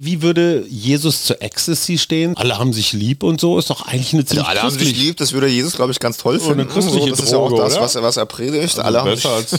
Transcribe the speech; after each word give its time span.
Wie 0.00 0.22
würde 0.22 0.64
Jesus 0.68 1.24
zur 1.24 1.42
Ecstasy 1.42 1.98
stehen? 1.98 2.36
Alle 2.36 2.56
haben 2.56 2.72
sich 2.72 2.92
lieb 2.92 3.24
und 3.24 3.40
so, 3.40 3.58
ist 3.58 3.68
doch 3.68 3.84
eigentlich 3.88 4.14
eine 4.14 4.24
ziemlich 4.24 4.44
ja, 4.46 4.50
Alle 4.52 4.62
haben 4.62 4.70
sich 4.70 4.96
lieb, 4.96 5.16
das 5.16 5.32
würde 5.32 5.48
Jesus, 5.48 5.74
glaube 5.74 5.90
ich, 5.90 5.98
ganz 5.98 6.18
toll 6.18 6.38
finden. 6.38 6.60
eine 6.60 6.66
christliche 6.66 7.00
so, 7.00 7.06
das 7.10 7.18
ist 7.18 7.32
ja 7.32 7.38
auch 7.38 7.48
Droge, 7.48 7.62
das, 7.64 7.72
oder? 7.72 7.82
was, 7.82 7.94
er- 7.96 8.02
was 8.04 8.16
er 8.16 8.26
predigt. 8.26 8.62
Also 8.78 8.82
alle 8.82 9.00
haben 9.00 9.10
besser 9.10 9.30
als, 9.30 9.54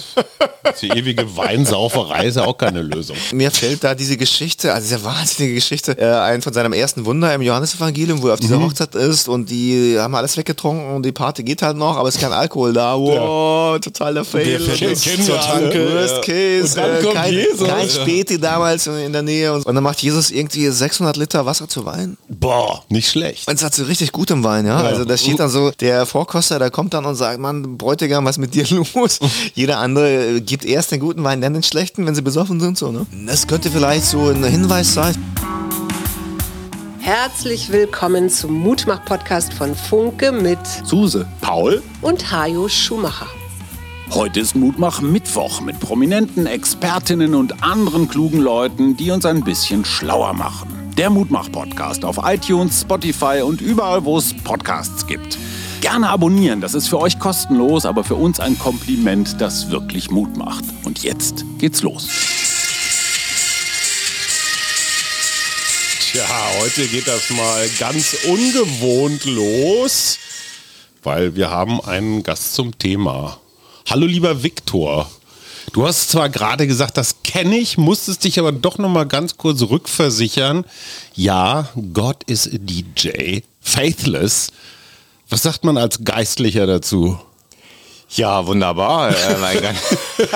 als 0.64 0.80
die 0.80 0.88
ewige 0.98 1.36
Weinsauferei 1.36 2.28
ist 2.28 2.38
ja 2.38 2.46
auch 2.46 2.58
keine 2.58 2.82
Lösung. 2.84 3.18
Mir 3.34 3.52
fällt 3.52 3.84
da 3.84 3.94
diese 3.96 4.16
Geschichte, 4.16 4.74
also 4.74 4.88
diese 4.88 5.04
wahnsinnige 5.04 5.56
Geschichte, 5.56 5.98
äh, 5.98 6.06
ein 6.06 6.42
von 6.42 6.54
seinem 6.54 6.72
ersten 6.72 7.04
Wunder 7.04 7.34
im 7.36 7.42
Johannesevangelium, 7.42 8.22
wo 8.22 8.28
er 8.30 8.36
auf 8.36 8.40
Mhm. 8.40 8.44
dieser 8.44 8.62
Hochzeit 8.62 8.96
ist 8.96 9.28
und 9.28 9.50
die 9.50 9.98
haben 10.00 10.16
alles 10.16 10.38
weggetrunken 10.38 10.96
und 10.96 11.06
die 11.06 11.12
Party 11.12 11.44
geht 11.44 11.62
halt 11.64 11.76
noch, 11.76 11.98
aber 11.98 12.08
es 12.08 12.16
ist 12.16 12.22
kein 12.22 12.32
Alkohol 12.32 12.72
da. 12.72 12.98
Wow, 12.98 13.78
totaler 13.82 14.24
Fail. 14.24 14.58
Wer 14.66 14.96
fährt. 14.96 15.28
Tanke? 15.28 15.94
Worst 15.96 16.16
Ja. 16.16 16.22
Case, 16.22 16.64
Und 16.64 16.78
dann 16.78 16.96
äh, 16.98 17.02
kommt 17.04 17.14
kein, 17.16 17.34
Jesus. 17.34 17.68
kein 17.68 17.88
Ja. 17.90 17.94
Späti 17.94 18.40
damals 18.40 18.88
in 18.88 19.12
der 19.12 19.22
Nähe 19.22 19.52
und, 19.54 19.66
und 19.66 19.76
dann 19.76 19.84
macht 19.84 20.02
Jesus 20.02 20.29
irgendwie 20.32 20.68
600 20.68 21.18
Liter 21.18 21.46
Wasser 21.46 21.68
zu 21.68 21.86
Wein. 21.86 22.18
Boah, 22.28 22.84
nicht 22.90 23.10
schlecht. 23.10 23.48
Und 23.48 23.56
es 23.56 23.64
hat 23.64 23.74
so 23.74 23.84
richtig 23.84 24.12
gut 24.12 24.32
im 24.32 24.44
Wein, 24.44 24.66
ja. 24.66 24.78
Also 24.78 25.06
da 25.06 25.18
steht 25.18 25.40
dann 25.40 25.50
so, 25.50 25.72
der 25.72 26.06
Vorkoster, 26.06 26.60
der 26.60 26.72
kommt 26.72 26.94
dann 26.94 27.06
und 27.06 27.16
sagt, 27.16 27.40
Mann, 27.40 27.78
Bräutigam, 27.78 28.26
was 28.26 28.32
ist 28.32 28.40
mit 28.40 28.54
dir 28.54 28.66
los? 28.96 29.20
Jeder 29.54 29.80
andere 29.80 30.38
äh, 30.38 30.42
gibt 30.42 30.66
erst 30.66 30.92
den 30.92 31.00
guten 31.00 31.24
Wein, 31.24 31.42
dann 31.42 31.54
den 31.54 31.64
schlechten, 31.64 32.06
wenn 32.06 32.16
sie 32.16 32.22
besoffen 32.22 32.60
sind, 32.60 32.78
so, 32.78 32.92
ne? 32.92 33.06
Das 33.26 33.48
könnte 33.48 33.70
vielleicht 33.72 34.06
so 34.06 34.30
ein 34.30 34.44
Hinweis 34.44 34.94
sein. 34.94 35.16
Herzlich 37.00 37.72
willkommen 37.72 38.30
zum 38.30 38.54
Mutmach-Podcast 38.54 39.54
von 39.54 39.74
Funke 39.76 40.32
mit 40.32 40.60
Suse. 40.84 41.26
Paul? 41.42 41.82
und 42.02 42.32
Hajo 42.32 42.70
Schumacher. 42.70 43.28
Heute 44.12 44.40
ist 44.40 44.56
Mutmach 44.56 45.02
Mittwoch 45.02 45.62
mit 45.62 45.80
prominenten 45.80 46.48
Expertinnen 46.48 47.36
und 47.36 47.64
anderen 47.64 48.10
klugen 48.10 48.40
Leuten, 48.40 48.98
die 48.98 49.12
uns 49.12 49.24
ein 49.24 49.44
bisschen 49.44 49.86
schlauer 49.86 50.34
machen. 50.34 50.92
Der 50.98 51.12
Mutmach-Podcast 51.12 52.04
auf 52.04 52.18
iTunes, 52.24 52.82
Spotify 52.82 53.44
und 53.44 53.62
überall, 53.62 54.04
wo 54.06 54.18
es 54.18 54.34
Podcasts 54.34 55.06
gibt. 55.06 55.38
Gerne 55.82 56.10
abonnieren, 56.10 56.60
das 56.60 56.74
ist 56.74 56.88
für 56.88 57.00
euch 57.00 57.20
kostenlos, 57.20 57.86
aber 57.86 58.04
für 58.04 58.16
uns 58.16 58.40
ein 58.40 58.58
Kompliment, 58.58 59.40
das 59.40 59.70
wirklich 59.70 60.10
Mut 60.10 60.36
macht. 60.36 60.66
Und 60.86 61.04
jetzt 61.04 61.46
geht's 61.60 61.84
los. 61.84 62.08
Tja, 66.12 66.26
heute 66.62 66.88
geht 66.88 67.08
das 67.08 67.30
mal 67.30 67.70
ganz 67.78 68.18
ungewohnt 68.28 69.26
los, 69.26 70.18
weil 71.04 71.36
wir 71.36 71.52
haben 71.52 71.80
einen 71.80 72.24
Gast 72.24 72.56
zum 72.56 72.76
Thema. 72.78 73.38
Hallo 73.90 74.06
lieber 74.06 74.44
Viktor. 74.44 75.10
Du 75.74 75.88
hast 75.88 76.12
zwar 76.12 76.30
gerade 76.30 76.68
gesagt, 76.68 76.96
das 76.96 77.24
kenne 77.24 77.58
ich, 77.58 77.80
musstest 77.80 78.24
dich 78.24 78.38
aber 78.38 78.52
doch 78.52 78.78
noch 78.78 78.88
mal 78.88 79.08
ganz 79.08 79.36
kurz 79.36 79.64
rückversichern. 79.64 80.64
Ja, 81.16 81.70
Gott 81.92 82.24
ist 82.26 82.52
DJ, 82.52 83.40
faithless. 83.62 84.52
Was 85.28 85.42
sagt 85.42 85.64
man 85.64 85.78
als 85.78 86.04
Geistlicher 86.04 86.68
dazu? 86.68 87.18
Ja, 88.12 88.46
wunderbar. 88.46 89.14
Ähm, 89.30 89.44
ein, 89.44 89.62
ganz, 89.62 89.80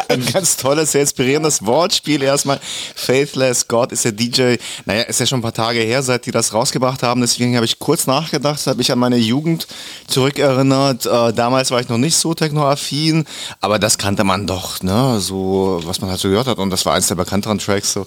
ein 0.09 0.25
ganz 0.25 0.57
tolles, 0.57 0.91
sehr 0.91 1.01
inspirierendes 1.01 1.65
Wortspiel 1.65 2.21
erstmal. 2.21 2.59
Faithless, 2.95 3.67
God 3.67 3.91
ist 3.91 4.05
der 4.05 4.11
DJ. 4.11 4.55
Naja, 4.85 5.03
ist 5.03 5.19
ja 5.19 5.25
schon 5.25 5.39
ein 5.39 5.41
paar 5.41 5.53
Tage 5.53 5.79
her, 5.79 6.03
seit 6.03 6.25
die 6.25 6.31
das 6.31 6.53
rausgebracht 6.53 7.01
haben. 7.01 7.21
Deswegen 7.21 7.55
habe 7.55 7.65
ich 7.65 7.79
kurz 7.79 8.05
nachgedacht, 8.05 8.65
habe 8.67 8.81
ich 8.81 8.91
an 8.91 8.99
meine 8.99 9.17
Jugend 9.17 9.67
zurückerinnert. 10.07 11.05
Äh, 11.05 11.33
damals 11.33 11.71
war 11.71 11.79
ich 11.79 11.89
noch 11.89 11.97
nicht 11.97 12.15
so 12.15 12.33
technoaffin, 12.33 13.25
aber 13.61 13.79
das 13.79 13.97
kannte 13.97 14.23
man 14.23 14.45
doch, 14.47 14.81
ne? 14.83 15.19
So, 15.19 15.79
was 15.85 16.01
man 16.01 16.09
halt 16.09 16.19
so 16.19 16.29
gehört 16.29 16.47
hat. 16.47 16.57
Und 16.57 16.69
das 16.69 16.85
war 16.85 16.93
eins 16.93 17.07
der 17.07 17.15
bekannteren 17.15 17.57
Tracks. 17.57 17.93
So. 17.93 18.05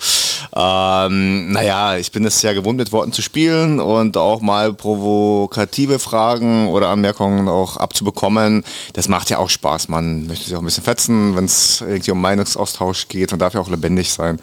Ähm, 0.54 1.52
naja, 1.52 1.96
ich 1.96 2.12
bin 2.12 2.24
es 2.24 2.42
ja 2.42 2.52
gewohnt, 2.52 2.76
mit 2.76 2.92
Worten 2.92 3.12
zu 3.12 3.22
spielen 3.22 3.80
und 3.80 4.16
auch 4.16 4.40
mal 4.40 4.72
provokative 4.72 5.98
Fragen 5.98 6.68
oder 6.68 6.88
Anmerkungen 6.88 7.48
auch 7.48 7.76
abzubekommen. 7.76 8.64
Das 8.92 9.08
macht 9.08 9.30
ja 9.30 9.38
auch 9.38 9.50
Spaß. 9.56 9.88
Man 9.88 10.26
möchte 10.26 10.44
sich 10.44 10.54
auch 10.54 10.60
ein 10.60 10.64
bisschen 10.64 10.84
fetzen, 10.84 11.34
wenn 11.34 11.46
es 11.46 11.80
irgendwie 11.80 12.12
um 12.12 12.20
Meinungsaustausch 12.20 13.08
geht 13.08 13.32
und 13.32 13.40
darf 13.40 13.54
ja 13.54 13.60
auch 13.60 13.70
lebendig 13.70 14.12
sein. 14.12 14.38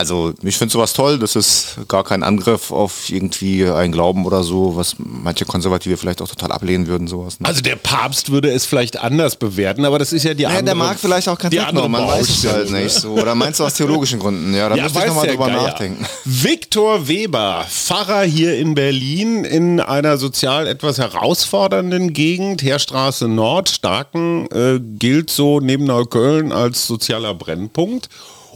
Also 0.00 0.32
ich 0.42 0.56
finde 0.56 0.72
sowas 0.72 0.92
toll. 0.94 1.18
Das 1.18 1.36
ist 1.36 1.76
gar 1.88 2.04
kein 2.04 2.22
Angriff 2.22 2.70
auf 2.72 3.10
irgendwie 3.10 3.66
einen 3.66 3.92
Glauben 3.92 4.24
oder 4.24 4.42
so, 4.42 4.74
was 4.76 4.96
manche 4.98 5.44
Konservative 5.44 5.96
vielleicht 5.98 6.22
auch 6.22 6.28
total 6.28 6.52
ablehnen 6.52 6.86
würden, 6.86 7.06
sowas. 7.06 7.38
Ne? 7.38 7.46
Also 7.46 7.60
der 7.60 7.76
Papst 7.76 8.30
würde 8.32 8.50
es 8.50 8.64
vielleicht 8.64 8.98
anders 8.98 9.36
bewerten, 9.36 9.84
aber 9.84 9.98
das 9.98 10.12
ist 10.12 10.24
ja 10.24 10.32
die 10.34 10.44
Naja, 10.44 10.58
andere 10.58 10.64
der 10.64 10.74
mag 10.86 10.98
vielleicht 10.98 11.28
auch 11.28 11.38
kein 11.38 11.50
die 11.50 11.58
Techno, 11.58 11.68
andere 11.84 11.88
man 11.90 12.06
weiß 12.08 12.28
es 12.28 12.44
halt 12.46 12.56
Baustelle, 12.62 12.82
nicht 12.84 12.94
so. 12.94 13.10
Oder 13.12 13.34
meinst 13.34 13.60
du 13.60 13.64
aus 13.64 13.74
theologischen 13.74 14.18
Gründen? 14.18 14.54
Ja, 14.54 14.68
da 14.70 14.76
Ja, 14.76 14.84
müsste 14.84 14.98
ich 15.00 15.06
nochmal 15.06 15.26
drüber 15.28 15.46
Geier. 15.48 15.62
nachdenken. 15.64 16.06
Viktor 16.24 17.06
Weber, 17.06 17.66
Pfarrer 17.68 18.22
hier 18.22 18.56
in 18.56 18.74
Berlin, 18.74 19.44
in 19.44 19.80
einer 19.80 20.16
sozial 20.16 20.66
etwas 20.66 20.98
herausfordernden 20.98 22.12
Gegend, 22.14 22.62
Heerstraße 22.62 23.28
Nord, 23.28 23.68
Starken, 23.68 24.46
äh, 24.50 24.80
gilt 24.98 25.30
so 25.30 25.60
neben 25.60 25.84
Neukölln 25.84 26.52
als 26.52 26.86
sozialer 26.86 27.34
Brennpunkt. 27.34 28.08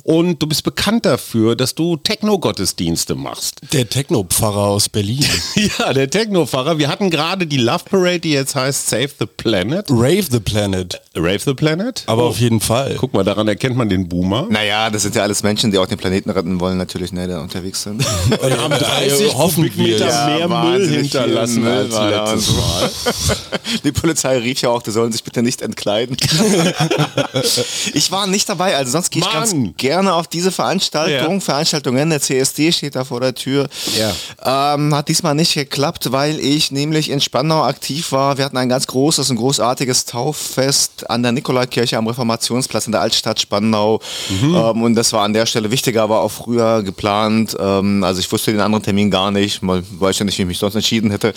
Und 0.04 0.42
du 0.42 0.46
bist 0.46 0.62
bekannt 0.64 1.06
dafür, 1.06 1.56
dass 1.56 1.74
du 1.74 1.96
Techno-Gottesdienste 1.96 3.14
machst. 3.14 3.60
Der 3.72 3.88
Techno-Pfarrer 3.88 4.66
aus 4.66 4.88
Berlin. 4.88 5.24
Ja, 5.78 5.92
der 5.94 6.10
Techno-Pfarrer. 6.10 6.78
Wir 6.78 6.88
hatten 6.88 7.10
gerade 7.10 7.46
die 7.46 7.56
Love 7.56 7.84
Parade, 7.88 8.20
die 8.20 8.32
jetzt 8.32 8.54
heißt 8.54 8.88
Save 8.88 9.10
the 9.18 9.26
Planet. 9.26 9.86
Rave 9.88 10.26
the 10.30 10.40
Planet. 10.40 11.00
Rave 11.16 11.40
the 11.44 11.54
Planet? 11.54 12.02
Aber 12.06 12.24
auf 12.24 12.38
jeden 12.38 12.60
Fall. 12.60 12.96
Guck 12.98 13.12
mal, 13.12 13.24
daran 13.24 13.46
erkennt 13.46 13.76
man 13.76 13.88
den 13.88 14.08
Boomer. 14.08 14.46
Naja, 14.50 14.90
das 14.90 15.02
sind 15.02 15.14
ja 15.14 15.22
alles 15.22 15.42
Menschen, 15.42 15.70
die 15.70 15.78
auch 15.78 15.86
den 15.86 15.98
Planeten 15.98 16.30
retten 16.30 16.58
wollen, 16.58 16.76
natürlich, 16.76 17.12
ne, 17.12 17.28
da 17.28 17.40
unterwegs 17.40 17.82
sind. 17.82 18.04
Wir 18.42 18.60
haben 18.60 18.72
30 18.72 19.34
hoffen 19.34 19.64
wir. 19.64 19.70
Kubikmeter 19.70 20.08
Ja, 20.08 20.48
mehr 20.48 20.48
Müll 20.48 20.88
hinterlassen 20.88 21.62
Müll 21.62 21.72
als 21.92 22.36
letztes 22.36 22.48
und 22.48 22.56
so. 22.56 22.60
Mal. 22.60 22.90
Die 23.84 23.92
Polizei 23.92 24.38
rief 24.38 24.60
ja 24.60 24.68
auch, 24.70 24.82
die 24.82 24.90
sollen 24.90 25.10
sich 25.10 25.24
bitte 25.24 25.42
nicht 25.42 25.62
entkleiden. 25.62 26.16
ich 27.94 28.10
war 28.10 28.26
nicht 28.26 28.48
dabei, 28.48 28.76
also 28.76 28.92
sonst 28.92 29.10
gehe 29.10 29.22
ich 29.22 29.32
ganz 29.32 29.54
gerne 29.76 30.14
auf 30.14 30.28
diese 30.28 30.52
Veranstaltung. 30.52 31.34
Ja. 31.34 31.40
Veranstaltungen, 31.40 32.10
der 32.10 32.20
CSD 32.20 32.72
steht 32.72 32.94
da 32.94 33.04
vor 33.04 33.20
der 33.20 33.34
Tür. 33.34 33.68
Ja. 33.98 34.74
Ähm, 34.74 34.94
hat 34.94 35.08
diesmal 35.08 35.34
nicht 35.34 35.54
geklappt, 35.54 36.12
weil 36.12 36.38
ich 36.38 36.70
nämlich 36.70 37.10
in 37.10 37.20
Spandau 37.20 37.64
aktiv 37.64 38.12
war. 38.12 38.38
Wir 38.38 38.44
hatten 38.44 38.56
ein 38.56 38.68
ganz 38.68 38.86
großes 38.86 39.30
und 39.30 39.36
großartiges 39.36 40.04
Tauffest 40.04 41.03
an 41.10 41.22
der 41.22 41.32
Nikolaikirche 41.32 41.96
am 41.96 42.06
Reformationsplatz 42.06 42.86
in 42.86 42.92
der 42.92 43.00
Altstadt 43.00 43.40
Spandau. 43.40 44.00
Mhm. 44.28 44.54
Ähm, 44.54 44.82
und 44.82 44.94
das 44.94 45.12
war 45.12 45.22
an 45.22 45.32
der 45.32 45.46
Stelle 45.46 45.70
wichtiger, 45.70 46.08
war 46.08 46.20
auch 46.20 46.30
früher 46.30 46.82
geplant. 46.82 47.56
Ähm, 47.58 48.04
also 48.04 48.20
ich 48.20 48.30
wusste 48.30 48.52
den 48.52 48.60
anderen 48.60 48.82
Termin 48.82 49.10
gar 49.10 49.30
nicht, 49.30 49.62
mal 49.62 49.82
weiß 49.98 50.18
ja 50.18 50.24
nicht, 50.24 50.38
wie 50.38 50.42
ich 50.42 50.48
mich 50.48 50.58
sonst 50.58 50.74
entschieden 50.74 51.10
hätte. 51.10 51.34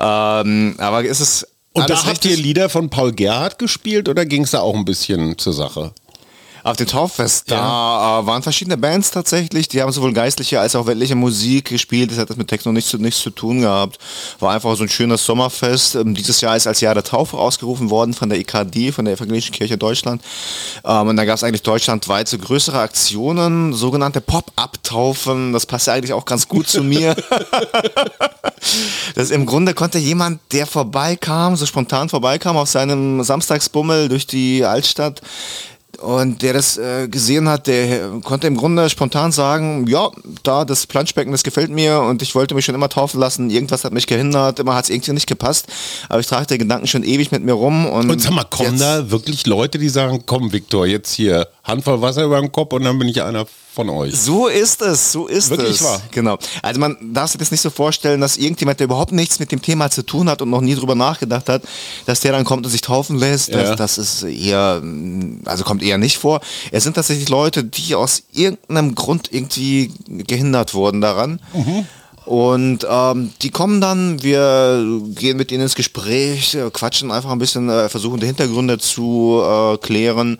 Ähm, 0.00 0.74
aber 0.78 1.04
es 1.04 1.20
ist 1.20 1.46
Und 1.72 1.82
alles 1.82 2.02
da 2.02 2.08
habt 2.08 2.24
ihr. 2.24 2.36
Lieder 2.36 2.68
von 2.68 2.90
Paul 2.90 3.12
Gerhardt 3.12 3.58
gespielt 3.58 4.08
oder 4.08 4.24
ging 4.24 4.42
es 4.42 4.52
da 4.52 4.60
auch 4.60 4.74
ein 4.74 4.84
bisschen 4.84 5.36
zur 5.38 5.52
Sache? 5.52 5.92
Auf 6.62 6.76
dem 6.76 6.86
Tauffest, 6.86 7.50
da 7.50 8.20
äh, 8.20 8.26
waren 8.26 8.42
verschiedene 8.42 8.76
Bands 8.76 9.10
tatsächlich, 9.10 9.68
die 9.68 9.80
haben 9.80 9.92
sowohl 9.92 10.12
geistliche 10.12 10.60
als 10.60 10.76
auch 10.76 10.86
weltliche 10.86 11.14
Musik 11.14 11.66
gespielt. 11.70 12.10
Das 12.10 12.18
hat 12.18 12.28
das 12.30 12.36
mit 12.36 12.48
Techno 12.48 12.72
nichts, 12.72 12.90
zu- 12.90 12.98
nichts 12.98 13.20
zu 13.22 13.30
tun 13.30 13.60
gehabt. 13.62 13.98
War 14.40 14.52
einfach 14.54 14.76
so 14.76 14.82
ein 14.82 14.88
schönes 14.88 15.24
Sommerfest. 15.24 15.94
Ähm, 15.94 16.14
dieses 16.14 16.40
Jahr 16.40 16.56
ist 16.56 16.66
als 16.66 16.80
Jahr 16.80 16.94
der 16.94 17.04
Taufe 17.04 17.38
ausgerufen 17.38 17.90
worden 17.90 18.12
von 18.14 18.28
der 18.28 18.38
EKD, 18.38 18.92
von 18.92 19.04
der 19.06 19.14
Evangelischen 19.14 19.52
Kirche 19.52 19.78
Deutschland. 19.78 20.22
Ähm, 20.84 21.08
und 21.08 21.16
da 21.16 21.24
gab 21.24 21.36
es 21.36 21.44
eigentlich 21.44 21.62
deutschlandweit 21.62 22.28
so 22.28 22.38
größere 22.38 22.78
Aktionen, 22.78 23.72
sogenannte 23.72 24.20
Pop-Up-Taufen. 24.20 25.52
Das 25.52 25.66
passt 25.66 25.86
ja 25.86 25.94
eigentlich 25.94 26.12
auch 26.12 26.24
ganz 26.24 26.48
gut 26.48 26.68
zu 26.68 26.82
mir. 26.82 27.16
Das 29.14 29.30
im 29.30 29.46
Grunde 29.46 29.74
konnte 29.74 29.98
jemand, 29.98 30.40
der 30.52 30.66
vorbeikam, 30.66 31.56
so 31.56 31.66
spontan 31.66 32.08
vorbeikam 32.08 32.56
auf 32.56 32.68
seinem 32.68 33.22
Samstagsbummel 33.22 34.08
durch 34.08 34.26
die 34.26 34.64
Altstadt, 34.64 35.22
und 36.00 36.42
der 36.42 36.54
das 36.54 36.78
äh, 36.78 37.08
gesehen 37.08 37.48
hat, 37.48 37.66
der 37.66 38.20
konnte 38.24 38.46
im 38.46 38.56
Grunde 38.56 38.88
spontan 38.88 39.32
sagen, 39.32 39.86
ja, 39.86 40.10
da 40.42 40.64
das 40.64 40.86
Planschbecken, 40.86 41.32
das 41.32 41.42
gefällt 41.42 41.70
mir 41.70 42.00
und 42.00 42.22
ich 42.22 42.34
wollte 42.34 42.54
mich 42.54 42.64
schon 42.64 42.74
immer 42.74 42.88
taufen 42.88 43.20
lassen. 43.20 43.50
Irgendwas 43.50 43.84
hat 43.84 43.92
mich 43.92 44.06
gehindert, 44.06 44.58
immer 44.58 44.74
hat 44.74 44.84
es 44.84 44.90
irgendwie 44.90 45.12
nicht 45.12 45.26
gepasst. 45.26 45.66
Aber 46.08 46.20
ich 46.20 46.26
trage 46.26 46.46
den 46.46 46.58
Gedanken 46.58 46.86
schon 46.86 47.02
ewig 47.02 47.30
mit 47.32 47.44
mir 47.44 47.52
rum. 47.52 47.86
Und, 47.86 48.10
Und 48.10 48.20
sag 48.20 48.32
mal, 48.32 48.44
kommen 48.44 48.78
da 48.78 49.10
wirklich 49.10 49.46
Leute, 49.46 49.78
die 49.78 49.88
sagen, 49.88 50.22
komm 50.26 50.52
Viktor, 50.52 50.86
jetzt 50.86 51.12
hier 51.12 51.48
Handvoll 51.64 52.00
Wasser 52.00 52.24
über 52.24 52.40
den 52.40 52.50
Kopf 52.50 52.72
und 52.72 52.84
dann 52.84 52.98
bin 52.98 53.08
ich 53.08 53.22
einer 53.22 53.44
von 53.74 53.88
euch. 53.90 54.14
So 54.18 54.48
ist 54.48 54.82
es, 54.82 55.12
so 55.12 55.26
ist 55.26 55.50
Wirklich 55.50 55.76
es. 55.76 55.84
wahr? 55.84 56.00
Genau. 56.10 56.38
Also 56.62 56.80
man 56.80 56.96
darf 57.12 57.30
sich 57.30 57.38
das 57.38 57.50
nicht 57.50 57.60
so 57.60 57.70
vorstellen, 57.70 58.20
dass 58.20 58.36
irgendjemand, 58.36 58.80
der 58.80 58.86
überhaupt 58.86 59.12
nichts 59.12 59.38
mit 59.38 59.52
dem 59.52 59.62
Thema 59.62 59.90
zu 59.90 60.02
tun 60.04 60.28
hat 60.28 60.42
und 60.42 60.50
noch 60.50 60.60
nie 60.62 60.74
drüber 60.74 60.94
nachgedacht 60.94 61.48
hat, 61.48 61.62
dass 62.06 62.20
der 62.20 62.32
dann 62.32 62.44
kommt 62.44 62.64
und 62.66 62.72
sich 62.72 62.80
taufen 62.80 63.16
lässt. 63.18 63.54
Das, 63.54 63.68
Ja. 63.68 63.76
das 63.76 63.98
ist 63.98 64.22
eher, 64.24 64.82
also 65.44 65.64
kommt 65.64 65.82
eher 65.82 65.98
nicht 65.98 66.18
vor. 66.18 66.40
Es 66.72 66.82
sind 66.84 66.94
tatsächlich 66.94 67.28
Leute, 67.28 67.62
die 67.62 67.94
aus 67.94 68.22
irgendeinem 68.32 68.94
Grund 68.94 69.28
irgendwie 69.32 69.92
gehindert 70.08 70.74
wurden 70.74 71.00
daran. 71.00 71.40
Und 72.26 72.86
ähm, 72.88 73.32
die 73.42 73.50
kommen 73.50 73.80
dann, 73.80 74.22
wir 74.22 74.84
gehen 75.14 75.36
mit 75.36 75.50
ihnen 75.52 75.62
ins 75.62 75.74
Gespräch, 75.74 76.56
quatschen 76.72 77.10
einfach 77.10 77.30
ein 77.30 77.38
bisschen, 77.38 77.68
äh, 77.70 77.88
versuchen 77.88 78.20
die 78.20 78.26
Hintergründe 78.26 78.78
zu 78.78 79.42
äh, 79.44 79.76
klären. 79.78 80.38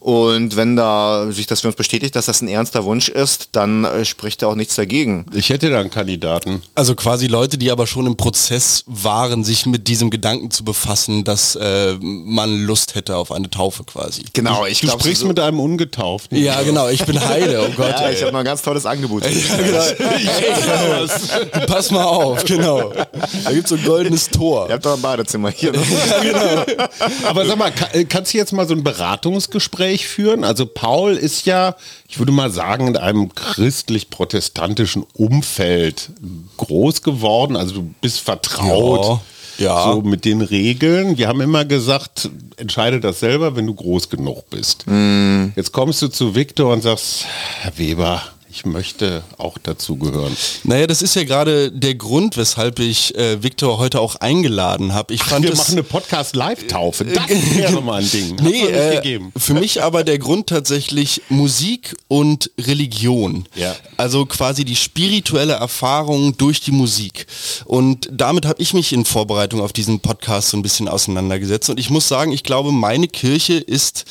Und 0.00 0.56
wenn 0.56 0.76
da 0.76 1.30
sich 1.30 1.46
das 1.46 1.60
für 1.60 1.66
uns 1.66 1.76
bestätigt, 1.76 2.16
dass 2.16 2.24
das 2.24 2.40
ein 2.40 2.48
ernster 2.48 2.84
Wunsch 2.84 3.10
ist, 3.10 3.50
dann 3.52 3.84
äh, 3.84 4.06
spricht 4.06 4.40
da 4.40 4.46
auch 4.46 4.54
nichts 4.54 4.74
dagegen. 4.74 5.26
Ich 5.34 5.50
hätte 5.50 5.68
da 5.68 5.78
einen 5.78 5.90
Kandidaten. 5.90 6.62
Also 6.74 6.94
quasi 6.94 7.26
Leute, 7.26 7.58
die 7.58 7.70
aber 7.70 7.86
schon 7.86 8.06
im 8.06 8.16
Prozess 8.16 8.82
waren, 8.86 9.44
sich 9.44 9.66
mit 9.66 9.88
diesem 9.88 10.08
Gedanken 10.08 10.50
zu 10.50 10.64
befassen, 10.64 11.22
dass 11.24 11.54
äh, 11.54 11.96
man 12.00 12.64
Lust 12.64 12.94
hätte 12.94 13.14
auf 13.16 13.30
eine 13.30 13.50
Taufe 13.50 13.84
quasi. 13.84 14.22
Genau, 14.32 14.64
ich 14.64 14.80
Du 14.80 14.86
glaube, 14.86 15.02
sprichst 15.02 15.20
so, 15.20 15.28
mit 15.28 15.38
einem 15.38 15.60
Ungetauften. 15.60 16.38
Ja, 16.42 16.62
genau, 16.62 16.88
ich 16.88 17.04
bin 17.04 17.20
Heide, 17.20 17.68
oh 17.68 17.72
Gott. 17.76 17.90
ja, 18.00 18.10
ich 18.10 18.22
habe 18.22 18.32
noch 18.32 18.38
ein 18.38 18.44
ganz 18.46 18.62
tolles 18.62 18.86
Angebot. 18.86 19.22
für 19.22 19.30
dich. 19.30 19.50
Ey, 20.00 21.60
Pass 21.66 21.90
mal 21.90 22.04
auf, 22.04 22.42
genau. 22.46 22.90
Da 23.44 23.52
gibt 23.52 23.64
es 23.64 23.68
so 23.70 23.76
ein 23.76 23.84
goldenes 23.84 24.28
Tor. 24.30 24.66
Ihr 24.68 24.74
habt 24.74 24.86
doch 24.86 24.94
ein 24.96 25.02
Badezimmer 25.02 25.50
hier. 25.50 25.72
Ne? 25.72 25.80
Aber 27.24 27.44
sag 27.44 27.58
mal, 27.58 27.70
ka- 27.70 27.88
äh, 27.92 28.04
kannst 28.04 28.32
du 28.32 28.38
jetzt 28.38 28.52
mal 28.54 28.66
so 28.66 28.72
ein 28.74 28.82
Beratungsgespräch 28.82 29.89
führen? 29.98 30.44
Also 30.44 30.66
Paul 30.66 31.16
ist 31.16 31.46
ja, 31.46 31.76
ich 32.08 32.18
würde 32.18 32.32
mal 32.32 32.50
sagen, 32.50 32.88
in 32.88 32.96
einem 32.96 33.34
christlich-protestantischen 33.34 35.04
Umfeld 35.14 36.10
groß 36.56 37.02
geworden. 37.02 37.56
Also 37.56 37.74
du 37.76 37.94
bist 38.00 38.20
vertraut. 38.20 39.20
Ja, 39.58 39.64
ja. 39.66 39.92
So 39.92 40.00
mit 40.00 40.24
den 40.24 40.40
Regeln. 40.40 41.18
Wir 41.18 41.28
haben 41.28 41.42
immer 41.42 41.66
gesagt, 41.66 42.30
entscheide 42.56 42.98
das 43.00 43.20
selber, 43.20 43.56
wenn 43.56 43.66
du 43.66 43.74
groß 43.74 44.08
genug 44.08 44.48
bist. 44.48 44.86
Jetzt 45.54 45.72
kommst 45.72 46.00
du 46.00 46.08
zu 46.08 46.34
Viktor 46.34 46.72
und 46.72 46.82
sagst, 46.82 47.26
Herr 47.60 47.76
Weber, 47.76 48.22
ich 48.52 48.66
möchte 48.66 49.22
auch 49.38 49.58
dazugehören. 49.58 50.36
Naja, 50.64 50.86
das 50.86 51.02
ist 51.02 51.14
ja 51.14 51.24
gerade 51.24 51.70
der 51.70 51.94
Grund, 51.94 52.36
weshalb 52.36 52.80
ich 52.80 53.14
äh, 53.14 53.42
Viktor 53.42 53.78
heute 53.78 54.00
auch 54.00 54.16
eingeladen 54.16 54.92
habe. 54.92 55.14
Ich 55.14 55.22
fand 55.22 55.44
Wir 55.44 55.52
es 55.52 55.58
machen 55.58 55.72
eine 55.72 55.82
Podcast-Live-Taufe. 55.84 57.04
Das 57.04 57.28
wäre 57.28 57.80
mal 57.80 58.02
ein 58.02 58.10
Ding. 58.10 58.36
Nee, 58.42 58.62
äh, 58.62 59.20
für 59.36 59.54
mich 59.54 59.82
aber 59.82 60.02
der 60.02 60.18
Grund 60.18 60.48
tatsächlich 60.48 61.22
Musik 61.28 61.96
und 62.08 62.50
Religion. 62.58 63.46
Ja. 63.54 63.76
Also 63.96 64.26
quasi 64.26 64.64
die 64.64 64.76
spirituelle 64.76 65.54
Erfahrung 65.54 66.36
durch 66.36 66.60
die 66.60 66.72
Musik. 66.72 67.26
Und 67.66 68.08
damit 68.12 68.46
habe 68.46 68.60
ich 68.60 68.74
mich 68.74 68.92
in 68.92 69.04
Vorbereitung 69.04 69.60
auf 69.60 69.72
diesen 69.72 70.00
Podcast 70.00 70.48
so 70.48 70.56
ein 70.56 70.62
bisschen 70.62 70.88
auseinandergesetzt. 70.88 71.70
Und 71.70 71.78
ich 71.78 71.90
muss 71.90 72.08
sagen, 72.08 72.32
ich 72.32 72.42
glaube, 72.42 72.72
meine 72.72 73.06
Kirche 73.06 73.54
ist 73.54 74.04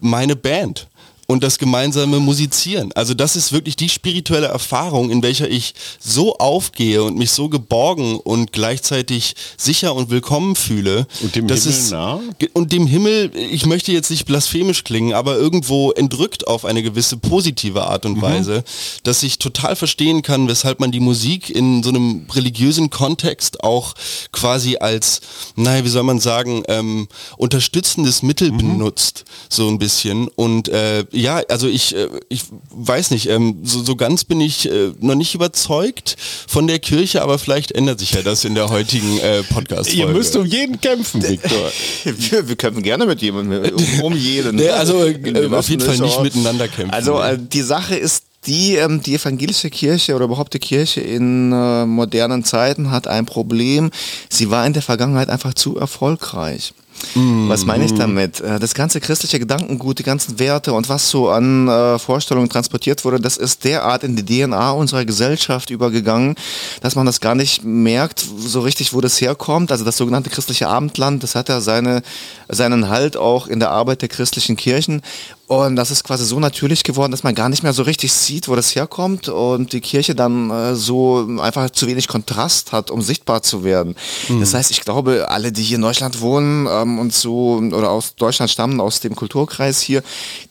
meine 0.00 0.34
Band 0.34 0.88
und 1.26 1.42
das 1.42 1.58
gemeinsame 1.58 2.20
Musizieren. 2.20 2.92
Also 2.94 3.14
das 3.14 3.36
ist 3.36 3.52
wirklich 3.52 3.76
die 3.76 3.88
spirituelle 3.88 4.46
Erfahrung, 4.48 5.10
in 5.10 5.22
welcher 5.22 5.48
ich 5.48 5.74
so 5.98 6.36
aufgehe 6.38 7.02
und 7.02 7.16
mich 7.16 7.30
so 7.30 7.48
geborgen 7.48 8.18
und 8.18 8.52
gleichzeitig 8.52 9.34
sicher 9.56 9.94
und 9.94 10.10
willkommen 10.10 10.54
fühle. 10.56 11.06
Und 11.22 11.34
dem 11.34 11.46
Himmel 11.46 11.56
ist- 11.78 11.90
nah? 11.90 12.20
Und 12.52 12.72
dem 12.72 12.86
Himmel, 12.86 13.30
ich 13.34 13.66
möchte 13.66 13.92
jetzt 13.92 14.10
nicht 14.10 14.26
blasphemisch 14.26 14.84
klingen, 14.84 15.14
aber 15.14 15.36
irgendwo 15.36 15.92
entrückt 15.92 16.46
auf 16.46 16.64
eine 16.64 16.82
gewisse 16.82 17.16
positive 17.16 17.84
Art 17.84 18.04
und 18.06 18.20
Weise, 18.22 18.64
dass 19.02 19.22
ich 19.22 19.38
total 19.38 19.76
verstehen 19.76 20.22
kann, 20.22 20.48
weshalb 20.48 20.80
man 20.80 20.92
die 20.92 21.00
Musik 21.00 21.48
in 21.50 21.82
so 21.82 21.88
einem 21.90 22.26
religiösen 22.32 22.90
Kontext 22.90 23.62
auch 23.64 23.94
quasi 24.32 24.76
als, 24.76 25.20
naja, 25.56 25.84
wie 25.84 25.88
soll 25.88 26.02
man 26.02 26.20
sagen, 26.20 26.62
ähm, 26.68 27.08
unterstützendes 27.36 28.22
Mittel 28.22 28.50
benutzt, 28.52 29.24
so 29.48 29.68
ein 29.68 29.78
bisschen. 29.78 30.28
Und 30.28 30.68
äh, 30.68 31.04
ja, 31.14 31.42
also 31.48 31.68
ich, 31.68 31.94
äh, 31.94 32.08
ich 32.28 32.42
weiß 32.70 33.10
nicht, 33.10 33.28
ähm, 33.28 33.58
so, 33.62 33.82
so 33.82 33.96
ganz 33.96 34.24
bin 34.24 34.40
ich 34.40 34.70
äh, 34.70 34.92
noch 35.00 35.14
nicht 35.14 35.34
überzeugt 35.34 36.16
von 36.46 36.66
der 36.66 36.78
Kirche, 36.78 37.22
aber 37.22 37.38
vielleicht 37.38 37.72
ändert 37.72 38.00
sich 38.00 38.12
ja 38.12 38.22
das 38.22 38.44
in 38.44 38.54
der 38.54 38.68
heutigen 38.68 39.18
äh, 39.18 39.42
Podcast-Folge. 39.42 40.00
Ihr 40.02 40.08
müsst 40.08 40.36
um 40.36 40.44
jeden 40.44 40.80
kämpfen, 40.80 41.22
Viktor. 41.22 41.70
Wir, 42.04 42.48
wir 42.48 42.56
kämpfen 42.56 42.82
gerne 42.82 43.06
mit 43.06 43.22
jemandem, 43.22 43.74
um, 43.74 44.00
um 44.02 44.16
jeden. 44.16 44.56
Nee, 44.56 44.68
also, 44.68 45.04
äh, 45.06 45.48
auf 45.52 45.68
jeden 45.68 45.82
Fall 45.82 45.98
nicht 45.98 46.16
auch- 46.16 46.22
miteinander 46.22 46.68
kämpfen. 46.68 46.92
Also 46.92 47.20
äh, 47.20 47.38
die 47.40 47.62
Sache 47.62 47.94
ist 47.96 48.24
die, 48.46 48.76
ähm, 48.76 49.00
die 49.02 49.14
evangelische 49.14 49.70
Kirche 49.70 50.14
oder 50.14 50.26
überhaupt 50.26 50.52
die 50.54 50.58
Kirche 50.58 51.00
in 51.00 51.50
äh, 51.52 51.86
modernen 51.86 52.44
Zeiten 52.44 52.90
hat 52.90 53.06
ein 53.08 53.24
Problem. 53.26 53.90
Sie 54.28 54.50
war 54.50 54.66
in 54.66 54.74
der 54.74 54.82
Vergangenheit 54.82 55.28
einfach 55.30 55.54
zu 55.54 55.78
erfolgreich. 55.78 56.74
Was 57.14 57.64
meine 57.64 57.84
ich 57.84 57.94
damit? 57.94 58.40
Äh, 58.40 58.58
Das 58.58 58.74
ganze 58.74 59.00
christliche 59.00 59.38
Gedankengut, 59.38 59.98
die 59.98 60.02
ganzen 60.02 60.38
Werte 60.38 60.72
und 60.72 60.88
was 60.88 61.10
so 61.10 61.28
an 61.28 61.68
äh, 61.68 61.98
Vorstellungen 61.98 62.48
transportiert 62.48 63.04
wurde, 63.04 63.20
das 63.20 63.36
ist 63.36 63.64
derart 63.64 64.04
in 64.04 64.16
die 64.16 64.24
DNA 64.24 64.72
unserer 64.72 65.04
Gesellschaft 65.04 65.70
übergegangen, 65.70 66.34
dass 66.80 66.96
man 66.96 67.06
das 67.06 67.20
gar 67.20 67.34
nicht 67.34 67.64
merkt, 67.64 68.24
so 68.38 68.60
richtig, 68.60 68.92
wo 68.94 69.00
das 69.00 69.20
herkommt. 69.20 69.70
Also 69.70 69.84
das 69.84 69.96
sogenannte 69.96 70.30
christliche 70.30 70.68
Abendland, 70.68 71.22
das 71.22 71.34
hat 71.34 71.48
ja 71.48 71.60
seine, 71.60 72.02
seinen 72.48 72.88
Halt 72.88 73.16
auch 73.16 73.46
in 73.46 73.60
der 73.60 73.70
Arbeit 73.70 74.02
der 74.02 74.08
christlichen 74.08 74.56
Kirchen. 74.56 75.02
Und 75.46 75.76
das 75.76 75.90
ist 75.90 76.04
quasi 76.04 76.24
so 76.24 76.40
natürlich 76.40 76.84
geworden, 76.84 77.10
dass 77.10 77.22
man 77.22 77.34
gar 77.34 77.50
nicht 77.50 77.62
mehr 77.62 77.74
so 77.74 77.82
richtig 77.82 78.12
sieht, 78.12 78.48
wo 78.48 78.56
das 78.56 78.74
herkommt 78.74 79.28
und 79.28 79.74
die 79.74 79.82
Kirche 79.82 80.14
dann 80.14 80.50
äh, 80.50 80.74
so 80.74 81.28
einfach 81.38 81.68
zu 81.68 81.86
wenig 81.86 82.08
Kontrast 82.08 82.72
hat, 82.72 82.90
um 82.90 83.02
sichtbar 83.02 83.42
zu 83.42 83.62
werden. 83.62 83.94
Das 84.40 84.54
heißt, 84.54 84.70
ich 84.70 84.80
glaube, 84.80 85.26
alle, 85.28 85.52
die 85.52 85.62
hier 85.62 85.76
in 85.76 85.82
Deutschland 85.82 86.22
wohnen 86.22 86.66
ähm, 86.70 86.98
und 86.98 87.12
so 87.12 87.56
oder 87.56 87.90
aus 87.90 88.14
Deutschland 88.14 88.50
stammen, 88.50 88.80
aus 88.80 89.00
dem 89.00 89.14
Kulturkreis 89.16 89.80
hier, 89.80 90.02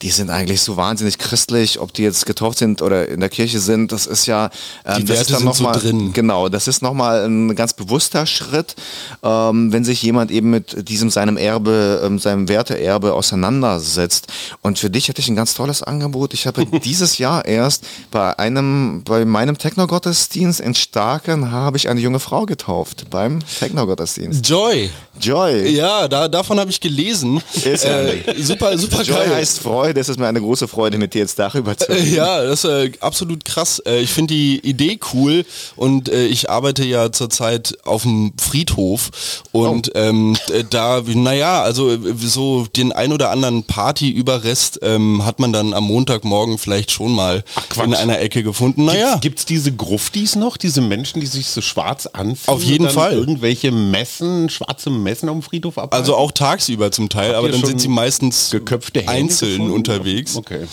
die 0.03 0.09
sind 0.09 0.29
eigentlich 0.29 0.61
so 0.61 0.77
wahnsinnig 0.77 1.17
christlich, 1.17 1.79
ob 1.79 1.91
die 1.93 2.03
jetzt 2.03 2.27
getauft 2.27 2.59
sind 2.59 2.83
oder 2.83 3.07
in 3.07 3.19
der 3.19 3.29
Kirche 3.29 3.59
sind. 3.59 3.91
Das 3.91 4.05
ist 4.05 4.27
ja 4.27 4.51
ähm, 4.85 4.97
Die 4.97 5.05
das 5.05 5.17
Werte 5.17 5.21
ist 5.21 5.31
dann 5.31 5.37
sind 5.39 5.45
noch 5.47 5.55
so 5.55 5.63
mal, 5.63 5.73
drin. 5.73 6.13
Genau, 6.13 6.49
das 6.49 6.67
ist 6.67 6.83
nochmal 6.83 7.25
ein 7.25 7.55
ganz 7.55 7.73
bewusster 7.73 8.27
Schritt, 8.27 8.75
ähm, 9.23 9.73
wenn 9.73 9.83
sich 9.83 10.03
jemand 10.03 10.29
eben 10.29 10.51
mit 10.51 10.87
diesem 10.87 11.09
seinem 11.09 11.37
Erbe, 11.37 12.01
ähm, 12.05 12.19
seinem 12.19 12.47
Werteerbe 12.47 13.13
auseinandersetzt. 13.13 14.27
Und 14.61 14.82
für 14.83 14.89
dich 14.89 15.07
hätte 15.07 15.21
ich 15.21 15.29
ein 15.29 15.35
ganz 15.37 15.53
tolles 15.53 15.81
Angebot. 15.81 16.33
Ich 16.33 16.45
habe 16.45 16.65
dieses 16.83 17.17
Jahr 17.17 17.45
erst 17.45 17.85
bei 18.11 18.37
einem, 18.37 19.01
bei 19.05 19.23
meinem 19.23 19.57
Techno-Gottesdienst 19.57 20.59
in 20.59 20.75
Starken 20.75 21.51
habe 21.51 21.77
ich 21.77 21.87
eine 21.87 22.01
junge 22.01 22.19
Frau 22.19 22.45
getauft 22.45 23.05
beim 23.09 23.39
Techno-Gottesdienst. 23.59 24.45
Joy. 24.49 24.89
Joy. 25.21 25.69
Ja, 25.69 26.09
da, 26.09 26.27
davon 26.27 26.59
habe 26.59 26.69
ich 26.69 26.81
gelesen. 26.81 27.41
Ist 27.63 27.85
äh, 27.85 28.17
super, 28.39 28.77
super 28.77 29.03
Joy 29.03 29.15
geil. 29.15 29.35
heißt 29.35 29.59
Freude. 29.59 30.01
Es 30.01 30.09
ist 30.09 30.19
mir 30.19 30.27
eine 30.27 30.41
große 30.41 30.67
Freude, 30.67 30.97
mit 30.97 31.13
dir 31.13 31.19
jetzt 31.19 31.39
darüber 31.39 31.77
zu 31.77 31.87
Äh, 31.87 31.93
reden. 31.93 32.15
Ja, 32.15 32.43
das 32.43 32.65
ist 32.65 32.69
äh, 32.69 32.91
absolut 32.99 33.45
krass. 33.45 33.79
Äh, 33.85 34.01
ich 34.01 34.09
finde 34.09 34.33
die 34.33 34.59
Idee 34.67 34.99
cool 35.13 35.45
und 35.77 36.09
äh, 36.09 36.25
ich 36.25 36.49
arbeite 36.49 36.83
ja 36.83 37.11
zurzeit 37.13 37.77
auf 37.85 38.01
dem 38.03 38.33
Friedhof 38.37 39.11
und 39.53 39.91
Oh. 39.95 39.97
ähm, 39.99 40.35
äh, 40.51 40.63
da, 40.69 41.01
naja, 41.05 41.61
also 41.63 41.97
so 42.17 42.65
den 42.75 42.91
ein 42.91 43.13
oder 43.13 43.29
anderen 43.31 43.63
Partyüberrest 43.63 44.72
ähm, 44.81 45.25
hat 45.25 45.39
man 45.39 45.53
dann 45.53 45.73
am 45.73 45.83
Montagmorgen 45.85 46.57
vielleicht 46.57 46.91
schon 46.91 47.13
mal 47.13 47.43
Quatsch. 47.69 47.85
in 47.85 47.93
einer 47.93 48.19
Ecke 48.19 48.43
gefunden. 48.43 48.85
Naja, 48.85 49.17
Gibt 49.17 49.39
es 49.39 49.45
diese 49.45 49.71
Gruftis 49.71 50.35
noch, 50.35 50.57
diese 50.57 50.81
Menschen, 50.81 51.19
die 51.21 51.27
sich 51.27 51.47
so 51.47 51.61
schwarz 51.61 52.07
anziehen? 52.07 52.53
Auf 52.53 52.63
jeden 52.63 52.89
Fall. 52.89 53.13
Irgendwelche 53.13 53.71
Messen, 53.71 54.49
schwarze 54.49 54.89
Messen 54.89 55.29
am 55.29 55.41
Friedhof 55.41 55.77
abhalten? 55.77 55.97
also 55.97 56.15
auch 56.15 56.31
tagsüber 56.31 56.91
zum 56.91 57.09
Teil, 57.09 57.29
Habt 57.29 57.37
aber 57.37 57.49
dann 57.49 57.63
sind 57.63 57.79
sie 57.81 57.87
meistens 57.87 58.49
geköpfte 58.51 59.07
einzeln 59.07 59.51
gefunden? 59.51 59.73
unterwegs. 59.73 60.35
Okay. 60.35 60.65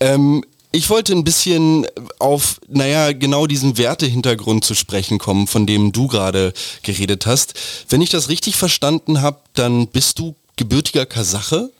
Ähm, 0.00 0.44
ich 0.70 0.90
wollte 0.90 1.14
ein 1.14 1.24
bisschen 1.24 1.86
auf, 2.18 2.60
naja, 2.68 3.12
genau 3.12 3.46
diesen 3.46 3.78
Wertehintergrund 3.78 4.64
zu 4.66 4.74
sprechen 4.74 5.18
kommen, 5.18 5.46
von 5.46 5.66
dem 5.66 5.92
du 5.92 6.08
gerade 6.08 6.52
geredet 6.82 7.24
hast. 7.24 7.54
Wenn 7.88 8.02
ich 8.02 8.10
das 8.10 8.28
richtig 8.28 8.56
verstanden 8.56 9.22
habe, 9.22 9.38
dann 9.54 9.86
bist 9.88 10.18
du 10.18 10.34
gebürtiger 10.56 11.06
Kasache 11.06 11.70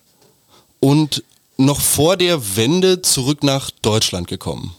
und 0.80 1.22
noch 1.58 1.80
vor 1.80 2.16
der 2.16 2.56
Wende 2.56 3.02
zurück 3.02 3.42
nach 3.42 3.70
Deutschland 3.82 4.28
gekommen. 4.28 4.72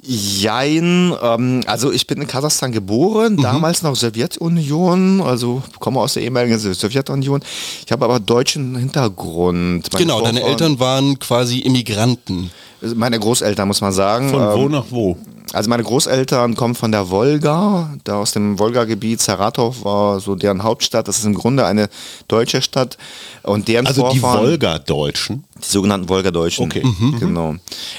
Jein, 0.00 1.12
ähm, 1.20 1.62
also 1.66 1.90
ich 1.90 2.06
bin 2.06 2.20
in 2.22 2.28
Kasachstan 2.28 2.70
geboren, 2.70 3.34
Mhm. 3.34 3.42
damals 3.42 3.82
noch 3.82 3.96
Sowjetunion, 3.96 5.20
also 5.20 5.60
komme 5.80 5.98
aus 5.98 6.14
der 6.14 6.22
ehemaligen 6.22 6.56
Sowjetunion. 6.58 7.42
Ich 7.84 7.90
habe 7.90 8.04
aber 8.04 8.20
deutschen 8.20 8.76
Hintergrund. 8.76 9.88
Meine 9.92 10.04
genau, 10.04 10.20
deine 10.20 10.38
Vorfahren- 10.40 10.50
Eltern 10.52 10.78
waren 10.78 11.18
quasi 11.18 11.58
Immigranten. 11.58 12.50
Meine 12.94 13.18
Großeltern, 13.18 13.66
muss 13.66 13.80
man 13.80 13.92
sagen. 13.92 14.30
Von 14.30 14.40
wo 14.40 14.66
ähm, 14.66 14.70
nach 14.70 14.84
wo? 14.90 15.16
Also 15.52 15.68
meine 15.68 15.82
Großeltern 15.82 16.54
kommen 16.54 16.76
von 16.76 16.92
der 16.92 17.10
Wolga, 17.10 17.92
da 18.04 18.18
aus 18.20 18.30
dem 18.32 18.58
Wolga-Gebiet. 18.60 19.20
Saratow 19.20 19.82
war 19.84 20.20
so 20.20 20.36
deren 20.36 20.62
Hauptstadt. 20.62 21.08
Das 21.08 21.18
ist 21.18 21.24
im 21.24 21.34
Grunde 21.34 21.66
eine 21.66 21.88
deutsche 22.28 22.62
Stadt. 22.62 22.98
Und 23.42 23.66
deren 23.66 23.86
Also 23.86 24.08
die 24.10 24.20
Vorfahren, 24.20 24.46
Wolga-Deutschen. 24.46 25.42
Die 25.62 25.68
sogenannten 25.68 26.08
Wolgadeutschen. 26.08 26.66
Okay. 26.66 26.82
Genau. 27.18 27.56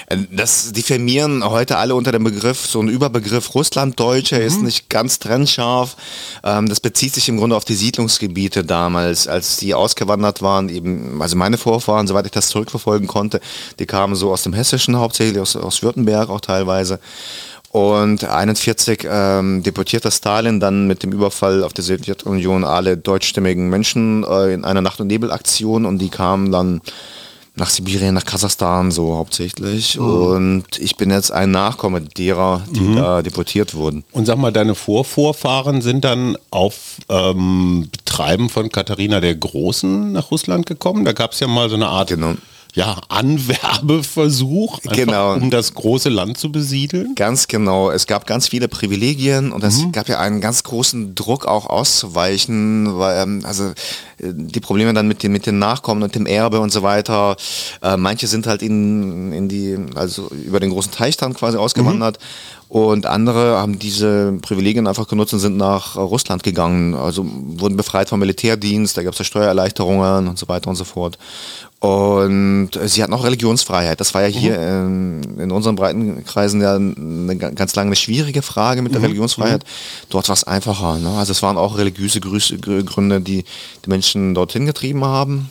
Äh, 0.08 0.18
Das, 0.32 0.72
die 0.72 0.82
firmieren 0.82 1.44
heute 1.44 1.78
alle 1.78 1.96
unter 1.96 2.12
dem 2.12 2.24
Begriff, 2.24 2.66
so 2.66 2.82
ein 2.82 2.88
Überbegriff 2.88 3.54
Russlanddeutsche 3.56 4.38
ist 4.38 4.62
nicht 4.62 4.90
ganz 4.90 5.20
trennscharf. 5.20 5.96
Ähm, 6.44 6.70
das 6.70 6.80
bezieht 6.80 7.14
sich 7.14 7.30
im 7.30 7.38
Grunde 7.38 7.56
auf 7.56 7.66
die 7.66 7.76
Siedlungsgebiete 7.76 8.64
damals, 8.64 9.28
als 9.28 9.58
die 9.58 9.74
ausgewandert 9.74 10.42
waren, 10.42 10.70
eben, 10.70 11.22
also 11.22 11.36
meine 11.36 11.58
Vorfahren, 11.58 12.08
soweit 12.08 12.26
ich 12.26 12.32
das 12.32 12.50
zurückverfolgen 12.50 13.08
konnte, 13.08 13.40
die 13.80 13.86
kamen 13.86 14.16
so 14.16 14.32
aus 14.32 14.44
dem 14.44 14.54
Hessischen 14.54 14.98
hauptsächlich, 14.98 15.40
aus, 15.40 15.56
aus 15.56 15.82
Württemberg 15.82 16.30
auch 16.30 16.42
teilweise. 16.42 17.00
Und 17.72 18.24
41 18.24 19.08
ähm, 19.08 19.62
deportierte 19.62 20.10
Stalin 20.10 20.60
dann 20.60 20.88
mit 20.88 21.04
dem 21.04 21.12
Überfall 21.12 21.64
auf 21.64 21.72
die 21.72 21.84
Sowjetunion 21.84 22.64
alle 22.64 22.98
deutschstimmigen 22.98 23.70
Menschen 23.70 24.24
äh, 24.24 24.54
in 24.54 24.66
einer 24.66 24.82
Nacht- 24.82 25.00
und 25.00 25.08
Nebelaktion 25.08 25.86
und 25.86 26.00
die 26.00 26.10
kamen 26.10 26.52
dann 26.52 26.82
nach 27.60 27.70
Sibirien, 27.70 28.14
nach 28.16 28.26
Kasachstan 28.26 28.92
so 28.92 29.16
hauptsächlich. 29.16 30.00
Und 30.00 30.80
ich 30.80 30.96
bin 30.96 31.12
jetzt 31.12 31.32
ein 31.32 31.52
Nachkomme 31.52 32.02
derer, 32.02 32.64
die 32.72 32.96
da 32.96 33.22
deportiert 33.22 33.74
wurden. 33.76 34.04
Und 34.12 34.26
sag 34.26 34.38
mal, 34.38 34.52
deine 34.52 34.76
Vorvorfahren 34.76 35.82
sind 35.82 36.04
dann 36.06 36.38
auf 36.52 36.98
ähm, 37.10 37.88
Betreiben 37.92 38.50
von 38.50 38.70
Katharina 38.70 39.20
der 39.20 39.36
Großen 39.36 40.12
nach 40.12 40.32
Russland 40.32 40.66
gekommen. 40.66 41.06
Da 41.06 41.14
gab 41.14 41.34
es 41.34 41.40
ja 41.40 41.48
mal 41.48 41.70
so 41.70 41.76
eine 41.76 41.88
Art 41.88 42.10
Genau. 42.10 42.36
Ja, 42.80 43.02
Anwerbeversuch, 43.10 44.80
Genau. 44.84 45.34
um 45.34 45.50
das 45.50 45.74
große 45.74 46.08
Land 46.08 46.38
zu 46.38 46.50
besiedeln. 46.50 47.14
Ganz 47.16 47.50
genau. 47.50 47.92
Es 47.92 48.08
gab 48.08 48.26
ganz 48.26 48.48
viele 48.48 48.70
Privilegien 48.70 49.52
und 49.52 49.66
es 49.66 49.84
gab 49.92 50.08
ja 50.08 50.20
einen 50.20 50.40
ganz 50.40 50.64
großen 50.64 51.14
Druck 51.14 51.46
auch 51.46 51.66
auszuweichen, 51.66 52.98
weil 52.98 53.22
ähm, 53.22 53.42
also 53.44 53.66
äh, 53.66 53.74
die 54.34 54.62
Probleme 54.62 54.94
dann 54.94 55.10
mit 55.10 55.24
den, 55.24 55.34
mit 55.34 55.46
den 55.46 55.60
Nachkommen 55.60 56.04
und 56.04 56.16
dem 56.16 56.26
Erbe 56.26 56.62
und 56.62 56.72
so 56.72 56.82
weiter. 56.82 57.36
Äh, 57.82 57.98
manche 57.98 58.28
sind 58.28 58.48
halt 58.48 58.62
in, 58.62 59.34
in 59.34 59.50
die, 59.50 59.78
also 59.96 60.30
über 60.30 60.62
den 60.62 60.70
großen 60.70 60.94
Teich 60.94 61.18
dann 61.18 61.34
quasi 61.34 61.58
ausgewandert. 61.58 62.18
Und 62.70 63.08
andere 63.08 63.58
haben 63.58 63.80
diese 63.80 64.34
Privilegien 64.44 64.86
einfach 64.86 65.08
genutzt 65.08 65.34
und 65.34 65.40
sind 65.40 65.58
nach 65.58 65.96
äh, 65.96 66.00
Russland 66.02 66.44
gegangen. 66.44 66.94
Also 66.94 67.26
wurden 67.26 67.76
befreit 67.76 68.10
vom 68.10 68.20
Militärdienst, 68.20 68.96
da 68.96 69.02
gab 69.02 69.14
es 69.14 69.20
ja 69.20 69.26
Steuererleichterungen 69.26 70.28
und 70.28 70.38
so 70.38 70.48
weiter 70.48 70.70
und 70.70 70.76
so 70.76 70.84
fort. 70.84 71.18
Und 71.80 72.70
äh, 72.76 72.88
sie 72.88 73.02
hatten 73.02 73.14
auch 73.14 73.24
Religionsfreiheit. 73.24 74.00
Das 74.00 74.14
war 74.14 74.22
ja 74.22 74.28
hier 74.28 74.60
ähm, 74.60 75.22
in 75.40 75.50
unseren 75.50 75.78
Breitenkreisen 75.78 76.62
ja 76.62 76.76
eine 76.76 77.38
ga- 77.38 77.50
ganz 77.50 77.74
lange 77.76 77.88
eine 77.88 77.96
schwierige 77.96 78.44
Frage 78.44 78.84
mit 78.84 78.94
der 78.94 79.02
Religionsfreiheit. 79.02 79.64
Dort 80.10 80.30
war 80.30 80.34
es 80.34 80.44
einfacher. 80.44 81.00
Ne? 81.00 81.10
Also 81.18 81.32
es 81.32 81.42
waren 81.42 81.58
auch 81.58 81.76
religiöse 81.76 82.20
Gründe, 82.20 83.22
die 83.22 83.46
die 83.84 83.90
Menschen 83.90 84.36
dorthin 84.36 84.68
getrieben 84.68 85.04
haben. 85.06 85.50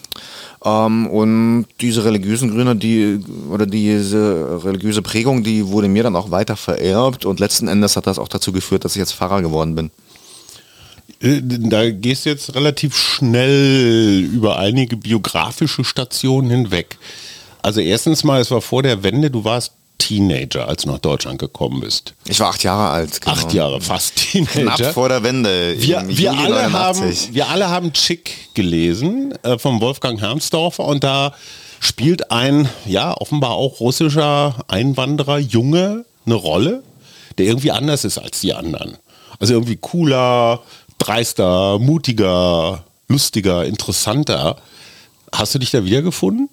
Ähm, 0.65 1.07
und 1.07 1.67
diese 1.81 2.05
religiösen 2.05 2.50
Gründe, 2.50 2.77
die 2.77 3.21
oder 3.50 3.67
diese 3.67 4.61
religiöse 4.65 5.03
Prägung, 5.03 5.45
die 5.45 5.69
wurde 5.69 5.88
mir 5.88 6.03
dann 6.03 6.17
auch 6.17 6.31
weiter 6.31 6.57
vererbt 6.57 7.25
und 7.25 7.41
letzten 7.41 7.69
Endes 7.69 7.97
hat 7.97 8.07
das 8.07 8.19
auch 8.19 8.29
dazu 8.29 8.53
geführt, 8.53 8.85
dass 8.85 8.97
ich 8.97 9.00
jetzt 9.00 9.15
Pfarrer 9.15 9.43
geworden 9.43 9.75
bin. 9.75 9.91
Äh, 11.21 11.41
Da 11.43 11.91
gehst 11.91 12.27
du 12.27 12.31
jetzt 12.31 12.55
relativ 12.55 12.97
schnell 12.97 14.21
über 14.33 14.59
einige 14.59 14.97
biografische 14.97 15.85
Stationen 15.85 16.50
hinweg. 16.50 16.99
Also 17.62 17.81
erstens 17.81 18.25
mal, 18.25 18.41
es 18.41 18.50
war 18.50 18.61
vor 18.61 18.83
der 18.83 19.03
Wende, 19.03 19.31
du 19.31 19.45
warst 19.45 19.73
Teenager, 19.99 20.69
als 20.69 20.83
du 20.83 20.90
nach 20.90 20.99
Deutschland 20.99 21.38
gekommen 21.38 21.81
bist. 21.81 22.14
Ich 22.26 22.40
war 22.40 22.50
acht 22.50 22.62
Jahre 22.62 22.90
alt. 22.90 23.21
genau. 23.21 23.37
Acht 23.37 23.52
Jahre, 23.52 23.81
fast 23.81 24.14
Knapp 24.17 24.52
Teenager. 24.52 24.93
vor 24.93 25.09
der 25.09 25.23
Wende. 25.23 25.75
Wir, 25.81 26.02
wir, 26.07 26.33
alle 26.33 26.73
haben, 26.73 27.00
89. 27.00 27.35
wir 27.35 27.49
alle 27.49 27.69
haben 27.69 27.93
Chick 27.93 28.55
gelesen 28.55 29.35
äh, 29.43 29.59
vom 29.59 29.81
Wolfgang 29.81 30.21
Hermsdorfer 30.21 30.85
und 30.85 31.05
da 31.05 31.35
spielt 31.81 32.31
ein, 32.31 32.69
ja, 32.87 33.14
offenbar 33.17 33.52
auch 33.52 33.81
russischer 33.81 34.64
Einwanderer, 34.69 35.38
Junge, 35.38 36.05
eine 36.26 36.35
Rolle, 36.35 36.83
der 37.38 37.47
irgendwie 37.47 37.71
anders 37.71 38.05
ist 38.05 38.19
als 38.19 38.40
die 38.40 38.55
anderen. 38.55 38.97
Also 39.38 39.55
irgendwie 39.55 39.76
cooler, 39.76 40.62
dreister, 40.99 41.78
mutiger, 41.78 42.85
lustiger, 43.09 43.64
interessanter. 43.64 44.57
Hast 45.33 45.55
du 45.55 45.59
dich 45.59 45.71
da 45.71 45.85
wiedergefunden? 45.85 46.49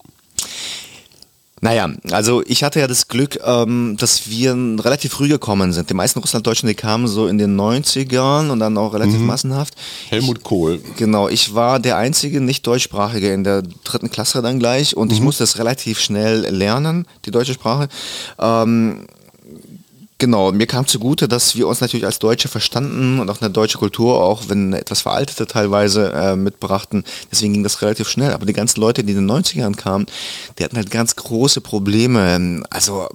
Naja, 1.62 1.90
also 2.12 2.44
ich 2.46 2.64
hatte 2.64 2.80
ja 2.82 2.88
das 2.88 3.08
Glück, 3.08 3.40
ähm, 3.44 3.96
dass 3.98 4.30
wir 4.30 4.54
relativ 4.54 5.14
früh 5.14 5.30
gekommen 5.30 5.72
sind. 5.72 5.90
Die 5.90 5.94
meisten 5.94 6.20
Russlanddeutschen, 6.20 6.68
die 6.68 6.76
kamen 6.76 7.08
so 7.08 7.28
in 7.28 7.38
den 7.38 7.60
90ern 7.60 8.50
und 8.50 8.60
dann 8.60 8.78
auch 8.78 8.94
relativ 8.94 9.20
massenhaft. 9.20 9.74
Helmut 10.10 10.44
Kohl. 10.44 10.82
Genau, 10.98 11.30
ich 11.30 11.56
war 11.56 11.80
der 11.80 11.98
einzige 11.98 12.42
nicht 12.42 12.68
deutschsprachige 12.68 13.34
in 13.34 13.44
der 13.46 13.62
dritten 13.62 14.12
Klasse 14.12 14.42
dann 14.42 14.60
gleich 14.60 14.98
und 14.98 15.14
ich 15.14 15.22
musste 15.22 15.46
es 15.46 15.58
relativ 15.58 16.00
schnell 16.00 16.42
lernen, 16.54 17.08
die 17.26 17.32
deutsche 17.32 17.54
Sprache. 17.54 17.88
Ähm, 18.38 19.08
Genau, 20.18 20.54
mir 20.54 20.66
kam 20.66 20.88
zugute, 20.88 21.28
dass 21.28 21.58
wir 21.58 21.68
uns 21.68 21.82
natürlich 21.82 22.06
als 22.06 22.20
Deutsche 22.20 22.48
verstanden 22.48 23.20
und 23.20 23.30
auch 23.30 23.42
eine 23.42 23.50
deutsche 23.50 23.78
Kultur, 23.78 24.24
auch 24.24 24.44
wenn 24.48 24.72
etwas 24.72 25.02
veraltete 25.02 25.46
teilweise 25.46 26.14
äh, 26.14 26.38
mitbrachten. 26.38 27.04
Deswegen 27.30 27.52
ging 27.52 27.64
das 27.64 27.82
relativ 27.82 28.08
schnell. 28.08 28.32
Aber 28.32 28.46
die 28.46 28.54
ganzen 28.54 28.80
Leute, 28.80 29.04
die 29.04 29.12
in 29.12 29.28
den 29.28 29.30
90ern 29.30 29.76
kamen, 29.76 30.06
die 30.58 30.64
hatten 30.64 30.78
halt 30.78 30.90
ganz 30.90 31.18
große 31.18 31.60
Probleme. 31.60 32.64
Also, 32.70 33.10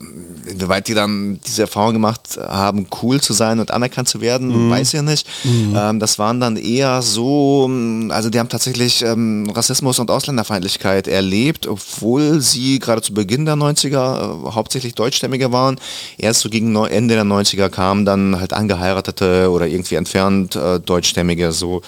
inwieweit 0.46 0.88
die 0.88 0.94
dann 0.94 1.40
diese 1.46 1.62
Erfahrung 1.62 1.94
gemacht 1.94 2.38
haben, 2.38 2.86
cool 3.02 3.18
zu 3.18 3.32
sein 3.32 3.60
und 3.60 3.70
anerkannt 3.70 4.08
zu 4.08 4.20
werden, 4.20 4.70
weiß 4.70 4.88
ich 4.88 4.92
ja 4.94 5.02
nicht. 5.02 5.26
Ähm, 5.74 6.00
das 6.00 6.18
waren 6.18 6.38
dann 6.38 6.58
eher 6.58 7.00
so, 7.00 7.70
also 8.10 8.28
die 8.28 8.38
haben 8.38 8.50
tatsächlich 8.50 9.00
ähm, 9.00 9.50
Rassismus 9.54 9.98
und 10.00 10.10
Ausländerfeindlichkeit 10.10 11.08
erlebt, 11.08 11.66
obwohl 11.66 12.42
sie 12.42 12.78
gerade 12.78 13.00
zu 13.00 13.14
Beginn 13.14 13.46
der 13.46 13.54
90er 13.54 14.48
äh, 14.48 14.52
hauptsächlich 14.52 14.94
Deutschstämmige 14.94 15.50
waren. 15.50 15.80
Erst 16.18 16.40
so 16.40 16.50
gegen 16.50 16.72
Ende 16.90 17.14
der 17.14 17.24
90er 17.24 17.68
kamen 17.68 18.04
dann 18.04 18.40
halt 18.40 18.52
angeheiratete 18.52 19.50
oder 19.50 19.66
irgendwie 19.66 19.94
entfernt 19.94 20.56
äh, 20.56 20.80
Deutschstämmige 20.80 21.52
so. 21.52 21.82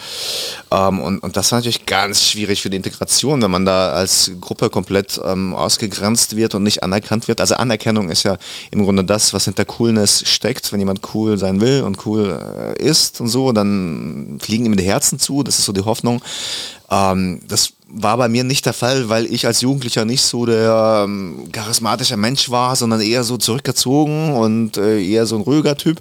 Ähm, 0.70 1.00
und, 1.00 1.18
und 1.18 1.36
das 1.36 1.52
war 1.52 1.58
natürlich 1.58 1.86
ganz 1.86 2.24
schwierig 2.24 2.62
für 2.62 2.70
die 2.70 2.76
Integration, 2.76 3.42
wenn 3.42 3.50
man 3.50 3.64
da 3.64 3.92
als 3.92 4.32
Gruppe 4.40 4.70
komplett 4.70 5.20
ähm, 5.24 5.54
ausgegrenzt 5.54 6.36
wird 6.36 6.54
und 6.54 6.62
nicht 6.62 6.82
anerkannt 6.82 7.28
wird. 7.28 7.40
Also 7.40 7.54
Anerkennung 7.56 8.10
ist 8.10 8.22
ja 8.22 8.36
im 8.70 8.84
Grunde 8.84 9.04
das, 9.04 9.34
was 9.34 9.44
hinter 9.44 9.64
Coolness 9.64 10.22
steckt. 10.26 10.72
Wenn 10.72 10.80
jemand 10.80 11.00
cool 11.14 11.38
sein 11.38 11.60
will 11.60 11.82
und 11.82 12.06
cool 12.06 12.38
äh, 12.78 12.82
ist 12.82 13.20
und 13.20 13.28
so, 13.28 13.52
dann 13.52 14.38
fliegen 14.40 14.66
ihm 14.66 14.76
die 14.76 14.84
Herzen 14.84 15.18
zu. 15.18 15.42
Das 15.42 15.58
ist 15.58 15.66
so 15.66 15.72
die 15.72 15.84
Hoffnung. 15.84 16.22
Ähm, 16.92 17.40
das 17.48 17.70
war 17.88 18.16
bei 18.18 18.28
mir 18.28 18.44
nicht 18.44 18.66
der 18.66 18.72
Fall, 18.74 19.08
weil 19.08 19.26
ich 19.26 19.46
als 19.46 19.60
Jugendlicher 19.62 20.04
nicht 20.04 20.22
so 20.22 20.46
der 20.46 21.02
ähm, 21.04 21.48
charismatische 21.52 22.16
Mensch 22.16 22.50
war, 22.50 22.76
sondern 22.76 23.00
eher 23.00 23.24
so 23.24 23.36
zurückgezogen 23.38 24.32
und 24.34 24.76
äh, 24.76 25.02
eher 25.02 25.26
so 25.26 25.36
ein 25.36 25.42
ruhiger 25.42 25.76
Typ. 25.76 26.00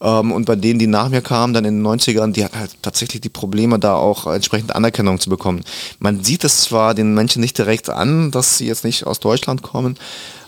Ähm, 0.00 0.32
und 0.32 0.46
bei 0.46 0.56
denen, 0.56 0.78
die 0.80 0.88
nach 0.88 1.08
mir 1.08 1.20
kamen, 1.22 1.54
dann 1.54 1.64
in 1.64 1.76
den 1.82 1.86
90ern, 1.86 2.32
die 2.32 2.44
hatten 2.44 2.58
halt 2.58 2.70
tatsächlich 2.82 3.20
die 3.20 3.28
Probleme, 3.28 3.78
da 3.78 3.94
auch 3.94 4.26
entsprechend 4.26 4.74
Anerkennung 4.74 5.20
zu 5.20 5.30
bekommen. 5.30 5.62
Man 6.00 6.24
sieht 6.24 6.42
es 6.44 6.62
zwar 6.62 6.94
den 6.94 7.14
Menschen 7.14 7.40
nicht 7.40 7.56
direkt 7.58 7.88
an, 7.88 8.30
dass 8.32 8.58
sie 8.58 8.66
jetzt 8.66 8.84
nicht 8.84 9.06
aus 9.06 9.20
Deutschland 9.20 9.62
kommen, 9.62 9.96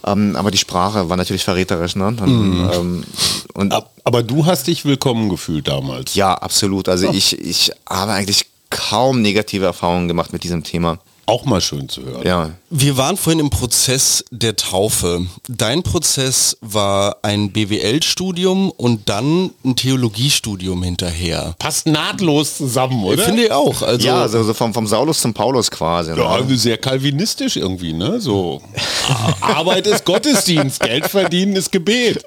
ähm, 0.07 0.35
aber 0.37 0.51
die 0.51 0.59
Sprache 0.59 1.09
war 1.09 1.17
natürlich 1.17 1.45
verräterisch. 1.45 1.95
Ne? 1.97 2.13
Dann, 2.17 2.71
ähm, 2.75 3.05
und 3.55 3.73
Ab- 3.73 3.93
Aber 4.03 4.25
du 4.25 4.45
hast 4.47 4.67
dich 4.67 4.85
willkommen 4.85 5.29
gefühlt 5.29 5.69
damals. 5.69 6.15
ja, 6.17 6.35
absolut. 6.35 6.89
Also 6.89 7.09
ich, 7.13 7.39
ich 7.39 7.71
habe 7.89 8.11
eigentlich 8.13 8.47
kaum 8.75 9.23
negative 9.23 9.65
Erfahrungen 9.65 10.09
gemacht 10.09 10.33
mit 10.33 10.43
diesem 10.43 10.65
Thema. 10.65 10.99
Auch 11.27 11.47
mal 11.47 11.61
schön 11.63 11.89
zu 11.89 12.05
hören. 12.05 12.27
Ja. 12.27 12.51
Wir 12.69 12.99
waren 12.99 13.17
vorhin 13.17 13.41
im 13.41 13.49
Prozess 13.49 14.25
der 14.31 14.57
Taufe. 14.57 15.27
Dein 15.49 15.83
Prozess 15.83 16.59
war 16.61 17.19
ein 17.23 17.51
BWL-Studium 17.51 18.71
und 18.71 19.09
dann 19.09 19.51
ein 19.65 19.75
Theologiestudium 19.75 20.83
hinterher. 20.83 21.55
Passt 21.59 21.87
nahtlos 21.87 22.59
zusammen, 22.59 23.03
oder? 23.05 23.23
Finde 23.23 23.45
ich 23.45 23.53
auch. 23.53 23.81
Also, 23.81 24.07
ja, 24.07 24.21
also 24.21 24.43
so 24.43 24.53
vom, 24.53 24.75
vom 24.75 24.87
Saulus 24.87 25.21
zum 25.21 25.33
Paulus 25.33 25.71
quasi. 25.71 26.11
Ne? 26.11 26.19
Ja, 26.19 26.29
also 26.29 26.55
sehr 26.57 26.77
kalvinistisch 26.77 27.57
irgendwie, 27.57 27.95
ne? 27.95 28.21
So 28.21 28.61
Arbeit 29.41 29.87
ist 29.87 30.05
Gottesdienst, 30.05 30.81
Geld 30.81 31.07
verdienen 31.07 31.57
ist 31.57 31.73
Gebet. 31.73 32.23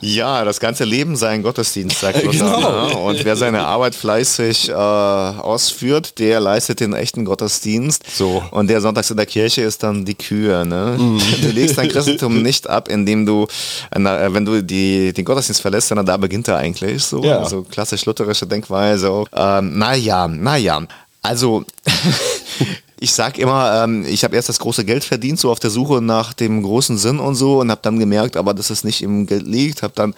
Ja, 0.00 0.44
das 0.44 0.60
ganze 0.60 0.84
Leben 0.84 1.16
sei 1.16 1.28
ein 1.30 1.42
Gottesdienst, 1.42 2.00
sagt 2.00 2.22
Luther. 2.24 2.56
Genau. 2.56 2.88
Ne? 2.88 2.96
Und 2.98 3.24
wer 3.24 3.36
seine 3.36 3.64
Arbeit 3.64 3.94
fleißig 3.94 4.68
äh, 4.68 4.72
ausführt, 4.72 6.18
der 6.18 6.40
leistet 6.40 6.80
den 6.80 6.92
echten 6.92 7.24
Gottesdienst. 7.24 8.04
So. 8.14 8.42
Und 8.50 8.68
der 8.68 8.80
sonntags 8.80 9.10
in 9.10 9.16
der 9.16 9.26
Kirche 9.26 9.62
ist 9.62 9.82
dann 9.82 10.04
die 10.04 10.14
Kühe. 10.14 10.64
Ne? 10.66 10.96
Mhm. 10.98 11.20
Du 11.42 11.48
legst 11.48 11.78
dein 11.78 11.88
Christentum 11.88 12.42
nicht 12.42 12.68
ab, 12.68 12.88
indem 12.88 13.24
du, 13.24 13.46
äh, 13.92 13.98
wenn 14.32 14.44
du 14.44 14.62
die, 14.62 15.12
den 15.12 15.24
Gottesdienst 15.24 15.62
verlässt, 15.62 15.88
sondern 15.88 16.06
da 16.06 16.16
beginnt 16.16 16.48
er 16.48 16.58
eigentlich. 16.58 17.02
So, 17.02 17.22
Ja. 17.24 17.38
also 17.38 17.62
klassisch 17.62 18.04
lutherische 18.04 18.46
Denkweise. 18.46 19.24
Ähm, 19.34 19.78
naja, 19.78 20.28
naja. 20.28 20.82
Also 21.22 21.64
ich 23.04 23.12
sag 23.12 23.38
immer, 23.38 23.84
ähm, 23.84 24.04
ich 24.06 24.24
habe 24.24 24.34
erst 24.34 24.48
das 24.48 24.58
große 24.58 24.84
Geld 24.84 25.04
verdient, 25.04 25.38
so 25.38 25.50
auf 25.50 25.60
der 25.60 25.68
Suche 25.68 26.00
nach 26.00 26.32
dem 26.32 26.62
großen 26.62 26.96
Sinn 26.96 27.20
und 27.20 27.34
so 27.34 27.60
und 27.60 27.70
habe 27.70 27.80
dann 27.82 27.98
gemerkt, 27.98 28.36
aber 28.36 28.54
dass 28.54 28.70
es 28.70 28.82
nicht 28.82 29.02
im 29.02 29.26
Geld 29.26 29.46
liegt, 29.46 29.82
habe 29.82 29.92
dann 29.94 30.14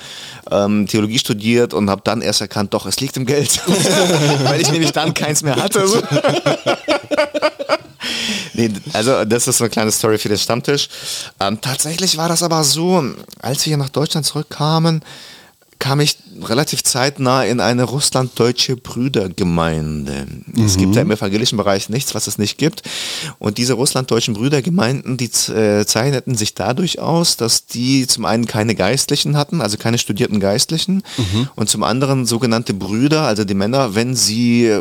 ähm, 0.53 0.87
Theologie 0.87 1.19
studiert 1.19 1.75
und 1.75 1.91
habe 1.91 2.03
dann 2.05 2.23
erst 2.23 2.41
erkannt, 2.41 2.73
doch, 2.75 2.87
es 2.87 3.01
liegt 3.01 3.17
im 3.17 3.27
Geld, 3.27 3.61
weil 4.45 4.61
ich 4.61 4.71
nämlich 4.71 4.93
dann 4.93 5.13
keins 5.13 5.43
mehr 5.43 5.57
hatte. 5.57 5.87
So. 5.87 6.01
Nee, 8.55 8.71
also 8.95 9.27
das 9.27 9.47
ist 9.49 9.59
so 9.59 9.65
eine 9.65 9.71
kleine 9.71 9.93
Story 9.93 10.17
für 10.17 10.31
den 10.31 10.39
Stammtisch. 10.39 10.89
Ähm, 11.41 11.61
tatsächlich 11.61 12.17
war 12.17 12.31
das 12.31 12.43
aber 12.43 12.65
so, 12.65 13.05
als 13.43 13.67
wir 13.67 13.71
hier 13.71 13.77
nach 13.77 13.91
Deutschland 13.91 14.25
zurückkamen, 14.25 15.03
kam 15.79 16.01
ich 16.01 16.19
relativ 16.43 16.83
zeitnah 16.85 17.45
in 17.45 17.61
eine 17.61 17.85
russlanddeutsche 17.85 18.77
Brüdergemeinde. 18.77 20.27
Es 20.65 20.77
gibt 20.77 20.95
ja 20.97 21.03
im 21.03 21.11
evangelischen 21.11 21.57
Bereich 21.57 21.89
nichts, 21.89 22.15
was 22.15 22.27
es 22.27 22.39
nicht 22.39 22.59
gibt. 22.59 22.83
Und 23.39 23.59
diese 23.59 23.75
russlanddeutschen 23.75 24.35
Brüdergemeinden, 24.35 25.17
die 25.17 25.31
äh, 25.53 25.85
zeichneten 25.85 26.35
sich 26.35 26.55
dadurch 26.55 26.99
aus, 26.99 27.37
dass 27.37 27.67
die 27.67 28.07
zum 28.07 28.25
einen 28.25 28.47
keine 28.47 28.75
Geistlichen 28.75 29.37
hatten, 29.37 29.61
also 29.61 29.77
keine 29.77 29.99
studierten 29.99 30.41
Geistlichen, 30.41 31.03
und 31.57 31.69
zum 31.69 31.83
anderen 31.83 32.27
sogenannte 32.27 32.75
Brüder, 32.75 33.23
also 33.23 33.45
die 33.45 33.55
Männer, 33.55 33.95
wenn 33.95 34.15
sie 34.15 34.73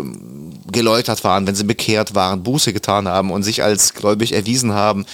geläutert 0.71 1.23
waren, 1.23 1.45
wenn 1.45 1.55
sie 1.55 1.63
bekehrt 1.63 2.15
waren, 2.15 2.43
Buße 2.43 2.73
getan 2.73 3.07
haben 3.07 3.31
und 3.31 3.43
sich 3.43 3.63
als 3.63 3.93
gläubig 3.93 4.33
erwiesen 4.33 4.73
haben, 4.73 5.05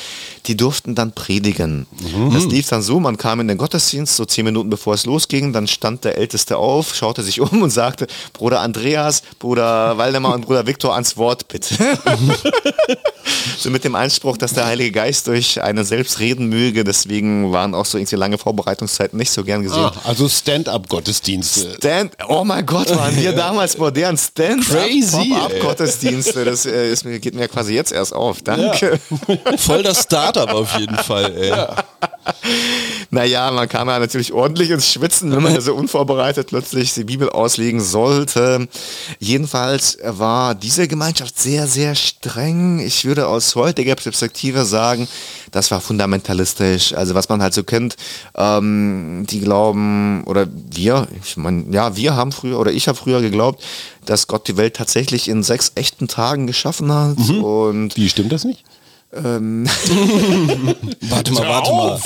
die 0.46 0.56
durften 0.56 0.96
dann 0.96 1.12
predigen. 1.12 1.88
Mhm. 2.00 2.34
Das 2.34 2.46
lief 2.46 2.68
dann 2.70 2.82
so, 2.82 3.00
man 3.00 3.18
kam 3.18 3.40
in 3.42 3.48
den 3.48 3.58
Gottesdienst, 3.58 4.16
so 4.16 4.26
zehn 4.26 4.46
Minuten 4.46 4.70
bevor 4.70 4.94
es 4.94 5.06
losging, 5.06 5.54
dann 5.54 5.68
stand 5.68 6.04
der 6.06 6.18
Älteste 6.18 6.58
auf, 6.58 6.96
schaute 6.96 7.22
sich 7.24 7.42
um 7.42 7.62
und 7.62 7.70
sagte, 7.70 8.08
Bruder 8.34 8.62
Andreas, 8.62 9.24
Bruder 9.40 9.98
Waldemar 9.98 10.36
und 10.36 10.46
Bruder 10.46 10.66
Viktor 10.66 10.94
ans 10.94 11.18
Wort 11.18 11.48
bitte. 11.48 11.76
so 13.58 13.70
mit 13.70 13.84
dem 13.84 13.96
Einspruch, 13.96 14.38
dass 14.38 14.54
der 14.54 14.66
Heilige 14.66 14.92
Geist 14.92 15.28
durch 15.28 15.62
einen 15.62 15.84
selbst 15.84 16.20
reden 16.20 16.48
möge, 16.48 16.84
deswegen 16.84 17.52
waren 17.52 17.76
auch 17.76 17.86
so 17.86 17.98
irgendwie 17.98 18.16
lange 18.16 18.38
Vorbereitungszeiten 18.38 19.18
nicht 19.18 19.32
so 19.32 19.44
gern 19.44 19.64
gesehen. 19.64 19.80
Ah, 19.80 19.94
also 20.06 20.30
Stand-up-Gottesdienste. 20.30 21.76
Stand, 21.78 22.14
oh 22.28 22.44
mein 22.44 22.66
Gott, 22.66 22.90
waren 22.96 23.16
wir 23.18 23.32
damals 23.36 23.78
modern. 23.78 24.18
Stand-up-Gottesdienste, 25.42 26.46
das 26.46 26.66
äh, 26.66 26.90
ist, 26.92 27.04
geht 27.04 27.36
mir 27.36 27.48
quasi 27.48 27.74
jetzt 27.74 27.92
erst 27.92 28.14
auf. 28.14 28.42
Danke. 28.42 29.00
Ja. 29.28 29.58
Voll 29.58 29.84
das 29.84 30.04
Startup 30.04 30.50
auf 30.52 30.78
jeden 30.78 30.98
Fall. 30.98 31.36
Ey. 31.36 31.50
Ja. 31.50 31.76
Naja, 33.14 33.52
man 33.52 33.68
kam 33.68 33.90
ja 33.90 34.00
natürlich 34.00 34.32
ordentlich 34.32 34.70
ins 34.70 34.92
Schwitzen, 34.92 35.32
wenn 35.32 35.44
man 35.44 35.60
so 35.60 35.76
unvorbereitet 35.76 36.48
plötzlich 36.48 36.94
die 36.94 37.04
Bibel 37.04 37.30
auslegen 37.30 37.82
sollte. 37.82 38.70
Jedenfalls 39.20 39.98
war 40.02 40.56
diese 40.56 40.88
Gemeinschaft 40.88 41.38
sehr, 41.38 41.68
sehr 41.68 41.96
streng. 41.96 42.80
Ich 42.80 43.04
würde 43.04 43.28
aus 43.28 43.56
heutiger 43.56 43.96
Perspektive 43.96 44.64
sagen, 44.64 45.10
das 45.52 45.72
war 45.72 45.82
fundamentalistisch. 45.82 46.94
Also 46.94 47.14
was 47.14 47.28
man 47.28 47.42
halt 47.42 47.54
so 47.54 47.64
kennt, 47.64 47.98
ähm, 48.36 49.26
die 49.30 49.42
glauben, 49.42 50.24
oder 50.26 50.48
wir, 50.72 51.08
ich 51.22 51.36
meine, 51.36 51.66
ja, 51.72 51.98
wir 51.98 52.16
haben 52.16 52.32
früher, 52.32 52.60
oder 52.60 52.72
ich 52.72 52.88
habe 52.88 52.98
früher 52.98 53.22
geglaubt, 53.22 53.62
dass 54.06 54.28
Gott 54.28 54.48
die 54.48 54.58
Welt 54.58 54.76
tatsächlich 54.76 55.28
in 55.28 55.44
sechs 55.44 55.74
echten 55.76 56.08
Tagen 56.08 56.48
geschaffen 56.48 56.92
hat. 56.94 57.20
Mhm. 57.20 57.44
Und 57.44 57.98
Wie 57.98 58.10
stimmt 58.10 58.32
das 58.32 58.46
nicht? 58.46 58.64
Ähm 59.14 59.66
warte 61.02 61.34
mal, 61.34 61.48
warte 61.48 61.72
mal. 61.72 62.00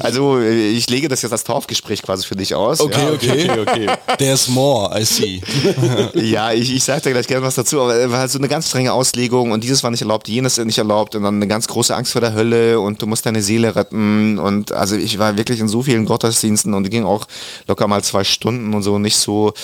Also 0.00 0.38
ich 0.40 0.88
lege 0.90 1.08
das 1.08 1.22
jetzt 1.22 1.32
als 1.32 1.44
Taufgespräch 1.44 2.02
quasi 2.02 2.26
für 2.26 2.36
dich 2.36 2.54
aus. 2.54 2.80
Okay, 2.80 3.00
ja, 3.00 3.12
okay, 3.12 3.50
okay, 3.50 3.60
okay. 3.60 3.86
There's 4.18 4.48
more, 4.48 4.98
I 4.98 5.04
see. 5.04 5.40
ja, 6.14 6.52
ich, 6.52 6.74
ich 6.74 6.84
sage 6.84 7.00
dir 7.00 7.12
gleich 7.12 7.26
gerne 7.26 7.44
was 7.46 7.54
dazu, 7.54 7.80
aber 7.80 7.94
es 7.94 8.10
war 8.10 8.18
halt 8.18 8.30
so 8.30 8.38
eine 8.38 8.48
ganz 8.48 8.68
strenge 8.68 8.92
Auslegung 8.92 9.52
und 9.52 9.64
dieses 9.64 9.82
war 9.82 9.90
nicht 9.90 10.02
erlaubt, 10.02 10.28
jenes 10.28 10.58
nicht 10.58 10.76
erlaubt 10.76 11.14
und 11.14 11.22
dann 11.22 11.36
eine 11.36 11.46
ganz 11.46 11.66
große 11.68 11.96
Angst 11.96 12.12
vor 12.12 12.20
der 12.20 12.34
Hölle 12.34 12.80
und 12.80 13.00
du 13.00 13.06
musst 13.06 13.24
deine 13.24 13.42
Seele 13.42 13.74
retten 13.74 14.38
und 14.38 14.72
also 14.72 14.94
ich 14.94 15.18
war 15.18 15.38
wirklich 15.38 15.60
in 15.60 15.68
so 15.68 15.82
vielen 15.82 16.04
Gottesdiensten 16.04 16.74
und 16.74 16.84
die 16.84 16.90
ging 16.90 17.04
auch 17.04 17.26
locker 17.66 17.88
mal 17.88 18.04
zwei 18.04 18.24
Stunden 18.24 18.74
und 18.74 18.82
so 18.82 18.98
nicht 18.98 19.16
so 19.16 19.54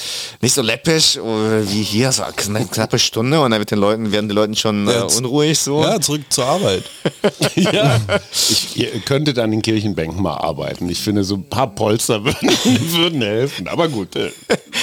nicht 0.40 0.54
so 0.54 0.62
läppisch 0.62 1.16
wie 1.16 1.82
hier, 1.82 2.12
so 2.12 2.22
eine 2.22 2.64
knappe 2.64 2.98
Stunde 2.98 3.40
und 3.40 3.50
dann 3.50 3.60
mit 3.60 3.70
den 3.70 3.78
Leuten 3.78 4.10
werden 4.10 4.28
die 4.28 4.34
Leuten 4.34 4.56
schon 4.56 4.88
äh, 4.88 5.02
unruhig 5.16 5.58
so. 5.58 5.82
Ja, 5.82 5.98
zurück 6.14 6.22
zur 6.30 6.44
Arbeit. 6.44 6.84
ja. 7.56 8.00
Ich, 8.32 8.76
ihr 8.76 9.00
könntet 9.00 9.38
an 9.38 9.50
den 9.50 9.62
Kirchenbänken 9.62 10.22
mal 10.22 10.36
arbeiten. 10.36 10.88
Ich 10.88 11.00
finde, 11.00 11.24
so 11.24 11.36
ein 11.36 11.48
paar 11.48 11.74
Polster 11.74 12.24
würden, 12.24 12.48
würden 12.92 13.22
helfen. 13.22 13.68
Aber 13.68 13.88
gut. 13.88 14.14
Äh. 14.16 14.30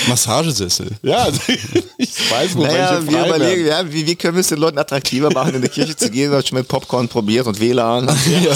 Massagesessel. 0.07 0.89
Ja, 1.01 1.27
ich 1.97 2.31
weiß, 2.31 2.55
wo 2.55 2.63
naja, 2.63 3.01
wir 3.07 3.25
überlegen, 3.25 3.67
ja, 3.67 3.91
wie, 3.91 4.05
wie, 4.05 4.15
können 4.15 4.35
wir 4.35 4.41
es 4.41 4.49
den 4.49 4.59
Leuten 4.59 4.77
attraktiver 4.77 5.31
machen, 5.31 5.55
in 5.55 5.61
die 5.61 5.69
Kirche 5.69 5.95
zu 5.95 6.09
gehen, 6.09 6.31
schon 6.45 6.57
mit 6.57 6.67
Popcorn 6.67 7.07
probiert 7.07 7.47
und 7.47 7.59
WLAN. 7.59 8.07
Ja. 8.07 8.53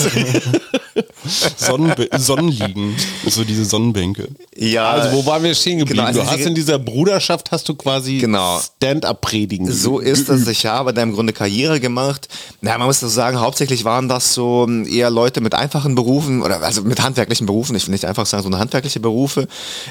Sonnenbe 1.57 2.09
Sonnenliegen, 2.17 2.95
so 3.27 3.43
diese 3.43 3.65
Sonnenbänke. 3.65 4.29
Ja. 4.55 4.91
Also 4.91 5.17
wo 5.17 5.25
waren 5.25 5.43
wir 5.43 5.53
stehen 5.53 5.79
geblieben? 5.79 6.05
Genau, 6.05 6.07
also 6.07 6.21
du 6.21 6.27
hast 6.27 6.45
in 6.45 6.55
dieser 6.55 6.79
Bruderschaft 6.79 7.51
hast 7.51 7.67
du 7.67 7.75
quasi 7.75 8.19
genau. 8.19 8.59
Stand-up 8.59 9.21
predigen. 9.21 9.69
So 9.71 9.99
ist 9.99 10.29
es. 10.29 10.47
Ich 10.47 10.65
habe 10.65 10.93
da 10.93 11.03
im 11.03 11.13
Grunde 11.13 11.33
Karriere 11.33 11.79
gemacht. 11.79 12.29
Na, 12.61 12.77
man 12.77 12.87
muss 12.87 13.01
das 13.01 13.13
sagen, 13.13 13.39
hauptsächlich 13.39 13.83
waren 13.83 14.07
das 14.07 14.33
so 14.33 14.65
ähm, 14.67 14.87
eher 14.87 15.09
Leute 15.09 15.41
mit 15.41 15.53
einfachen 15.53 15.95
Berufen 15.95 16.41
oder 16.41 16.61
also 16.61 16.83
mit 16.83 17.01
handwerklichen 17.01 17.45
Berufen. 17.45 17.75
Ich 17.75 17.87
will 17.87 17.91
nicht 17.91 18.05
einfach 18.05 18.25
sagen 18.25 18.43
so 18.43 18.49
eine 18.49 18.59
handwerkliche 18.59 18.99
Berufe, 18.99 19.47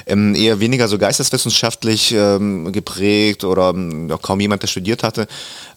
ähm, 0.07 0.33
eher 0.33 0.59
weniger 0.59 0.87
so 0.87 0.97
geisteswissenschaftlich 0.97 2.13
ähm, 2.13 2.71
geprägt 2.71 3.43
oder 3.43 3.69
ähm, 3.69 4.11
kaum 4.21 4.39
jemand, 4.39 4.63
der 4.63 4.67
studiert 4.67 5.03
hatte. 5.03 5.27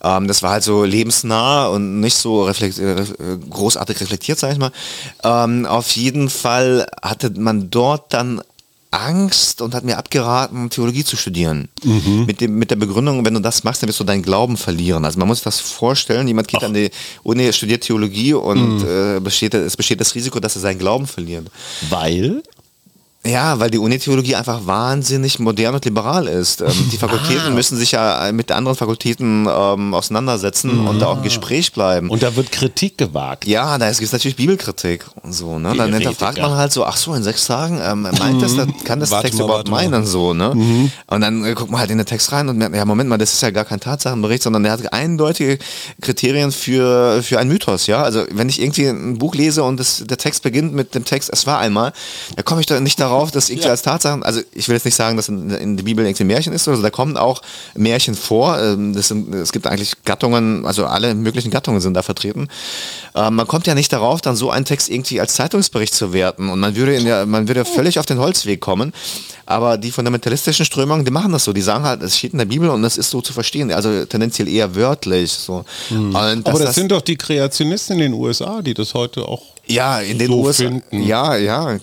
Ähm, 0.02 0.28
das 0.28 0.42
war 0.42 0.50
halt 0.50 0.64
so 0.64 0.84
lebensnah 0.84 1.66
und 1.66 2.00
nicht 2.00 2.16
so 2.16 2.44
reflekt 2.44 2.78
äh, 2.78 3.04
großartig 3.50 4.00
reflektiert, 4.00 4.38
sag 4.38 4.52
ich 4.52 4.58
mal. 4.58 4.72
Ähm, 5.24 5.66
auf 5.66 5.90
jeden 5.92 6.30
Fall 6.30 6.86
hatte 7.02 7.30
man 7.38 7.70
dort 7.70 8.12
dann 8.12 8.42
Angst 8.90 9.60
und 9.60 9.74
hat 9.74 9.84
mir 9.84 9.98
abgeraten, 9.98 10.70
Theologie 10.70 11.04
zu 11.04 11.16
studieren. 11.16 11.68
Mhm. 11.84 12.24
Mit, 12.26 12.40
dem, 12.40 12.58
mit 12.58 12.70
der 12.70 12.76
Begründung, 12.76 13.24
wenn 13.24 13.34
du 13.34 13.40
das 13.40 13.64
machst, 13.64 13.82
dann 13.82 13.88
wirst 13.88 14.00
du 14.00 14.04
deinen 14.04 14.22
Glauben 14.22 14.56
verlieren. 14.56 15.04
Also 15.04 15.18
man 15.18 15.28
muss 15.28 15.38
sich 15.38 15.44
das 15.44 15.60
vorstellen, 15.60 16.26
jemand 16.26 16.48
geht 16.48 16.60
Ach. 16.62 16.66
an 16.66 16.74
die 16.74 16.90
Uni, 17.22 17.52
studiert 17.52 17.82
Theologie 17.82 18.34
und 18.34 18.78
mhm. 18.78 19.16
äh, 19.16 19.20
besteht, 19.20 19.54
es 19.54 19.76
besteht 19.76 20.00
das 20.00 20.14
Risiko, 20.14 20.40
dass 20.40 20.56
er 20.56 20.62
seinen 20.62 20.78
Glauben 20.78 21.06
verliert. 21.06 21.48
Weil? 21.90 22.42
Ja, 23.28 23.60
weil 23.60 23.70
die 23.70 23.78
Unitheologie 23.78 24.34
einfach 24.36 24.66
wahnsinnig 24.66 25.38
modern 25.38 25.74
und 25.74 25.84
liberal 25.84 26.26
ist. 26.26 26.60
Ähm, 26.60 26.72
die 26.92 26.96
Fakultäten 26.98 27.48
ah. 27.48 27.50
müssen 27.50 27.76
sich 27.76 27.92
ja 27.92 28.30
mit 28.32 28.50
anderen 28.50 28.76
Fakultäten 28.76 29.46
ähm, 29.50 29.94
auseinandersetzen 29.94 30.80
mhm. 30.80 30.88
und 30.88 31.00
da 31.00 31.06
auch 31.06 31.18
im 31.18 31.22
Gespräch 31.22 31.72
bleiben. 31.72 32.08
Und 32.10 32.22
da 32.22 32.34
wird 32.36 32.50
Kritik 32.52 32.96
gewagt. 32.98 33.46
Ja, 33.46 33.78
da 33.78 33.90
gibt 33.90 34.02
es 34.02 34.12
natürlich 34.12 34.36
Bibelkritik 34.36 35.04
und 35.22 35.32
so. 35.32 35.58
Ne? 35.58 35.74
Dann 35.76 35.92
hinterfragt 35.92 36.38
man 36.38 36.52
halt 36.52 36.72
so, 36.72 36.84
ach 36.84 36.96
so, 36.96 37.14
in 37.14 37.22
sechs 37.22 37.46
Tagen, 37.46 37.80
ähm, 37.82 38.02
meint 38.02 38.42
das, 38.42 38.52
mhm. 38.52 38.72
kann 38.84 39.00
das 39.00 39.10
Text 39.10 39.38
mal, 39.38 39.44
überhaupt 39.44 39.68
meinen? 39.68 40.06
So, 40.06 40.32
ne? 40.34 40.54
Mhm. 40.54 40.90
Und 41.08 41.20
dann 41.20 41.44
äh, 41.44 41.54
guckt 41.54 41.70
man 41.70 41.80
halt 41.80 41.90
in 41.90 41.98
den 41.98 42.06
Text 42.06 42.32
rein 42.32 42.48
und 42.48 42.56
merkt, 42.56 42.74
ja, 42.74 42.84
Moment 42.84 43.10
mal, 43.10 43.18
das 43.18 43.34
ist 43.34 43.42
ja 43.42 43.50
gar 43.50 43.64
kein 43.64 43.80
Tatsachenbericht, 43.80 44.42
sondern 44.42 44.62
der 44.62 44.72
hat 44.72 44.92
eindeutige 44.92 45.58
Kriterien 46.00 46.52
für, 46.52 47.22
für 47.22 47.38
einen 47.38 47.50
Mythos. 47.50 47.86
Ja, 47.86 48.02
Also 48.02 48.24
wenn 48.30 48.48
ich 48.48 48.60
irgendwie 48.60 48.86
ein 48.86 49.18
Buch 49.18 49.34
lese 49.34 49.62
und 49.64 49.78
das, 49.78 50.04
der 50.06 50.18
Text 50.18 50.42
beginnt 50.42 50.72
mit 50.72 50.94
dem 50.94 51.04
Text, 51.04 51.30
es 51.32 51.46
war 51.46 51.58
einmal, 51.58 51.92
da 52.36 52.42
komme 52.42 52.60
ich 52.60 52.66
doch 52.66 52.78
nicht 52.80 53.00
darauf, 53.00 53.17
darauf, 53.18 53.30
dass 53.30 53.50
irgendwie 53.50 53.66
ja. 53.66 53.72
als 53.72 53.82
Tatsachen, 53.82 54.22
also 54.22 54.40
ich 54.52 54.68
will 54.68 54.76
jetzt 54.76 54.84
nicht 54.84 54.94
sagen, 54.94 55.16
dass 55.16 55.28
in, 55.28 55.50
in 55.50 55.76
der 55.76 55.84
Bibel 55.84 56.04
irgendwie 56.04 56.24
Märchen 56.24 56.52
ist, 56.52 56.68
also 56.68 56.80
da 56.82 56.90
kommen 56.90 57.16
auch 57.16 57.42
Märchen 57.74 58.14
vor. 58.14 58.58
Ähm, 58.60 58.94
das 58.94 59.08
sind, 59.08 59.34
es 59.34 59.52
gibt 59.52 59.66
eigentlich 59.66 59.92
Gattungen, 60.04 60.64
also 60.66 60.86
alle 60.86 61.14
möglichen 61.14 61.50
Gattungen 61.50 61.80
sind 61.80 61.94
da 61.94 62.02
vertreten. 62.02 62.48
Ähm, 63.14 63.34
man 63.34 63.46
kommt 63.46 63.66
ja 63.66 63.74
nicht 63.74 63.92
darauf, 63.92 64.20
dann 64.20 64.36
so 64.36 64.50
einen 64.50 64.64
Text 64.64 64.88
irgendwie 64.88 65.20
als 65.20 65.34
Zeitungsbericht 65.34 65.94
zu 65.94 66.12
werten 66.12 66.48
und 66.48 66.60
man 66.60 66.76
würde, 66.76 66.94
in 66.94 67.04
der, 67.04 67.26
man 67.26 67.48
würde 67.48 67.64
völlig 67.64 67.98
auf 67.98 68.06
den 68.06 68.18
Holzweg 68.18 68.60
kommen. 68.60 68.92
Aber 69.46 69.78
die 69.78 69.90
fundamentalistischen 69.90 70.66
Strömungen, 70.66 71.06
die 71.06 71.10
machen 71.10 71.32
das 71.32 71.44
so. 71.44 71.54
Die 71.54 71.62
sagen 71.62 71.84
halt, 71.84 72.02
es 72.02 72.18
steht 72.18 72.32
in 72.32 72.38
der 72.38 72.44
Bibel 72.44 72.68
und 72.68 72.84
es 72.84 72.98
ist 72.98 73.08
so 73.08 73.22
zu 73.22 73.32
verstehen. 73.32 73.72
Also 73.72 74.04
tendenziell 74.04 74.46
eher 74.46 74.74
wörtlich. 74.74 75.32
So. 75.32 75.64
Hm. 75.88 76.14
Aber 76.14 76.36
das, 76.36 76.58
das, 76.58 76.74
sind 76.74 76.92
doch 76.92 77.00
die 77.00 77.16
Kreationisten 77.16 77.94
in 77.94 78.00
den 78.00 78.12
USA, 78.12 78.60
die 78.60 78.74
das 78.74 78.92
heute 78.92 79.26
auch 79.26 79.42
ja, 79.66 80.00
in 80.00 80.18
den 80.18 80.28
so 80.28 80.40
USA. 80.40 80.64
Finden. 80.64 81.02
Ja, 81.02 81.36
ja, 81.36 81.78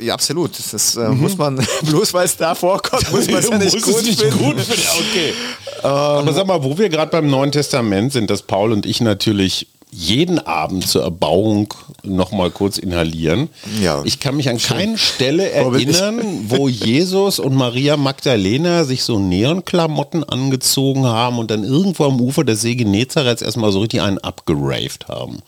ja, 0.00 0.14
absolut. 0.14 0.52
Das 0.58 0.96
äh, 0.96 1.08
mhm. 1.08 1.20
muss 1.20 1.36
man, 1.36 1.56
bloß 1.82 2.14
weil 2.14 2.24
es 2.24 2.36
da 2.36 2.54
vorkommt, 2.54 3.10
muss 3.12 3.28
man 3.28 3.38
es 3.38 3.48
ja 3.48 3.58
nicht, 3.58 3.82
gut, 3.82 4.02
nicht 4.04 4.20
finden. 4.20 4.38
gut 4.38 4.60
finden. 4.60 4.82
Okay. 5.10 5.34
Ähm, 5.82 5.90
Aber 5.90 6.32
sag 6.32 6.46
mal, 6.46 6.62
wo 6.62 6.78
wir 6.78 6.88
gerade 6.88 7.10
beim 7.10 7.28
Neuen 7.28 7.52
Testament 7.52 8.12
sind, 8.12 8.30
dass 8.30 8.42
Paul 8.42 8.72
und 8.72 8.86
ich 8.86 9.00
natürlich 9.00 9.66
jeden 9.94 10.38
Abend 10.38 10.88
zur 10.88 11.02
Erbauung 11.02 11.74
noch 12.02 12.32
mal 12.32 12.50
kurz 12.50 12.78
inhalieren. 12.78 13.50
Ja. 13.82 14.00
Ich 14.04 14.20
kann 14.20 14.36
mich 14.36 14.48
an 14.48 14.56
keine 14.56 14.96
Stelle 14.96 15.50
erinnern, 15.50 16.46
wo 16.48 16.66
Jesus 16.66 17.38
und 17.38 17.54
Maria 17.54 17.98
Magdalena 17.98 18.84
sich 18.84 19.04
so 19.04 19.18
Neonklamotten 19.18 20.24
angezogen 20.24 21.04
haben 21.04 21.38
und 21.38 21.50
dann 21.50 21.62
irgendwo 21.62 22.06
am 22.06 22.22
Ufer 22.22 22.42
des 22.42 22.62
See 22.62 22.74
Genezareth 22.74 23.42
erstmal 23.42 23.70
so 23.70 23.80
richtig 23.80 24.00
einen 24.00 24.16
abgeraved 24.16 25.08
haben. 25.08 25.42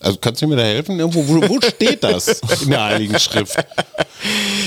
Also 0.00 0.18
kannst 0.20 0.42
du 0.42 0.46
mir 0.46 0.56
da 0.56 0.62
helfen? 0.62 0.98
Irgendwo, 0.98 1.26
wo, 1.26 1.48
wo 1.48 1.60
steht 1.60 2.04
das 2.04 2.40
in 2.62 2.70
der 2.70 2.84
Heiligen 2.84 3.18
Schrift? 3.18 3.56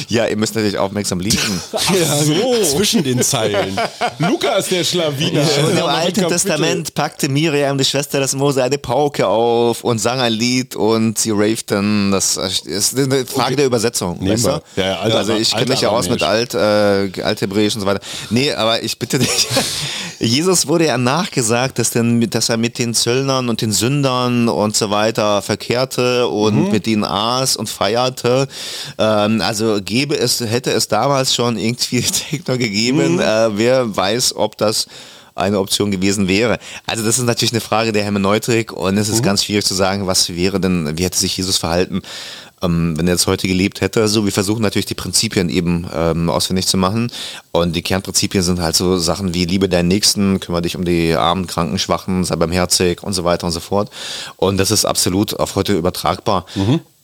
Ja, 0.07 0.25
ihr 0.25 0.37
müsst 0.37 0.55
natürlich 0.55 0.77
aufmerksam 0.77 1.19
lesen. 1.19 1.61
ja, 1.71 2.23
so. 2.23 2.75
Zwischen 2.77 3.03
den 3.03 3.21
Zeilen. 3.21 3.79
Lukas, 4.17 4.69
der 4.69 4.83
Schlawiner. 4.83 5.45
Schon 5.45 5.77
im 5.77 5.85
Alten 5.85 6.27
Testament 6.27 6.95
packte 6.95 7.29
Miriam, 7.29 7.77
die 7.77 7.85
Schwester 7.85 8.19
des 8.19 8.33
Mose, 8.33 8.63
eine 8.63 8.77
Pauke 8.77 9.27
auf 9.27 9.83
und 9.83 9.99
sang 9.99 10.19
ein 10.19 10.33
Lied 10.33 10.75
und 10.75 11.17
sie 11.19 11.31
ravten. 11.31 12.11
Das 12.11 12.37
ist 12.37 12.97
eine 12.97 13.25
Frage 13.25 13.45
okay. 13.45 13.55
der 13.57 13.65
Übersetzung. 13.67 14.27
Weißt 14.27 14.45
du? 14.45 14.61
ja, 14.77 14.99
Alter, 14.99 15.17
also 15.17 15.35
ich 15.35 15.51
kenne 15.51 15.67
mich 15.67 15.81
ja 15.81 15.89
aus 15.89 16.09
mit 16.09 16.23
Alt, 16.23 16.53
äh, 16.55 17.11
Althebräisch 17.21 17.75
und 17.75 17.81
so 17.81 17.87
weiter. 17.87 18.01
Nee, 18.29 18.51
aber 18.53 18.81
ich 18.81 18.97
bitte 18.97 19.19
dich. 19.19 19.47
Jesus 20.19 20.67
wurde 20.67 20.87
ja 20.87 20.97
nachgesagt, 20.97 21.79
dass, 21.79 21.91
denn, 21.91 22.29
dass 22.29 22.49
er 22.49 22.57
mit 22.57 22.77
den 22.77 22.93
Zöllnern 22.93 23.47
und 23.47 23.61
den 23.61 23.71
Sündern 23.71 24.49
und 24.49 24.75
so 24.75 24.89
weiter 24.89 25.18
verkehrte 25.41 26.27
und 26.27 26.65
mhm. 26.65 26.71
mit 26.71 26.87
ihnen 26.87 27.03
aß 27.03 27.55
und 27.57 27.69
feierte. 27.69 28.47
Ähm, 28.97 29.41
also 29.41 29.79
gäbe 29.83 30.17
es, 30.17 30.39
hätte 30.39 30.71
es 30.71 30.87
damals 30.87 31.35
schon 31.35 31.57
irgendwie 31.57 32.01
Techno 32.29 32.57
gegeben. 32.57 33.15
Mhm. 33.15 33.19
Äh, 33.19 33.57
wer 33.57 33.95
weiß, 33.95 34.35
ob 34.35 34.57
das 34.57 34.87
eine 35.39 35.59
Option 35.59 35.89
gewesen 35.89 36.27
wäre. 36.27 36.59
Also 36.85 37.03
das 37.03 37.17
ist 37.17 37.25
natürlich 37.25 37.53
eine 37.53 37.61
Frage 37.61 37.91
der 37.91 38.03
Hermeneutik 38.03 38.71
und 38.71 38.97
es 38.97 39.09
ist 39.09 39.19
mhm. 39.19 39.25
ganz 39.25 39.45
schwierig 39.45 39.65
zu 39.65 39.73
sagen, 39.73 40.05
was 40.05 40.35
wäre 40.35 40.59
denn, 40.59 40.97
wie 40.97 41.03
hätte 41.03 41.17
sich 41.17 41.37
Jesus 41.37 41.57
verhalten. 41.57 42.01
Ähm, 42.61 42.97
wenn 42.97 43.07
er 43.07 43.13
jetzt 43.13 43.27
heute 43.27 43.47
gelebt 43.47 43.81
hätte. 43.81 44.07
So, 44.07 44.25
wir 44.25 44.31
versuchen 44.31 44.61
natürlich 44.61 44.85
die 44.85 44.95
Prinzipien 44.95 45.49
eben 45.49 45.87
ähm, 45.93 46.29
ausfindig 46.29 46.67
zu 46.67 46.77
machen. 46.77 47.11
Und 47.51 47.75
die 47.75 47.81
Kernprinzipien 47.81 48.43
sind 48.43 48.61
halt 48.61 48.75
so 48.75 48.97
Sachen 48.97 49.33
wie 49.33 49.45
Liebe 49.45 49.69
deinen 49.69 49.87
Nächsten, 49.87 50.39
kümmere 50.39 50.61
dich 50.61 50.75
um 50.75 50.85
die 50.85 51.15
Armen, 51.15 51.47
Kranken, 51.47 51.79
Schwachen, 51.79 52.23
sei 52.23 52.35
barmherzig 52.35 53.03
und 53.03 53.13
so 53.13 53.23
weiter 53.23 53.45
und 53.47 53.53
so 53.53 53.59
fort. 53.59 53.89
Und 54.37 54.57
das 54.57 54.71
ist 54.71 54.85
absolut 54.85 55.39
auf 55.39 55.55
heute 55.55 55.77
übertragbar. 55.77 56.45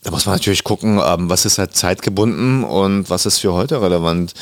Da 0.06 0.12
muss 0.12 0.28
man 0.28 0.36
natürlich 0.36 0.64
gucken, 0.64 1.02
ähm, 1.04 1.32
was 1.32 1.46
ist 1.46 1.58
halt 1.58 1.76
zeitgebunden 1.76 2.64
und 2.64 3.10
was 3.10 3.26
ist 3.26 3.40
für 3.40 3.54
heute 3.54 3.82
relevant. 3.82 4.36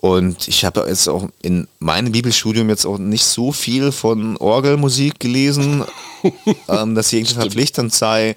Und 0.00 0.46
ich 0.46 0.64
habe 0.64 0.86
jetzt 0.88 1.08
auch 1.08 1.28
in 1.42 1.66
meinem 1.80 2.12
Bibelstudium 2.12 2.68
jetzt 2.68 2.86
auch 2.86 2.98
nicht 2.98 3.24
so 3.24 3.50
viel 3.50 3.90
von 3.90 4.36
Orgelmusik 4.36 5.18
gelesen, 5.18 5.84
ähm, 6.68 6.94
dass 6.94 7.08
sie 7.08 7.18
irgendwie 7.18 7.34
verpflichtend 7.34 7.92
sei. 7.92 8.36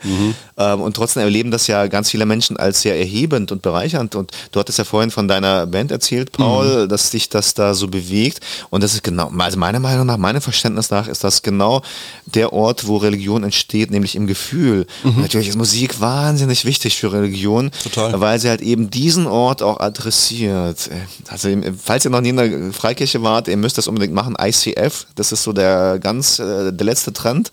Ähm, 0.58 0.82
und 0.82 0.96
trotzdem 0.96 1.22
erleben 1.22 1.52
das 1.52 1.68
ja 1.68 1.86
ganz 1.86 2.10
viele 2.10 2.26
Menschen 2.26 2.58
als 2.58 2.82
sehr 2.82 2.98
erhebend 2.98 3.52
und 3.52 3.62
bereichernd. 3.62 4.16
Und 4.16 4.32
du 4.52 4.60
hattest 4.60 4.80
ja 4.80 4.86
vorhin 4.86 5.12
von 5.12 5.28
deiner 5.28 5.68
Band 5.68 5.92
erzählt, 5.92 6.32
Paul, 6.32 6.88
dass 6.88 7.12
dich 7.12 7.30
das 7.30 7.54
da 7.54 7.76
so 7.76 7.88
bewegt. 7.88 8.40
Und 8.72 8.84
das 8.84 8.96
ist 8.96 9.04
genau, 9.04 9.32
also 9.38 9.60
meiner 9.60 9.80
Meinung 9.80 10.08
nach, 10.08 10.18
meinem 10.18 10.42
Verständnis 10.42 10.90
nach, 10.90 11.08
ist 11.08 11.24
das 11.24 11.44
genau 11.44 11.84
der 12.26 12.54
Ort, 12.54 12.88
wo 12.88 12.98
Religion 12.98 13.44
entsteht, 13.44 13.92
nämlich 13.92 14.16
im 14.16 14.26
Gefühl. 14.26 14.88
Und 15.04 15.20
natürlich 15.20 15.50
ist 15.50 15.58
Musik 15.58 16.02
wahnsinnig 16.02 16.66
wichtig 16.66 16.98
für 16.98 17.14
Religion, 17.14 17.70
Total. 17.84 18.20
weil 18.20 18.40
sie 18.40 18.50
halt 18.50 18.62
eben 18.62 18.90
diesen 18.90 19.28
Ort 19.28 19.62
auch 19.62 19.80
adressiert. 19.80 20.90
Also 21.28 21.51
falls 21.84 22.06
ihr 22.06 22.12
noch 22.12 22.22
nie 22.22 22.30
in 22.30 22.38
der 22.38 22.74
Freikirche 22.74 23.22
wart, 23.24 23.48
ihr 23.48 23.58
müsst 23.58 23.78
das 23.78 23.88
unbedingt 23.88 24.14
machen. 24.14 24.36
ICF, 24.40 25.06
das 25.16 25.32
ist 25.32 25.44
so 25.44 25.54
der 25.54 26.00
ganz 26.00 26.40
äh, 26.40 26.72
der 26.72 26.86
letzte 26.86 27.14
Trend. 27.14 27.52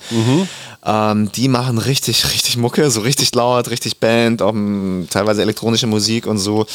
Ähm, 0.84 1.30
die 1.32 1.48
machen 1.48 1.78
richtig, 1.78 2.24
richtig 2.32 2.56
Mucke, 2.56 2.90
so 2.90 3.00
richtig 3.00 3.34
laut, 3.34 3.68
richtig 3.70 3.98
Band, 3.98 4.42
auch 4.42 4.52
m, 4.52 5.06
teilweise 5.10 5.42
elektronische 5.42 5.86
Musik 5.86 6.26
und 6.26 6.38
so. 6.38 6.66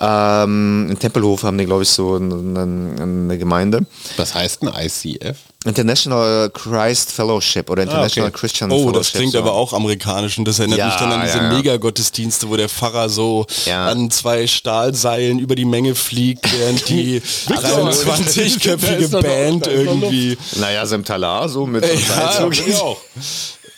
Ähm, 0.00 0.88
in 0.90 0.98
Tempelhof 0.98 1.42
haben 1.42 1.58
die, 1.58 1.66
glaube 1.66 1.82
ich, 1.82 1.88
so 1.88 2.16
eine, 2.16 2.62
eine 3.00 3.38
Gemeinde. 3.38 3.86
Was 4.16 4.34
heißt 4.34 4.62
ein 4.62 4.72
ICF? 4.86 5.36
International 5.66 6.50
Christ 6.50 7.12
Fellowship 7.12 7.68
oder 7.70 7.82
International 7.82 8.30
okay. 8.30 8.38
Christian 8.38 8.70
Oh, 8.72 8.76
Fellowship. 8.78 8.94
das 8.98 9.12
klingt 9.12 9.32
so. 9.32 9.38
aber 9.38 9.52
auch 9.52 9.72
amerikanisch 9.72 10.38
und 10.38 10.46
das 10.46 10.58
erinnert 10.58 10.78
Ja, 10.78 10.86
mich 10.86 10.96
dann 10.96 11.12
an 11.12 11.22
diese 11.22 11.38
ja, 11.38 11.44
ja. 11.44 11.52
Megagottesdienste, 11.56 12.48
wo 12.48 12.56
der 12.56 12.68
Pfarrer 12.68 13.08
so 13.08 13.46
Ja. 13.66 13.86
an 13.88 14.10
zwei 14.10 14.46
Stahlseilen 14.46 15.38
über 15.38 15.54
die 15.54 15.64
Menge 15.64 15.94
fliegt, 15.94 16.46
während 16.58 16.88
die 16.88 17.20
23-köpfige 17.48 18.76
Da 18.86 18.92
ist 18.96 19.12
doch 19.14 19.22
noch- 19.22 19.28
Band 19.28 19.66
irgendwie... 19.66 20.38
Naja, 20.56 20.86
so 20.86 20.94
im 20.94 21.04
Talar, 21.04 21.48
so 21.48 21.66
mit 21.66 21.84
so 21.84 21.92
Ja, 21.92 22.32
Seilzug. 22.32 22.96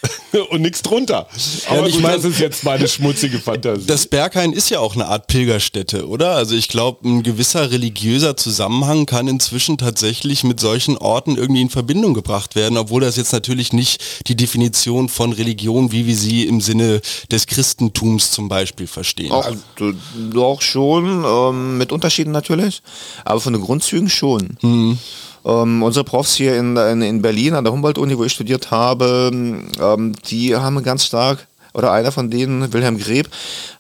ich. 0.02 0.08
Und 0.50 0.60
nichts 0.62 0.82
drunter. 0.82 1.26
Aber 1.68 1.86
ich 1.86 1.94
gut, 1.94 2.02
mein- 2.02 2.12
das 2.12 2.24
ist 2.24 2.38
jetzt 2.38 2.62
meine 2.64 2.86
schmutzige 2.86 3.38
Fantasie. 3.38 3.86
Das 3.86 4.06
Berghain 4.06 4.52
ist 4.52 4.68
ja 4.70 4.78
auch 4.78 4.94
eine 4.94 5.06
Art 5.06 5.26
Pilgerstätte, 5.26 6.06
oder? 6.06 6.32
Also 6.36 6.54
ich 6.54 6.68
glaube, 6.68 7.08
ein 7.08 7.22
gewisser 7.22 7.70
religiöser 7.70 8.36
Zusammenhang 8.36 9.06
kann 9.06 9.26
inzwischen 9.26 9.78
tatsächlich 9.78 10.44
mit 10.44 10.60
solchen 10.60 10.98
Orten 10.98 11.36
irgendwie 11.36 11.62
in 11.62 11.70
Verbindung 11.70 12.14
gebracht 12.14 12.54
werden, 12.56 12.76
obwohl 12.76 13.00
das 13.00 13.16
jetzt 13.16 13.32
natürlich 13.32 13.72
nicht 13.72 14.02
die 14.28 14.36
Definition 14.36 15.08
von 15.08 15.32
Religion, 15.32 15.92
wie 15.92 16.06
wir 16.06 16.16
sie 16.16 16.46
im 16.46 16.60
Sinne 16.60 17.00
des 17.32 17.46
Christentums 17.46 18.30
zum 18.30 18.48
Beispiel 18.48 18.86
verstehen. 18.86 19.32
Auch, 19.32 19.48
d- 19.80 19.94
doch 20.32 20.60
schon, 20.60 21.24
ähm, 21.26 21.78
mit 21.78 21.90
Unterschieden 21.90 22.30
natürlich, 22.32 22.82
aber 23.24 23.40
von 23.40 23.54
den 23.54 23.62
Grundzügen 23.62 24.08
schon. 24.10 24.98
Ähm, 25.44 25.82
unsere 25.82 26.04
Profs 26.04 26.34
hier 26.34 26.56
in, 26.56 26.76
in, 26.76 27.02
in 27.02 27.22
Berlin 27.22 27.54
an 27.54 27.64
der 27.64 27.72
Humboldt-Uni, 27.72 28.18
wo 28.18 28.24
ich 28.24 28.32
studiert 28.32 28.70
habe, 28.70 29.30
ähm, 29.32 30.12
die 30.28 30.56
haben 30.56 30.82
ganz 30.82 31.04
stark, 31.04 31.46
oder 31.78 31.92
einer 31.92 32.12
von 32.12 32.28
denen, 32.30 32.72
Wilhelm 32.72 32.98
Greb, 32.98 33.28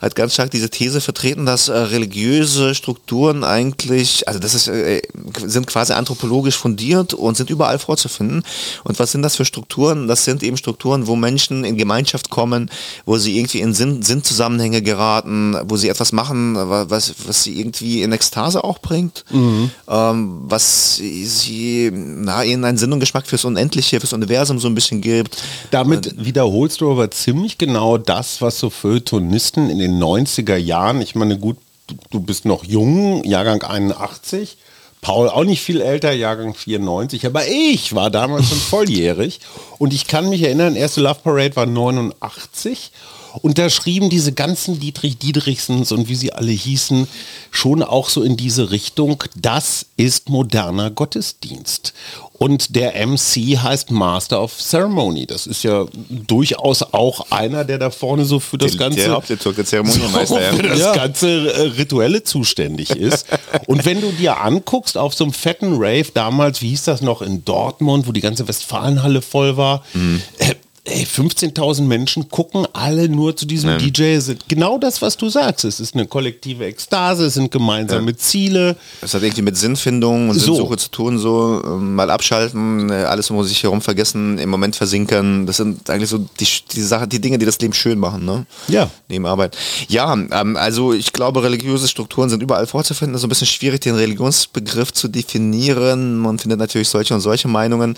hat 0.00 0.14
ganz 0.14 0.32
stark 0.34 0.50
diese 0.52 0.70
These 0.70 1.00
vertreten, 1.00 1.44
dass 1.44 1.68
äh, 1.68 1.76
religiöse 1.76 2.74
Strukturen 2.74 3.42
eigentlich, 3.44 4.26
also 4.28 4.38
das 4.40 4.54
ist, 4.54 4.68
äh, 4.68 5.02
sind 5.44 5.66
quasi 5.66 5.92
anthropologisch 5.92 6.56
fundiert 6.56 7.12
und 7.12 7.36
sind 7.36 7.50
überall 7.50 7.78
vorzufinden. 7.78 8.42
Und 8.84 8.98
was 8.98 9.12
sind 9.12 9.22
das 9.22 9.36
für 9.36 9.44
Strukturen? 9.44 10.06
Das 10.06 10.24
sind 10.24 10.42
eben 10.42 10.56
Strukturen, 10.56 11.06
wo 11.08 11.16
Menschen 11.16 11.64
in 11.64 11.76
Gemeinschaft 11.76 12.30
kommen, 12.30 12.70
wo 13.04 13.18
sie 13.18 13.36
irgendwie 13.36 13.60
in 13.60 13.74
Sinn, 13.74 14.02
Sinnzusammenhänge 14.02 14.80
geraten, 14.80 15.56
wo 15.64 15.76
sie 15.76 15.88
etwas 15.88 16.12
machen, 16.12 16.54
wa- 16.54 16.86
was, 16.88 17.14
was 17.26 17.42
sie 17.42 17.58
irgendwie 17.58 18.02
in 18.02 18.12
Ekstase 18.12 18.62
auch 18.62 18.78
bringt, 18.78 19.24
ähm, 19.32 20.38
was 20.44 20.96
sie 20.96 21.90
na, 21.92 22.44
ihnen 22.44 22.64
einen 22.64 22.78
Sinn 22.78 22.92
und 22.92 23.00
Geschmack 23.00 23.26
fürs 23.26 23.44
Unendliche, 23.44 23.98
fürs 23.98 24.12
Universum 24.12 24.60
so 24.60 24.68
ein 24.68 24.74
bisschen 24.76 25.00
gibt. 25.00 25.36
Damit 25.72 26.14
wiederholst 26.24 26.80
du 26.80 26.92
aber 26.92 27.10
ziemlich 27.10 27.58
genau 27.58 27.87
das, 27.96 28.42
was 28.42 28.58
so 28.58 28.68
Feuilletonisten 28.68 29.70
in 29.70 29.78
den 29.78 30.02
90er 30.02 30.56
Jahren, 30.56 31.00
ich 31.00 31.14
meine, 31.14 31.38
gut, 31.38 31.56
du 32.10 32.20
bist 32.20 32.44
noch 32.44 32.64
jung, 32.64 33.24
Jahrgang 33.24 33.62
81, 33.62 34.58
Paul 35.00 35.28
auch 35.28 35.44
nicht 35.44 35.62
viel 35.62 35.80
älter, 35.80 36.12
Jahrgang 36.12 36.54
94, 36.54 37.24
aber 37.24 37.46
ich 37.46 37.94
war 37.94 38.10
damals 38.10 38.48
schon 38.48 38.58
volljährig 38.70 39.40
und 39.78 39.94
ich 39.94 40.06
kann 40.06 40.28
mich 40.28 40.42
erinnern, 40.42 40.76
erste 40.76 41.00
Love 41.00 41.20
Parade 41.22 41.56
war 41.56 41.66
89 41.66 42.90
und 43.42 43.58
da 43.58 43.70
schrieben 43.70 44.10
diese 44.10 44.32
ganzen 44.32 44.80
Dietrich 44.80 45.18
Diedrichsens 45.18 45.92
und 45.92 46.08
wie 46.08 46.14
sie 46.14 46.32
alle 46.32 46.50
hießen, 46.52 47.06
schon 47.50 47.82
auch 47.82 48.08
so 48.08 48.22
in 48.22 48.36
diese 48.36 48.70
Richtung, 48.70 49.22
das 49.36 49.86
ist 49.96 50.28
moderner 50.28 50.90
Gottesdienst. 50.90 51.92
Und 52.34 52.76
der 52.76 52.94
MC 53.04 53.56
heißt 53.58 53.90
Master 53.90 54.40
of 54.40 54.56
Ceremony. 54.58 55.26
Das 55.26 55.46
ist 55.48 55.64
ja 55.64 55.86
durchaus 56.08 56.82
auch 56.82 57.32
einer, 57.32 57.64
der 57.64 57.78
da 57.78 57.90
vorne 57.90 58.24
so 58.24 58.38
für 58.38 58.58
das 58.58 58.72
Der- 58.76 58.78
ganze 58.78 58.98
der 59.44 59.52
der 59.52 59.64
Zeremonienmeister, 59.64 60.40
ja. 60.40 60.52
für 60.52 60.62
das 60.62 60.78
Ja. 60.78 60.94
ganze 60.94 61.52
äh, 61.52 61.60
Rituelle 61.78 62.22
zuständig 62.22 62.90
ist. 62.90 63.26
Und 63.66 63.84
wenn 63.84 64.00
du 64.00 64.12
dir 64.12 64.40
anguckst 64.40 64.96
auf 64.96 65.14
so 65.14 65.24
einem 65.24 65.32
fetten 65.32 65.74
Rave 65.74 66.06
damals, 66.14 66.62
wie 66.62 66.68
hieß 66.68 66.84
das 66.84 67.00
noch 67.02 67.22
in 67.22 67.44
Dortmund, 67.44 68.06
wo 68.06 68.12
die 68.12 68.20
ganze 68.20 68.46
Westfalenhalle 68.46 69.20
voll 69.20 69.56
war, 69.56 69.82
Mhm. 69.94 70.22
äh, 70.38 70.54
ey, 70.88 71.04
15.000 71.04 71.82
Menschen 71.82 72.28
gucken 72.28 72.66
alle 72.72 73.08
nur 73.08 73.36
zu 73.36 73.46
diesem 73.46 73.78
DJ. 73.78 74.14
Es 74.14 74.28
ist 74.28 74.48
Genau 74.48 74.78
das, 74.78 75.02
was 75.02 75.16
du 75.16 75.28
sagst. 75.28 75.64
Es 75.64 75.80
ist 75.80 75.94
eine 75.94 76.06
kollektive 76.06 76.64
Ekstase, 76.64 77.26
es 77.26 77.34
sind 77.34 77.50
gemeinsame 77.50 78.16
Ziele. 78.16 78.76
Es 79.00 79.14
hat 79.14 79.22
irgendwie 79.22 79.42
mit 79.42 79.56
Sinnfindung 79.56 80.30
und 80.30 80.38
So. 80.38 80.54
Sinnsuche 80.54 80.76
zu 80.76 80.90
tun, 80.90 81.18
so 81.18 81.62
ähm, 81.64 81.94
mal 81.94 82.10
abschalten, 82.10 82.90
äh, 82.90 82.94
alles 83.04 83.30
um 83.30 83.42
sich 83.44 83.62
herum 83.62 83.80
vergessen, 83.80 84.38
im 84.38 84.48
Moment 84.48 84.76
versinken. 84.76 85.46
Das 85.46 85.58
sind 85.58 85.88
eigentlich 85.90 86.10
so 86.10 86.18
die, 86.18 86.46
die 86.72 86.82
Sache, 86.82 87.06
die 87.06 87.20
Dinge, 87.20 87.38
die 87.38 87.46
das 87.46 87.58
Leben 87.60 87.74
schön 87.74 87.98
machen, 87.98 88.24
ne? 88.24 88.46
Ja. 88.68 88.90
Neben 89.08 89.26
Arbeit. 89.26 89.56
Ja, 89.88 90.12
ähm, 90.12 90.56
also 90.56 90.92
ich 90.92 91.12
glaube, 91.12 91.42
religiöse 91.42 91.88
Strukturen 91.88 92.30
sind 92.30 92.42
überall 92.42 92.66
vorzufinden. 92.66 93.14
Es 93.14 93.20
ist 93.20 93.26
ein 93.26 93.28
bisschen 93.28 93.46
schwierig, 93.46 93.80
den 93.80 93.94
Religionsbegriff 93.94 94.92
zu 94.92 95.08
definieren. 95.08 96.16
Man 96.18 96.38
findet 96.38 96.58
natürlich 96.58 96.88
solche 96.88 97.14
und 97.14 97.20
solche 97.20 97.48
Meinungen. 97.48 97.96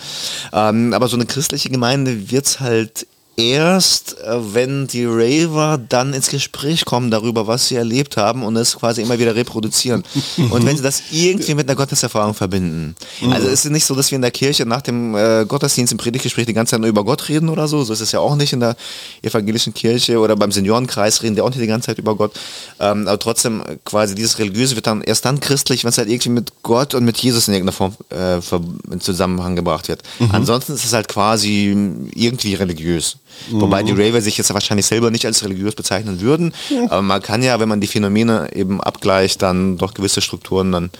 Ähm, 0.52 0.92
aber 0.92 1.08
so 1.08 1.16
eine 1.16 1.26
christliche 1.26 1.68
Gemeinde 1.70 2.30
wird's 2.30 2.60
halt 2.60 2.79
halt 2.80 3.06
erst, 3.36 4.18
äh, 4.18 4.54
wenn 4.54 4.86
die 4.86 5.04
Raver 5.04 5.78
dann 5.78 6.12
ins 6.12 6.28
Gespräch 6.28 6.84
kommen 6.84 7.10
darüber, 7.10 7.46
was 7.46 7.68
sie 7.68 7.76
erlebt 7.76 8.16
haben 8.16 8.42
und 8.42 8.56
es 8.56 8.76
quasi 8.76 9.02
immer 9.02 9.18
wieder 9.18 9.34
reproduzieren. 9.34 10.04
und 10.50 10.66
wenn 10.66 10.76
sie 10.76 10.82
das 10.82 11.02
irgendwie 11.10 11.54
mit 11.54 11.68
einer 11.68 11.76
Gotteserfahrung 11.76 12.34
verbinden. 12.34 12.94
Also 13.30 13.48
es 13.48 13.64
ist 13.64 13.70
nicht 13.70 13.84
so, 13.84 13.94
dass 13.94 14.10
wir 14.10 14.16
in 14.16 14.22
der 14.22 14.30
Kirche 14.30 14.66
nach 14.66 14.82
dem 14.82 15.14
äh, 15.14 15.44
Gottesdienst 15.46 15.92
im 15.92 15.98
Predigtgespräch 15.98 16.46
die 16.46 16.52
ganze 16.52 16.72
Zeit 16.72 16.80
nur 16.80 16.88
über 16.88 17.04
Gott 17.04 17.28
reden 17.28 17.48
oder 17.48 17.68
so. 17.68 17.82
So 17.84 17.92
ist 17.92 18.00
es 18.00 18.12
ja 18.12 18.20
auch 18.20 18.36
nicht 18.36 18.52
in 18.52 18.60
der 18.60 18.76
evangelischen 19.22 19.74
Kirche 19.74 20.18
oder 20.18 20.36
beim 20.36 20.52
Seniorenkreis 20.52 21.22
reden 21.22 21.34
die 21.34 21.40
auch 21.40 21.50
nicht 21.50 21.60
die 21.60 21.66
ganze 21.66 21.86
Zeit 21.86 21.98
über 21.98 22.16
Gott. 22.16 22.32
Ähm, 22.78 23.08
aber 23.08 23.18
trotzdem 23.18 23.60
äh, 23.60 23.76
quasi 23.84 24.14
dieses 24.14 24.38
Religiöse 24.38 24.76
wird 24.76 24.86
dann 24.86 25.02
erst 25.02 25.24
dann 25.24 25.40
christlich, 25.40 25.84
wenn 25.84 25.90
es 25.90 25.98
halt 25.98 26.08
irgendwie 26.08 26.30
mit 26.30 26.52
Gott 26.62 26.94
und 26.94 27.04
mit 27.04 27.16
Jesus 27.18 27.48
in 27.48 27.54
irgendeiner 27.54 27.76
Form 27.76 27.94
äh, 28.10 28.92
in 28.92 29.00
Zusammenhang 29.00 29.56
gebracht 29.56 29.88
wird. 29.88 30.02
Ansonsten 30.32 30.74
ist 30.74 30.84
es 30.84 30.92
halt 30.92 31.08
quasi 31.08 31.74
irgendwie 32.14 32.54
religiös. 32.54 33.16
Wobei 33.50 33.82
die 33.82 33.92
Raver 33.92 34.20
sich 34.20 34.36
jetzt 34.36 34.52
wahrscheinlich 34.52 34.86
selber 34.86 35.10
nicht 35.10 35.26
als 35.26 35.42
religiös 35.42 35.74
bezeichnen 35.74 36.20
würden. 36.20 36.52
Aber 36.88 37.02
man 37.02 37.22
kann 37.22 37.42
ja, 37.42 37.58
wenn 37.60 37.68
man 37.68 37.80
die 37.80 37.86
Phänomene 37.86 38.50
eben 38.54 38.80
abgleicht, 38.80 39.42
dann 39.42 39.78
doch 39.78 39.94
gewisse 39.94 40.20
Strukturen 40.20 40.72
dann 40.72 40.90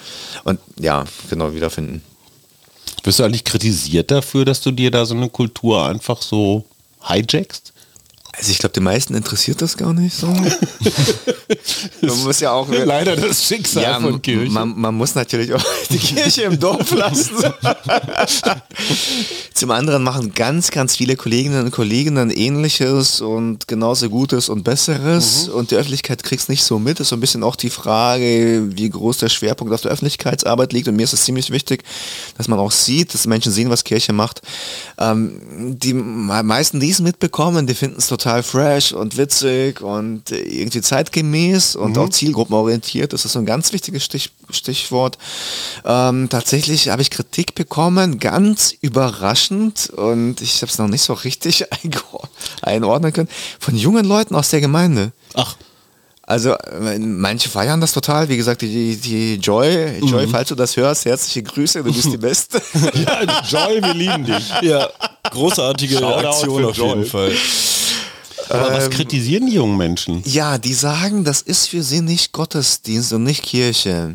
und 0.45 0.59
ja, 0.79 1.05
genau 1.29 1.55
wiederfinden. 1.55 2.03
Wirst 3.05 3.19
du 3.19 3.25
eigentlich 3.25 3.45
kritisiert 3.45 4.11
dafür, 4.11 4.45
dass 4.45 4.61
du 4.61 4.71
dir 4.71 4.91
da 4.91 5.07
so 5.07 5.15
eine 5.15 5.29
Kultur 5.29 5.87
einfach 5.87 6.23
so 6.23 6.65
hijackst? 7.07 7.73
Also 8.41 8.53
ich 8.53 8.59
glaube, 8.59 8.73
die 8.73 8.81
meisten 8.81 9.15
interessiert 9.15 9.61
das 9.61 9.77
gar 9.77 9.93
nicht 9.93 10.17
so. 10.17 10.27
man 12.01 12.19
muss 12.25 12.41
ja 12.41 12.53
auch 12.53 12.67
Leider 12.85 13.15
das 13.17 13.45
Schicksal 13.47 13.83
ja, 13.83 14.01
von 14.01 14.23
Kirche. 14.23 14.51
Man, 14.51 14.81
man 14.81 14.95
muss 14.95 15.15
natürlich 15.15 15.53
auch 15.53 15.63
die 15.91 15.99
Kirche 15.99 16.43
im 16.45 16.59
Dorf 16.59 16.91
lassen. 16.93 17.37
Zum 19.53 19.71
anderen 19.71 20.03
machen 20.03 20.33
ganz, 20.35 20.71
ganz 20.71 20.97
viele 20.97 21.17
Kolleginnen 21.17 21.65
und 21.67 21.71
Kollegen 21.71 22.15
dann 22.15 22.31
ähnliches 22.31 23.21
und 23.21 23.69
genauso 23.69 24.09
Gutes 24.09 24.49
und 24.49 24.65
Besseres 24.65 25.49
Mhm. 25.49 25.55
und 25.55 25.71
die 25.71 25.77
Öffentlichkeit 25.77 26.23
kriegt 26.23 26.43
es 26.43 26.49
nicht 26.49 26.63
so 26.65 26.79
mit. 26.79 26.99
Das 26.99 27.07
ist 27.07 27.09
so 27.11 27.17
ein 27.17 27.21
bisschen 27.21 27.43
auch 27.43 27.57
die 27.57 27.69
Frage, 27.71 28.69
wie 28.75 28.89
groß 28.89 29.19
der 29.19 29.29
Schwerpunkt 29.29 29.75
auf 29.75 29.83
der 29.83 29.91
Öffentlichkeitsarbeit 29.91 30.73
liegt 30.73 30.89
und 30.89 30.97
mir 30.97 31.03
ist 31.05 31.13
es 31.13 31.25
ziemlich 31.25 31.51
wichtig, 31.51 31.83
dass 32.39 32.49
man 32.49 32.59
auch 32.59 32.73
sieht, 32.73 33.13
dass 33.13 33.27
Menschen 33.27 33.53
sehen, 33.53 33.69
was 33.69 33.85
Kirche 33.85 34.15
macht. 34.15 34.41
Ähm, 34.99 35.41
die 35.79 35.93
me- 35.93 36.43
meisten, 36.43 36.81
die 36.81 36.91
es 36.91 37.01
mitbekommen, 37.01 37.67
die 37.67 37.75
finden 37.75 37.99
es 37.99 38.07
total 38.07 38.30
total 38.31 38.43
fresh 38.45 38.93
und 38.93 39.17
witzig 39.17 39.81
und 39.81 40.31
irgendwie 40.31 40.81
zeitgemäß 40.81 41.75
und 41.75 41.99
auch 41.99 42.09
zielgruppenorientiert. 42.09 43.13
Das 43.13 43.25
ist 43.25 43.33
so 43.33 43.41
ein 43.41 43.47
ganz 43.47 43.73
wichtiges 43.73 44.05
Stich, 44.05 44.31
Stichwort. 44.51 45.19
Ähm, 45.85 46.29
tatsächlich 46.31 46.91
habe 46.91 47.03
ich 47.03 47.11
Kritik 47.11 47.57
bekommen, 47.57 48.21
ganz 48.21 48.73
überraschend 48.81 49.91
und 49.91 50.41
ich 50.41 50.63
habe 50.63 50.71
es 50.71 50.79
noch 50.79 50.87
nicht 50.87 51.03
so 51.03 51.13
richtig 51.15 51.67
einordnen 52.63 53.13
können, 53.13 53.29
von 53.59 53.75
jungen 53.77 54.05
Leuten 54.05 54.37
aus 54.37 54.51
der 54.51 54.61
Gemeinde. 54.61 55.11
Ach. 55.35 55.57
Also 56.23 56.53
äh, 56.53 56.97
manche 57.01 57.49
feiern 57.49 57.81
das 57.81 57.91
total. 57.91 58.29
Wie 58.29 58.37
gesagt, 58.37 58.63
die, 58.63 58.97
die 58.97 59.35
Joy, 59.35 59.99
Joy, 59.99 60.29
falls 60.29 60.51
du 60.51 60.55
das 60.55 60.77
hörst, 60.77 61.05
herzliche 61.05 61.43
Grüße, 61.43 61.83
du 61.83 61.93
bist 61.93 62.13
die 62.13 62.17
Beste. 62.19 62.63
Ja, 62.95 63.43
Joy, 63.49 63.83
wir 63.83 63.95
lieben 63.95 64.25
dich. 64.25 64.49
Ja, 64.63 64.89
großartige 65.29 65.99
Shoutout 65.99 66.29
Aktion 66.29 66.65
auf 66.67 66.77
jeden 66.77 66.89
Joel. 66.89 67.05
Fall. 67.05 67.33
Aber 68.51 68.73
was 68.73 68.91
kritisieren 68.91 69.47
die 69.47 69.55
jungen 69.55 69.77
Menschen? 69.77 70.23
Ja, 70.25 70.59
die 70.59 70.75
sagen, 70.75 71.25
das 71.25 71.43
ist 71.43 71.69
für 71.69 71.83
sie 71.83 72.01
nicht 72.01 72.33
Gottesdienst 72.33 73.13
und 73.13 73.25
nicht 73.25 73.43
Kirche. 73.43 74.15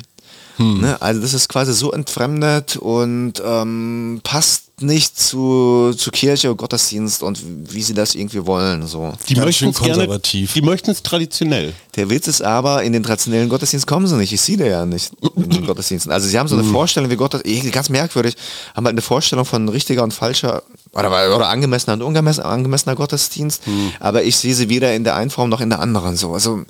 Ne? 0.57 1.01
Also 1.01 1.21
das 1.21 1.33
ist 1.33 1.49
quasi 1.49 1.73
so 1.73 1.91
entfremdet 1.91 2.77
und 2.77 3.41
ähm, 3.45 4.21
passt 4.23 4.81
nicht 4.81 5.17
zu, 5.19 5.93
zu 5.97 6.11
Kirche 6.11 6.51
und 6.51 6.57
Gottesdienst 6.57 7.23
und 7.23 7.41
wie 7.73 7.81
sie 7.81 7.93
das 7.93 8.15
irgendwie 8.15 8.45
wollen. 8.45 8.85
So. 8.87 9.13
Die 9.27 9.35
möchten 9.35 9.69
es 9.69 9.79
gerne, 9.79 9.93
konservativ. 9.93 10.53
die 10.53 10.61
möchten 10.61 10.91
es 10.91 11.01
traditionell. 11.01 11.73
Der 11.95 12.09
Witz 12.09 12.27
ist 12.27 12.41
aber, 12.41 12.83
in 12.83 12.93
den 12.93 13.03
traditionellen 13.03 13.49
Gottesdienst 13.49 13.87
kommen 13.87 14.07
sie 14.07 14.17
nicht. 14.17 14.33
Ich 14.33 14.41
sehe 14.41 14.57
die 14.57 14.63
ja 14.63 14.85
nicht 14.85 15.11
in 15.35 15.49
den 15.49 15.65
Gottesdiensten. 15.67 16.11
Also 16.11 16.27
sie 16.27 16.37
haben 16.37 16.47
so 16.47 16.55
eine 16.55 16.65
Vorstellung, 16.65 17.09
wie 17.09 17.15
Gott, 17.15 17.33
irgendwie 17.33 17.71
ganz 17.71 17.89
merkwürdig, 17.89 18.35
haben 18.75 18.85
halt 18.85 18.93
eine 18.93 19.01
Vorstellung 19.01 19.45
von 19.45 19.69
richtiger 19.69 20.03
und 20.03 20.13
falscher 20.13 20.63
oder, 20.95 21.35
oder 21.35 21.49
angemessener 21.49 21.93
und 21.93 22.01
ungemessener 22.01 22.47
angemessener 22.47 22.95
Gottesdienst. 22.95 23.63
Aber 23.99 24.23
ich 24.23 24.37
sehe 24.37 24.55
sie 24.55 24.69
weder 24.69 24.95
in 24.95 25.03
der 25.03 25.15
einen 25.15 25.29
Form 25.29 25.49
noch 25.49 25.61
in 25.61 25.69
der 25.69 25.79
anderen. 25.79 26.15
So. 26.15 26.33
Also 26.33 26.63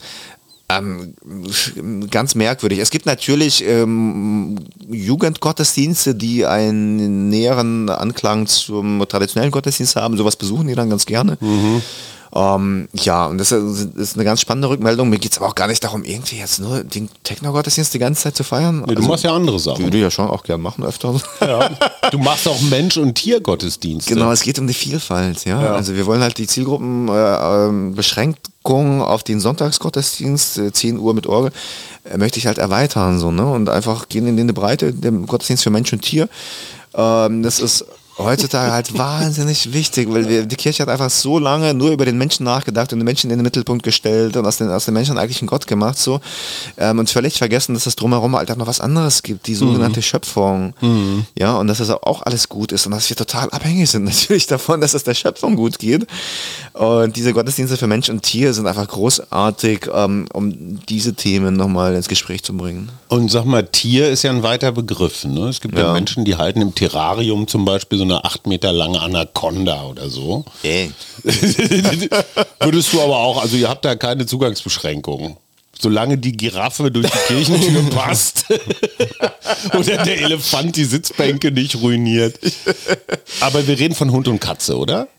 ähm, 0.67 1.13
ganz 2.09 2.33
merkwürdig. 2.33 2.79
Es 2.79 2.89
gibt 2.89 3.05
natürlich 3.05 3.63
ähm, 3.63 4.57
Jugendgottesdienste, 4.89 6.15
die 6.15 6.45
einen 6.45 7.29
näheren 7.29 7.89
Anklang 7.89 8.47
zum 8.47 9.05
traditionellen 9.07 9.51
Gottesdienst 9.51 9.95
haben. 9.95 10.17
Sowas 10.17 10.35
besuchen 10.35 10.67
die 10.67 10.75
dann 10.75 10.89
ganz 10.89 11.05
gerne. 11.05 11.38
Ähm, 12.36 12.89
ja, 12.91 13.28
und 13.28 13.38
das 13.38 13.54
ist 13.54 14.15
eine 14.15 14.26
ganz 14.26 14.41
spannende 14.41 14.67
Rückmeldung. 14.67 15.10
Mir 15.10 15.19
geht 15.19 15.32
es 15.32 15.38
aber 15.38 15.48
auch 15.48 15.56
gar 15.56 15.67
nicht 15.67 15.82
darum, 15.82 16.04
irgendwie 16.04 16.36
jetzt 16.36 16.60
nur 16.60 16.84
den 16.84 17.10
Techno-Gottesdienst 17.24 17.93
die 17.93 18.00
ganze 18.00 18.24
Zeit 18.24 18.36
zu 18.36 18.43
feiern. 18.43 18.84
Nee, 18.86 18.95
du 18.95 19.04
machst 19.04 19.24
ja 19.24 19.34
andere 19.34 19.58
Sachen. 19.58 19.86
Würde 19.86 19.95
ich 19.95 20.04
ja 20.04 20.12
schon 20.12 20.30
auch 20.30 20.43
gern 20.43 20.62
machen 20.62 20.84
öfter. 20.84 21.15
Ja. 21.39 21.69
Du 22.12 22.17
machst 22.17 22.48
auch 22.48 22.60
Mensch- 22.62 22.98
und 22.98 23.15
Tiergottesdienste. 23.15 24.13
Genau, 24.13 24.32
es 24.32 24.43
geht 24.43 24.60
um 24.60 24.67
die 24.67 24.74
Vielfalt, 24.74 25.45
ja. 25.45 25.60
Also 25.74 25.95
wir 25.95 26.06
wollen 26.06 26.21
halt 26.21 26.38
die 26.38 26.48
Zielgruppen 26.48 27.08
äh, 27.08 27.12
ähm, 27.12 27.95
Beschränkung 27.95 29.02
auf 29.02 29.24
den 29.24 29.39
Sonntagsgottesdienst, 29.39 30.58
äh, 30.58 30.74
10 30.74 31.00
Uhr 31.00 31.13
mit 31.13 31.28
Orgel, 31.28 31.52
äh, 32.04 32.17
möchte 32.17 32.38
ich 32.38 32.48
halt 32.48 32.58
erweitern 32.58 33.19
so, 33.19 33.32
ne? 33.32 33.50
Und 33.50 33.69
einfach 33.69 34.10
gehen 34.10 34.28
in 34.28 34.48
die 34.48 34.54
Breite, 34.54 34.93
dem 34.93 35.26
Gottesdienst 35.26 35.63
für 35.63 35.69
Mensch 35.69 35.91
und 35.93 36.02
Tier. 36.02 36.28
Ähm, 36.93 37.43
das 37.43 37.60
ist 37.60 37.86
heutzutage 38.17 38.71
halt 38.71 38.97
wahnsinnig 38.97 39.73
wichtig, 39.73 40.08
weil 40.12 40.30
wir, 40.30 40.45
die 40.45 40.56
Kirche 40.56 40.84
hat 40.84 40.89
einfach 40.89 41.10
so 41.10 41.39
lange 41.39 41.73
nur 41.73 41.91
über 41.91 42.06
den 42.06 42.17
Menschen 42.17 42.45
nachgedacht 42.45 42.93
und 42.93 42.99
den 42.99 43.06
Menschen 43.06 43.30
in 43.30 43.38
den 43.38 43.43
Mittelpunkt 43.43 43.84
gestellt 43.84 44.38
und 44.38 44.45
aus 44.45 44.58
den, 44.58 44.69
aus 44.69 44.86
den 44.86 44.93
Menschen 44.93 45.17
eigentlich 45.17 45.41
einen 45.41 45.47
Gott 45.47 45.67
gemacht 45.67 45.97
so 45.97 46.21
ähm, 46.78 46.99
und 46.99 47.10
völlig 47.10 47.38
vergessen, 47.38 47.73
dass 47.73 47.86
es 47.86 47.95
drumherum 47.95 48.36
halt 48.36 48.49
auch 48.51 48.56
noch 48.56 48.67
was 48.67 48.80
anderes 48.80 49.23
gibt, 49.23 49.47
die 49.47 49.56
sogenannte 49.56 50.01
Schöpfung. 50.01 50.73
Ja, 51.38 51.58
und 51.58 51.67
dass 51.67 51.80
das 51.80 51.89
auch 51.89 52.21
alles 52.21 52.49
gut 52.49 52.71
ist 52.71 52.86
und 52.86 52.93
dass 52.93 53.10
wir 53.10 53.17
total 53.17 53.49
abhängig 53.49 53.89
sind 53.89 54.04
natürlich 54.06 54.47
davon, 54.47 54.82
dass 54.82 54.93
es 54.93 55.04
der 55.04 55.13
Schöpfung 55.13 55.56
gut 55.56 55.80
geht. 55.80 56.08
Und 56.73 57.15
diese 57.15 57.34
Gottesdienste 57.34 57.78
für 57.78 57.88
Mensch 57.88 58.10
und 58.10 58.21
Tier 58.21 58.54
sind 58.54 58.67
einfach 58.67 58.88
großartig, 58.88 59.88
ähm, 59.93 60.28
um 60.34 60.80
diese 60.86 61.13
Themen 61.13 61.56
nochmal 61.56 61.95
ins 61.95 62.08
Gespräch 62.08 62.43
zu 62.43 62.56
bringen. 62.56 62.89
Und 63.08 63.32
sag 63.32 63.45
mal, 63.45 63.65
Tier 63.65 64.10
ist 64.10 64.23
ja 64.23 64.32
ein 64.32 64.43
weiter 64.43 64.71
Begriff. 64.71 65.25
Ne? 65.25 65.49
Es 65.49 65.62
gibt 65.62 65.78
ja. 65.78 65.86
Ja. 65.86 65.93
Menschen, 65.93 66.25
die 66.25 66.36
halten 66.36 66.62
im 66.62 66.73
Terrarium 66.73 67.47
zum 67.47 67.65
Beispiel 67.65 67.97
so 67.97 68.04
eine 68.05 68.23
acht 68.23 68.47
Meter 68.47 68.71
lange 68.71 69.01
Anaconda 69.01 69.83
oder 69.85 70.09
so. 70.09 70.45
Ey. 70.63 70.91
Würdest 72.59 72.93
du 72.93 73.01
aber 73.01 73.17
auch, 73.17 73.41
also 73.41 73.57
ihr 73.57 73.69
habt 73.69 73.85
da 73.85 73.95
keine 73.95 74.25
Zugangsbeschränkungen. 74.25 75.37
Solange 75.77 76.17
die 76.17 76.31
Giraffe 76.31 76.89
durch 76.89 77.09
die 77.09 77.33
Kirchentür 77.33 77.81
passt 77.89 78.45
oder 79.73 80.03
der 80.03 80.21
Elefant 80.21 80.75
die 80.77 80.85
Sitzbänke 80.85 81.51
nicht 81.51 81.75
ruiniert. 81.75 82.39
Aber 83.41 83.67
wir 83.67 83.77
reden 83.77 83.93
von 83.93 84.11
Hund 84.11 84.27
und 84.27 84.39
Katze, 84.39 84.77
oder? 84.77 85.09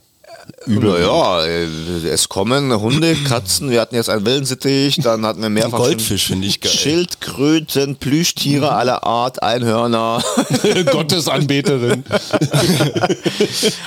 Naja, 0.67 1.45
äh, 1.45 1.67
es 2.09 2.29
kommen 2.29 2.73
Hunde, 2.81 3.15
Katzen, 3.15 3.71
wir 3.71 3.81
hatten 3.81 3.95
jetzt 3.95 4.11
einen 4.11 4.27
Wellensittich, 4.27 4.97
dann 4.97 5.25
hatten 5.25 5.41
wir 5.41 5.49
mehrfach 5.49 5.79
Goldfisch 5.79 6.27
finde 6.27 6.47
ich 6.49 6.61
geil. 6.61 6.73
Schildkröten, 6.73 7.97
Plüschtiere 7.97 8.73
aller 8.73 9.05
Art, 9.05 9.43
Einhörner. 9.43 10.23
Gottesanbeterin. 10.91 12.05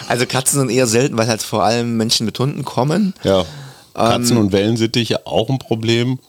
Also 0.08 0.26
Katzen 0.26 0.60
sind 0.60 0.72
eher 0.72 0.88
selten, 0.88 1.18
weil 1.18 1.28
halt 1.28 1.42
vor 1.42 1.64
allem 1.64 1.98
Menschen 1.98 2.26
mit 2.26 2.40
Hunden 2.40 2.64
kommen. 2.64 3.14
Ja. 3.24 3.46
Katzen 3.94 4.38
und 4.38 4.52
Wellensittiche 4.52 5.26
auch 5.28 5.50
ein 5.50 5.60
Problem. 5.60 6.20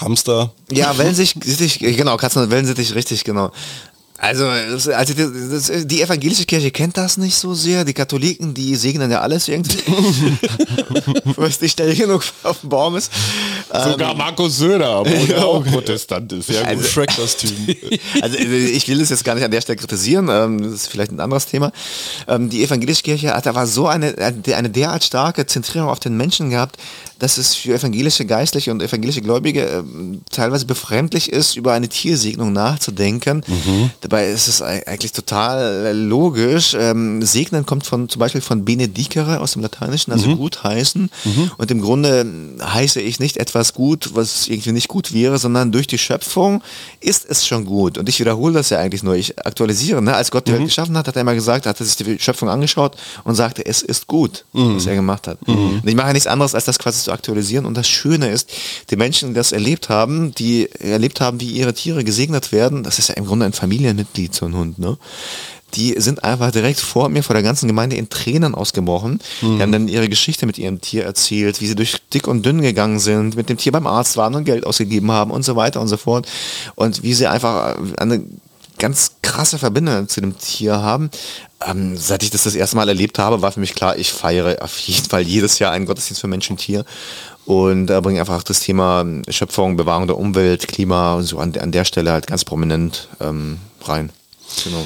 Hamster. 0.00 0.52
Ja, 0.70 0.96
Wellensittich, 0.96 1.78
genau, 1.78 2.16
Katzen 2.16 2.42
und 2.42 2.50
Wellensittich, 2.50 2.94
richtig, 2.94 3.24
genau. 3.24 3.52
Also, 4.22 4.46
also 4.46 5.14
das, 5.14 5.66
das, 5.66 5.86
die 5.86 6.00
evangelische 6.00 6.44
Kirche 6.44 6.70
kennt 6.70 6.96
das 6.96 7.16
nicht 7.16 7.34
so 7.34 7.54
sehr. 7.54 7.84
Die 7.84 7.92
Katholiken, 7.92 8.54
die 8.54 8.76
segnen 8.76 9.10
ja 9.10 9.20
alles 9.20 9.48
irgendwie. 9.48 9.78
Wo 11.36 11.42
es 11.42 11.60
nicht 11.60 11.72
schnell 11.72 11.92
genug 11.96 12.22
auf 12.44 12.60
dem 12.60 12.68
Baum 12.68 12.94
ist. 12.94 13.10
Sogar 13.68 14.14
Markus 14.14 14.58
Söder, 14.58 15.00
obwohl 15.00 15.28
er 15.28 15.44
auch 15.44 15.64
Protestant 15.72 16.32
ist. 16.34 16.50
Ja, 16.50 16.60
gut. 16.60 16.68
Also- 16.68 16.84
Shrek-Kostüm. 16.84 17.50
Also 18.20 18.36
ich 18.38 18.86
will 18.88 19.00
es 19.00 19.08
jetzt 19.10 19.24
gar 19.24 19.34
nicht 19.34 19.44
an 19.44 19.50
der 19.50 19.60
Stelle 19.60 19.76
kritisieren, 19.76 20.28
ähm, 20.30 20.62
das 20.62 20.72
ist 20.72 20.86
vielleicht 20.88 21.10
ein 21.10 21.18
anderes 21.18 21.46
Thema. 21.46 21.72
Ähm, 22.28 22.48
die 22.48 22.62
evangelische 22.62 23.02
Kirche 23.02 23.34
hat 23.34 23.46
aber 23.48 23.66
so 23.66 23.88
eine, 23.88 24.14
eine 24.18 24.70
derart 24.70 25.02
starke 25.02 25.46
Zentrierung 25.46 25.88
auf 25.88 25.98
den 25.98 26.16
Menschen 26.16 26.50
gehabt, 26.50 26.76
dass 27.18 27.38
es 27.38 27.54
für 27.54 27.74
evangelische 27.74 28.24
Geistliche 28.26 28.70
und 28.70 28.82
evangelische 28.82 29.22
Gläubige 29.22 29.62
ähm, 29.64 30.22
teilweise 30.30 30.66
befremdlich 30.66 31.32
ist, 31.32 31.56
über 31.56 31.72
eine 31.72 31.88
Tiersegnung 31.88 32.52
nachzudenken. 32.52 33.42
Dabei 34.12 34.28
ist 34.28 34.46
es 34.46 34.60
ei- 34.60 34.86
eigentlich 34.86 35.12
total 35.12 35.86
äh, 35.86 35.92
logisch. 35.92 36.76
Ähm, 36.78 37.22
Segnen 37.22 37.64
kommt 37.64 37.86
von 37.86 38.10
zum 38.10 38.20
Beispiel 38.20 38.42
von 38.42 38.62
benedicere 38.62 39.40
aus 39.40 39.52
dem 39.52 39.62
Lateinischen, 39.62 40.12
also 40.12 40.36
gut 40.36 40.62
heißen. 40.62 41.08
Und 41.56 41.70
im 41.70 41.80
Grunde 41.80 42.26
heiße 42.62 43.00
ich 43.00 43.20
nicht 43.20 43.38
etwas 43.38 43.72
gut, 43.72 44.10
was 44.12 44.48
irgendwie 44.48 44.72
nicht 44.72 44.88
gut 44.88 45.14
wäre, 45.14 45.38
sondern 45.38 45.72
durch 45.72 45.86
die 45.86 45.96
Schöpfung 45.96 46.62
ist 47.00 47.24
es 47.26 47.46
schon 47.46 47.64
gut. 47.64 47.96
Und 47.96 48.06
ich 48.10 48.20
wiederhole 48.20 48.52
das 48.52 48.68
ja 48.68 48.78
eigentlich 48.80 49.02
nur. 49.02 49.14
Ich 49.14 49.38
aktualisiere. 49.46 50.02
Ne? 50.02 50.14
Als 50.14 50.30
Gott 50.30 50.46
die 50.46 50.52
Welt 50.52 50.64
geschaffen 50.66 50.94
hat, 50.98 51.08
hat 51.08 51.16
er 51.16 51.22
immer 51.22 51.34
gesagt, 51.34 51.64
hat 51.64 51.80
er 51.80 51.86
sich 51.86 51.96
die 51.96 52.18
Schöpfung 52.18 52.50
angeschaut 52.50 52.96
und 53.24 53.34
sagte, 53.34 53.64
es 53.64 53.80
ist 53.80 54.08
gut, 54.08 54.44
was 54.76 54.84
er 54.84 54.94
gemacht 54.94 55.26
hat. 55.26 55.38
Und 55.46 55.82
ich 55.88 55.94
mache 55.94 56.08
ja 56.08 56.12
nichts 56.12 56.26
anderes, 56.26 56.54
als 56.54 56.66
das 56.66 56.78
quasi 56.78 57.02
zu 57.02 57.12
aktualisieren. 57.12 57.64
Und 57.64 57.78
das 57.78 57.88
Schöne 57.88 58.28
ist, 58.30 58.50
die 58.90 58.96
Menschen, 58.96 59.30
die 59.30 59.34
das 59.36 59.52
erlebt 59.52 59.88
haben, 59.88 60.34
die 60.34 60.68
erlebt 60.80 61.22
haben, 61.22 61.40
wie 61.40 61.48
ihre 61.50 61.72
Tiere 61.72 62.04
gesegnet 62.04 62.52
werden, 62.52 62.82
das 62.82 62.98
ist 62.98 63.08
ja 63.08 63.14
im 63.14 63.24
Grunde 63.24 63.46
ein 63.46 63.54
Familienmitglied, 63.54 64.01
so 64.32 64.46
ein 64.46 64.54
Hund, 64.54 64.78
ne? 64.78 64.96
die 65.74 65.94
sind 65.98 66.22
einfach 66.24 66.50
direkt 66.50 66.80
vor 66.80 67.08
mir, 67.08 67.22
vor 67.22 67.34
der 67.34 67.42
ganzen 67.42 67.66
Gemeinde 67.66 67.96
in 67.96 68.08
Tränen 68.08 68.54
ausgebrochen. 68.54 69.20
Die 69.40 69.62
haben 69.62 69.72
dann 69.72 69.88
ihre 69.88 70.08
Geschichte 70.08 70.46
mit 70.46 70.58
ihrem 70.58 70.80
Tier 70.80 71.04
erzählt, 71.04 71.60
wie 71.60 71.66
sie 71.66 71.74
durch 71.74 71.96
dick 72.12 72.28
und 72.28 72.44
dünn 72.44 72.60
gegangen 72.60 72.98
sind, 72.98 73.36
mit 73.36 73.48
dem 73.48 73.56
Tier 73.56 73.72
beim 73.72 73.86
Arzt 73.86 74.16
waren 74.16 74.34
und 74.34 74.44
Geld 74.44 74.66
ausgegeben 74.66 75.10
haben 75.10 75.30
und 75.30 75.44
so 75.44 75.56
weiter 75.56 75.80
und 75.80 75.88
so 75.88 75.96
fort. 75.96 76.28
Und 76.74 77.02
wie 77.02 77.14
sie 77.14 77.26
einfach 77.26 77.76
eine 77.96 78.22
ganz 78.78 79.12
krasse 79.22 79.58
Verbindung 79.58 80.08
zu 80.08 80.20
dem 80.20 80.36
Tier 80.38 80.82
haben. 80.82 81.10
Ähm, 81.64 81.96
seit 81.96 82.22
ich 82.24 82.30
das 82.30 82.42
das 82.42 82.56
erste 82.56 82.76
Mal 82.76 82.88
erlebt 82.88 83.18
habe, 83.18 83.40
war 83.40 83.52
für 83.52 83.60
mich 83.60 83.74
klar, 83.74 83.96
ich 83.96 84.12
feiere 84.12 84.62
auf 84.62 84.76
jeden 84.78 85.08
Fall 85.08 85.22
jedes 85.22 85.58
Jahr 85.60 85.70
einen 85.70 85.86
Gottesdienst 85.86 86.20
für 86.20 86.26
Mensch 86.26 86.50
und 86.50 86.56
Tier 86.56 86.84
und 87.44 87.90
äh, 87.90 88.00
bringe 88.00 88.18
einfach 88.18 88.42
das 88.42 88.60
Thema 88.60 89.06
Schöpfung, 89.28 89.76
Bewahrung 89.76 90.08
der 90.08 90.18
Umwelt, 90.18 90.66
Klima 90.66 91.14
und 91.14 91.24
so 91.24 91.38
an, 91.38 91.54
an 91.56 91.70
der 91.70 91.84
Stelle 91.84 92.10
halt 92.10 92.26
ganz 92.26 92.44
prominent 92.44 93.08
ähm, 93.20 93.58
rein. 93.88 94.10
Genau. 94.64 94.84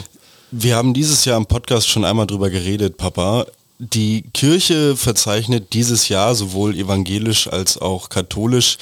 Wir 0.50 0.76
haben 0.76 0.94
dieses 0.94 1.24
Jahr 1.24 1.36
im 1.36 1.46
Podcast 1.46 1.88
schon 1.88 2.04
einmal 2.04 2.26
drüber 2.26 2.50
geredet, 2.50 2.96
Papa. 2.96 3.46
Die 3.78 4.22
Kirche 4.32 4.96
verzeichnet 4.96 5.74
dieses 5.74 6.08
Jahr 6.08 6.34
sowohl 6.34 6.74
evangelisch 6.76 7.48
als 7.48 7.78
auch 7.78 8.08
katholisch 8.08 8.78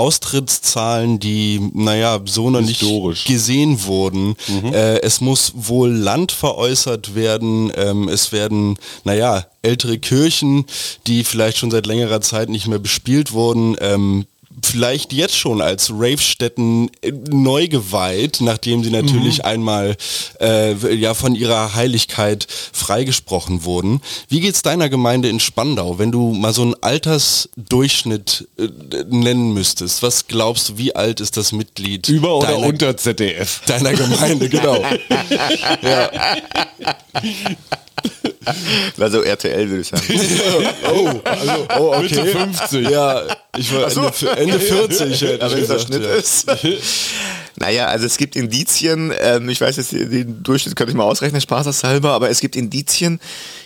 Austrittszahlen, 0.00 1.18
die, 1.18 1.60
naja, 1.74 2.20
so 2.24 2.48
noch 2.48 2.60
Historisch. 2.60 3.18
nicht 3.18 3.26
gesehen 3.26 3.84
wurden. 3.84 4.34
Äh, 4.72 5.00
es 5.02 5.20
muss 5.20 5.52
wohl 5.54 5.90
Land 5.90 6.32
veräußert 6.32 7.14
werden. 7.14 7.70
Ähm, 7.76 8.08
es 8.08 8.32
werden, 8.32 8.78
naja, 9.04 9.44
ältere 9.60 9.98
Kirchen, 9.98 10.64
die 11.06 11.22
vielleicht 11.22 11.58
schon 11.58 11.70
seit 11.70 11.86
längerer 11.86 12.22
Zeit 12.22 12.48
nicht 12.48 12.66
mehr 12.66 12.78
bespielt 12.78 13.32
wurden, 13.32 13.76
ähm, 13.80 14.24
vielleicht 14.62 15.12
jetzt 15.12 15.36
schon 15.36 15.60
als 15.60 15.90
Rave-Stätten 15.90 16.90
äh, 17.02 17.12
neu 17.30 17.68
geweiht, 17.68 18.38
nachdem 18.40 18.82
sie 18.84 18.90
natürlich 18.90 19.38
mhm. 19.38 19.44
einmal 19.44 19.96
äh, 20.40 20.94
ja 20.94 21.14
von 21.14 21.34
ihrer 21.34 21.74
Heiligkeit 21.74 22.46
freigesprochen 22.48 23.64
wurden. 23.64 24.00
Wie 24.28 24.40
geht's 24.40 24.62
deiner 24.62 24.88
Gemeinde 24.88 25.28
in 25.28 25.40
Spandau, 25.40 25.98
wenn 25.98 26.12
du 26.12 26.32
mal 26.32 26.52
so 26.52 26.62
einen 26.62 26.74
Altersdurchschnitt 26.80 28.48
äh, 28.58 28.68
nennen 29.08 29.52
müsstest? 29.52 30.02
Was 30.02 30.26
glaubst 30.26 30.70
du, 30.70 30.78
wie 30.78 30.94
alt 30.94 31.20
ist 31.20 31.36
das 31.36 31.52
Mitglied? 31.52 32.08
Über 32.08 32.36
oder 32.36 32.48
deiner, 32.48 32.66
unter 32.66 32.96
ZDF? 32.96 33.62
Deiner 33.66 33.92
Gemeinde, 33.92 34.48
genau. 34.48 34.82
ja. 35.82 36.10
Also 38.98 39.22
RTL 39.22 39.68
würde 39.68 39.82
ich 39.82 39.88
sagen. 39.88 40.02
oh, 40.84 41.20
also, 41.24 41.66
oh, 41.78 41.94
okay. 41.94 42.02
Mitte 42.02 42.24
50. 42.24 42.88
Ja, 42.88 43.22
ich 43.56 43.74
war 43.74 43.90
so. 43.90 44.02
Ende, 44.28 44.54
Ende 44.54 44.60
40. 44.60 45.20
Hätte 45.20 45.44
Aber 45.44 45.56
wenn 45.56 45.68
der 45.68 45.78
Schnitt 45.78 46.04
ist. 46.04 46.46
naja, 47.60 47.86
also 47.86 48.06
es 48.06 48.16
gibt 48.16 48.36
Indizien, 48.36 49.12
ähm, 49.20 49.50
ich 49.50 49.60
weiß 49.60 49.76
jetzt, 49.76 49.92
den 49.92 50.42
Durchschnitt 50.42 50.76
könnte 50.76 50.92
ich 50.92 50.96
mal 50.96 51.04
ausrechnen, 51.04 51.42
spaßeshalber, 51.42 52.10
aber 52.12 52.30
es 52.30 52.40
gibt 52.40 52.56
Indizien, 52.56 53.20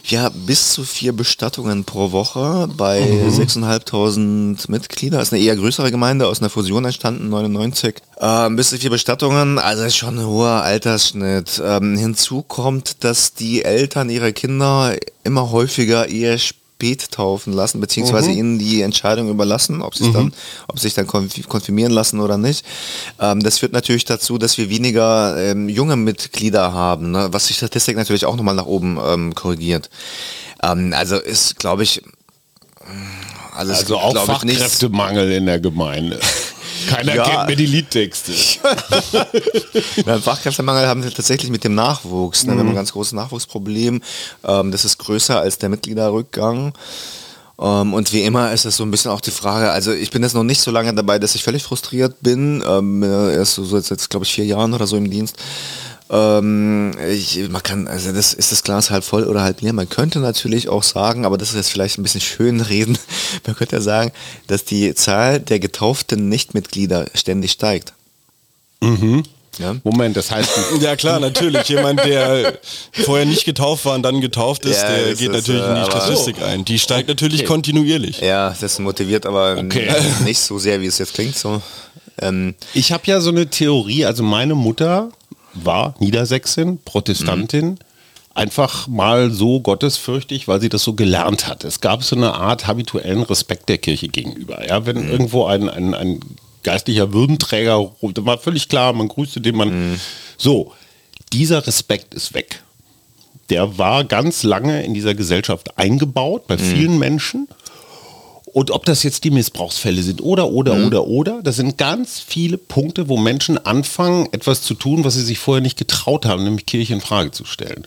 ja, 0.05 0.31
bis 0.31 0.73
zu 0.73 0.83
vier 0.83 1.13
Bestattungen 1.13 1.85
pro 1.85 2.11
Woche 2.11 2.69
bei 2.77 3.01
mhm. 3.01 3.29
6.500 3.29 4.69
Mitglieder. 4.69 5.19
Das 5.19 5.29
ist 5.29 5.33
eine 5.33 5.43
eher 5.43 5.55
größere 5.55 5.93
Gemeinde, 5.93 6.27
aus 6.27 6.41
einer 6.41 6.51
Fusion 6.51 6.85
entstanden, 6.85 7.29
99. 7.29 7.95
Ähm, 8.21 8.57
bis 8.57 8.71
zu 8.71 8.79
vier 8.79 8.91
Bestattungen, 8.91 9.61
also 9.61 9.85
ist 9.85 9.97
schon 9.97 10.19
ein 10.19 10.27
hoher 10.27 10.63
Altersschnitt. 10.63 11.63
Ähm, 11.65 11.97
hinzu 11.97 12.43
kommt, 12.43 13.05
dass 13.05 13.35
die 13.35 13.65
Eltern 13.65 14.11
ihre 14.11 14.33
Kinder 14.33 14.97
immer 15.23 15.53
häufiger 15.53 16.09
eher 16.09 16.39
spät 16.75 17.13
taufen 17.13 17.53
lassen, 17.53 17.81
beziehungsweise 17.81 18.31
mhm. 18.31 18.37
ihnen 18.37 18.59
die 18.59 18.83
Entscheidung 18.83 19.29
überlassen, 19.29 19.81
ob 19.81 19.95
sie 19.95 20.09
mhm. 20.09 20.13
dann, 20.13 20.35
ob 20.69 20.79
sich 20.79 20.93
dann 20.95 21.07
konfirmieren 21.07 21.93
lassen 21.93 22.21
oder 22.21 22.37
nicht. 22.37 22.65
Ähm, 23.21 23.41
das 23.41 23.59
führt 23.59 23.73
natürlich 23.73 24.05
dazu, 24.05 24.39
dass 24.39 24.59
wir 24.59 24.71
weniger 24.71 25.37
ähm, 25.39 25.69
junge 25.69 25.97
Mitglieder 25.97 26.73
haben, 26.73 27.13
ne? 27.13 27.29
was 27.31 27.47
die 27.47 27.55
Statistik 27.55 27.97
natürlich 27.97 28.27
auch 28.27 28.37
nochmal 28.37 28.57
nach 28.57 28.67
oben 28.67 28.99
ähm, 29.05 29.35
korrigiert. 29.35 29.89
Ähm, 30.63 30.93
also 30.97 31.17
ist, 31.17 31.59
glaube 31.59 31.85
ich, 31.85 32.03
also, 33.55 33.73
also 33.73 33.99
auch 33.99 34.27
Fachkräftemangel 34.27 35.31
in 35.33 35.47
der 35.47 35.61
Gemeinde. 35.61 36.21
Keiner 36.89 37.15
ja. 37.15 37.25
kennt 37.25 37.47
mehr 37.47 37.57
die 37.57 37.67
Liedtexte. 37.67 38.33
ja, 40.07 40.19
Fachkräftemangel 40.19 40.87
haben 40.87 41.03
wir 41.03 41.13
tatsächlich 41.13 41.51
mit 41.51 41.65
dem 41.65 41.75
Nachwuchs. 41.75 42.45
Ne? 42.45 42.53
Wir 42.53 42.59
haben 42.61 42.69
ein 42.69 42.73
mhm. 42.73 42.77
ganz 42.77 42.93
großes 42.93 43.13
Nachwuchsproblem. 43.13 44.03
Ähm, 44.45 44.71
das 44.71 44.85
ist 44.85 44.99
größer 44.99 45.41
als 45.41 45.59
der 45.59 45.69
Mitgliederrückgang. 45.69 46.73
Um, 47.57 47.67
ähm, 47.67 47.95
und 47.95 48.13
wie 48.13 48.23
immer 48.23 48.53
ist 48.53 48.65
es 48.65 48.77
so 48.77 48.83
ein 48.83 48.91
bisschen 48.91 49.13
auch 49.13 49.21
die 49.21 49.31
Frage, 49.31 49.71
also 49.71 49.93
ich 49.93 50.11
bin 50.11 50.25
jetzt 50.25 50.35
noch 50.35 50.43
nicht 50.43 50.61
so 50.61 50.73
lange 50.73 50.93
dabei, 50.93 51.21
dass 51.21 51.37
ich 51.37 51.45
völlig 51.45 51.63
frustriert 51.63 52.17
bin, 52.21 52.65
ähm, 52.67 53.05
erst 53.05 53.55
so, 53.55 53.65
so 53.65 53.77
jetzt, 53.77 53.91
jetzt 53.91 54.11
glaube 54.11 54.25
ich 54.25 54.33
vier 54.33 54.45
Jahren 54.45 54.75
oder 54.75 54.89
so 54.89 54.97
im 54.97 55.09
Dienst. 55.09 55.37
Ähm, 56.11 56.93
ich, 57.11 57.49
man 57.49 57.63
kann, 57.63 57.89
also 57.89 58.13
das 58.13 58.35
ist 58.35 58.53
das 58.53 58.63
Glas 58.63 58.91
halb 58.91 59.05
voll 59.05 59.25
oder 59.25 59.43
halb 59.43 59.63
leer. 59.63 59.73
Man 59.73 59.89
könnte 59.89 60.21
natürlich 60.21 60.69
auch 60.69 60.83
sagen, 60.83 61.25
aber 61.25 61.39
das 61.39 61.51
ist 61.51 61.57
jetzt 61.57 61.71
vielleicht 61.71 61.99
ein 61.99 62.03
bisschen 62.03 62.21
schön 62.21 62.61
reden, 62.61 62.99
man 63.47 63.57
könnte 63.57 63.77
ja 63.77 63.83
sagen, 63.83 64.13
dass 64.47 64.65
die 64.65 64.95
Zahl 64.95 65.41
der 65.41 65.61
getauften 65.61 66.29
Nichtmitglieder 66.29 67.07
ständig 67.15 67.53
steigt. 67.53 67.95
Mhm. 68.81 69.23
Ja? 69.59 69.77
Moment, 69.85 70.17
das 70.17 70.31
heißt. 70.31 70.51
ja 70.81 70.97
klar, 70.97 71.21
natürlich. 71.21 71.69
Jemand, 71.69 72.05
der 72.05 72.59
vorher 72.93 73.25
nicht 73.25 73.45
getauft 73.45 73.85
war 73.85 73.95
und 73.95 74.03
dann 74.03 74.21
getauft 74.21 74.65
ist, 74.65 74.83
ja, 74.83 74.89
der 74.89 75.15
geht 75.15 75.21
ist, 75.21 75.33
natürlich 75.33 75.63
äh, 75.63 75.69
in 75.69 75.75
die 75.77 75.91
Statistik 75.91 76.37
so. 76.39 76.45
ein. 76.45 76.65
Die 76.65 76.79
steigt 76.79 77.09
natürlich 77.09 77.41
okay. 77.41 77.49
kontinuierlich. 77.49 78.21
Ja, 78.21 78.55
das 78.61 78.79
motiviert 78.79 79.27
aber 79.27 79.57
okay. 79.59 79.91
nicht 80.25 80.41
so 80.41 80.59
sehr, 80.59 80.81
wie 80.81 80.87
es 80.87 80.99
jetzt 80.99 81.15
klingt. 81.15 81.37
So. 81.37 81.63
Ähm, 82.21 82.55
ich 82.75 82.93
habe 82.93 83.05
ja 83.07 83.21
so 83.21 83.31
eine 83.31 83.49
Theorie, 83.49 84.05
also 84.05 84.23
meine 84.23 84.55
Mutter 84.55 85.11
war 85.55 85.95
Niedersächsin, 85.99 86.79
Protestantin. 86.85 87.67
Mhm. 87.67 87.79
Einfach 88.35 88.89
mal 88.89 89.31
so 89.31 89.61
gottesfürchtig, 89.61 90.49
weil 90.49 90.61
sie 90.61 90.69
das 90.69 90.83
so 90.83 90.95
gelernt 90.95 91.47
hat. 91.47 91.63
Es 91.63 91.81
gab 91.81 92.03
so 92.03 92.17
eine 92.17 92.35
Art 92.35 92.67
habituellen 92.67 93.23
Respekt 93.23 93.69
der 93.69 93.79
Kirche 93.79 94.09
gegenüber. 94.09 94.67
Ja, 94.67 94.87
wenn 94.87 95.05
mhm. 95.05 95.11
irgendwo 95.11 95.45
ein, 95.45 95.69
ein, 95.69 95.95
ein 95.95 96.21
geistlicher 96.65 97.13
Würdenträger, 97.13 97.93
war 98.01 98.39
völlig 98.39 98.69
klar, 98.69 98.93
man 98.93 99.07
grüßte 99.07 99.41
den 99.41 99.57
man. 99.57 99.93
Mhm. 99.93 100.01
So, 100.37 100.73
dieser 101.33 101.65
Respekt 101.65 102.15
ist 102.15 102.35
weg. 102.35 102.63
Der 103.51 103.79
war 103.79 104.05
ganz 104.05 104.43
lange 104.43 104.83
in 104.83 104.95
dieser 104.95 105.15
Gesellschaft 105.15 105.79
eingebaut, 105.79 106.47
bei 106.49 106.57
mhm. 106.57 106.61
vielen 106.61 106.99
Menschen. 106.99 107.47
Und 108.55 108.71
ob 108.71 108.85
das 108.85 109.03
jetzt 109.03 109.25
die 109.25 109.33
Missbrauchsfälle 109.33 110.01
sind 110.01 110.23
oder, 110.23 110.49
oder, 110.49 110.77
mhm. 110.77 110.87
oder, 110.87 111.07
oder, 111.09 111.43
das 111.43 111.57
sind 111.57 111.77
ganz 111.77 112.21
viele 112.21 112.57
Punkte, 112.57 113.09
wo 113.09 113.17
Menschen 113.17 113.59
anfangen, 113.59 114.29
etwas 114.31 114.63
zu 114.63 114.75
tun, 114.75 115.05
was 115.05 115.15
sie 115.15 115.25
sich 115.25 115.41
vorher 115.41 115.61
nicht 115.61 115.77
getraut 115.77 116.25
haben, 116.25 116.45
nämlich 116.45 116.65
Kirche 116.65 116.95
in 116.95 117.01
Frage 117.01 117.33
zu 117.33 117.45
stellen. 117.45 117.85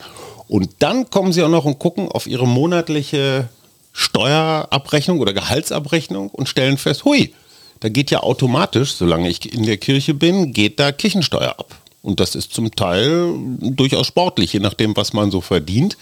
Und 0.49 0.69
dann 0.80 1.10
kommen 1.10 1.32
sie 1.32 1.41
auch 1.41 1.49
noch 1.49 1.63
und 1.63 1.80
gucken 1.80 2.10
auf 2.10 2.27
ihre 2.27 2.45
monatliche 2.45 3.47
Steuerabrechnung 3.93 5.21
oder 5.21 5.32
Gehaltsabrechnung 5.32 6.32
und 6.32 6.49
stellen 6.49 6.77
fest, 6.77 7.06
hui, 7.06 7.34
da 7.80 7.88
geht 7.88 8.12
ja 8.12 8.19
automatisch, 8.19 8.95
solange 8.95 9.30
ich 9.30 9.53
in 9.53 9.63
der 9.63 9.77
Kirche 9.77 10.13
bin, 10.13 10.51
geht 10.51 10.82
da 10.82 10.91
Kirchensteuer 10.91 11.56
ab. 11.58 11.77
Und 12.01 12.19
das 12.19 12.36
ist 12.36 12.53
zum 12.53 12.75
Teil 12.75 13.34
durchaus 13.62 14.08
sportlich, 14.08 14.51
je 14.51 14.60
nachdem, 14.60 14.97
was 14.97 15.13
man 15.13 15.32
so 15.32 15.39
verdient. 15.39 15.95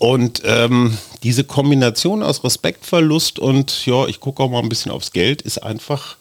Und 0.00 0.40
ähm, 0.46 0.96
diese 1.22 1.44
Kombination 1.44 2.22
aus 2.22 2.42
Respektverlust 2.42 3.38
und 3.38 3.84
ja, 3.84 4.06
ich 4.06 4.18
gucke 4.18 4.42
auch 4.42 4.48
mal 4.48 4.60
ein 4.60 4.70
bisschen 4.70 4.90
aufs 4.90 5.12
Geld, 5.12 5.42
ist 5.42 5.58
einfach, 5.58 6.16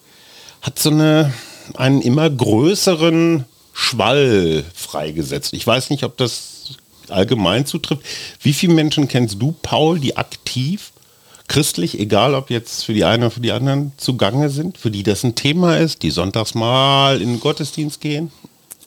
hat 0.62 0.78
so 0.78 0.90
eine, 0.90 1.34
einen 1.76 2.02
immer 2.02 2.30
größeren 2.30 3.46
Schwall 3.72 4.66
freigesetzt. 4.76 5.54
Ich 5.54 5.66
weiß 5.66 5.92
nicht, 5.92 6.04
ob 6.04 6.18
das 6.18 6.74
allgemein 7.08 7.66
zutrifft. 7.66 8.04
Wie 8.42 8.52
viele 8.52 8.74
Menschen 8.74 9.08
kennst 9.08 9.42
du, 9.42 9.56
Paul, 9.62 9.98
die 9.98 10.18
aktiv 10.18 10.92
christlich, 11.48 11.98
egal 11.98 12.36
ob 12.36 12.50
jetzt 12.50 12.84
für 12.84 12.94
die 12.94 13.06
einen 13.06 13.24
oder 13.24 13.32
für 13.32 13.40
die 13.40 13.54
anderen, 13.54 13.94
zugange 13.96 14.50
sind, 14.50 14.78
für 14.78 14.92
die 14.92 15.04
das 15.04 15.24
ein 15.24 15.36
Thema 15.36 15.78
ist, 15.78 16.04
die 16.04 16.12
sonntags 16.12 16.54
mal 16.54 17.22
in 17.22 17.30
den 17.30 17.40
Gottesdienst 17.40 18.02
gehen? 18.02 18.30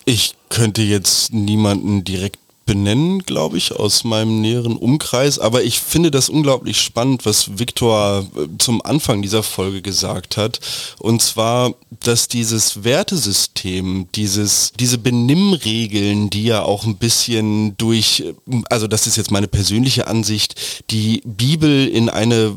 Ich 0.05 0.35
könnte 0.51 0.83
jetzt 0.83 1.33
niemanden 1.33 2.05
direkt 2.05 2.42
benennen, 2.65 3.23
glaube 3.23 3.59
ich, 3.59 3.73
aus 3.73 4.05
meinem 4.05 4.41
näheren 4.41 4.77
Umkreis. 4.77 5.39
Aber 5.39 5.63
ich 5.63 5.81
finde 5.81 6.11
das 6.11 6.29
unglaublich 6.29 6.81
spannend, 6.81 7.27
was 7.27 7.59
Viktor 7.59 8.27
äh, 8.37 8.47
zum 8.59 8.83
Anfang 8.83 9.23
dieser 9.23 9.43
Folge 9.43 9.83
gesagt 9.83 10.37
hat. 10.37 10.61
Und 10.99 11.23
zwar, 11.23 11.75
dass 12.01 12.29
dieses 12.29 12.85
Wertesystem, 12.85 14.07
dieses, 14.15 14.73
diese 14.79 14.99
Benimmregeln, 14.99 16.31
die 16.31 16.45
ja 16.45 16.63
auch 16.63 16.85
ein 16.85 16.97
bisschen 16.97 17.77
durch, 17.77 18.25
also 18.71 18.87
das 18.87 19.07
ist 19.07 19.17
jetzt 19.17 19.31
meine 19.31 19.49
persönliche 19.49 20.07
Ansicht, 20.07 20.55
die 20.91 21.23
Bibel 21.25 21.89
in 21.89 22.09
eine 22.09 22.57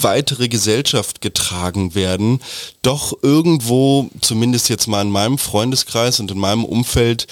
weitere 0.00 0.48
Gesellschaft 0.48 1.20
getragen 1.20 1.94
werden, 1.94 2.40
doch 2.82 3.16
irgendwo, 3.22 4.10
zumindest 4.20 4.68
jetzt 4.68 4.88
mal 4.88 5.02
in 5.02 5.10
meinem 5.10 5.38
Freundeskreis 5.38 6.20
und 6.20 6.30
in 6.30 6.38
meinem 6.38 6.64
Umfeld, 6.64 7.26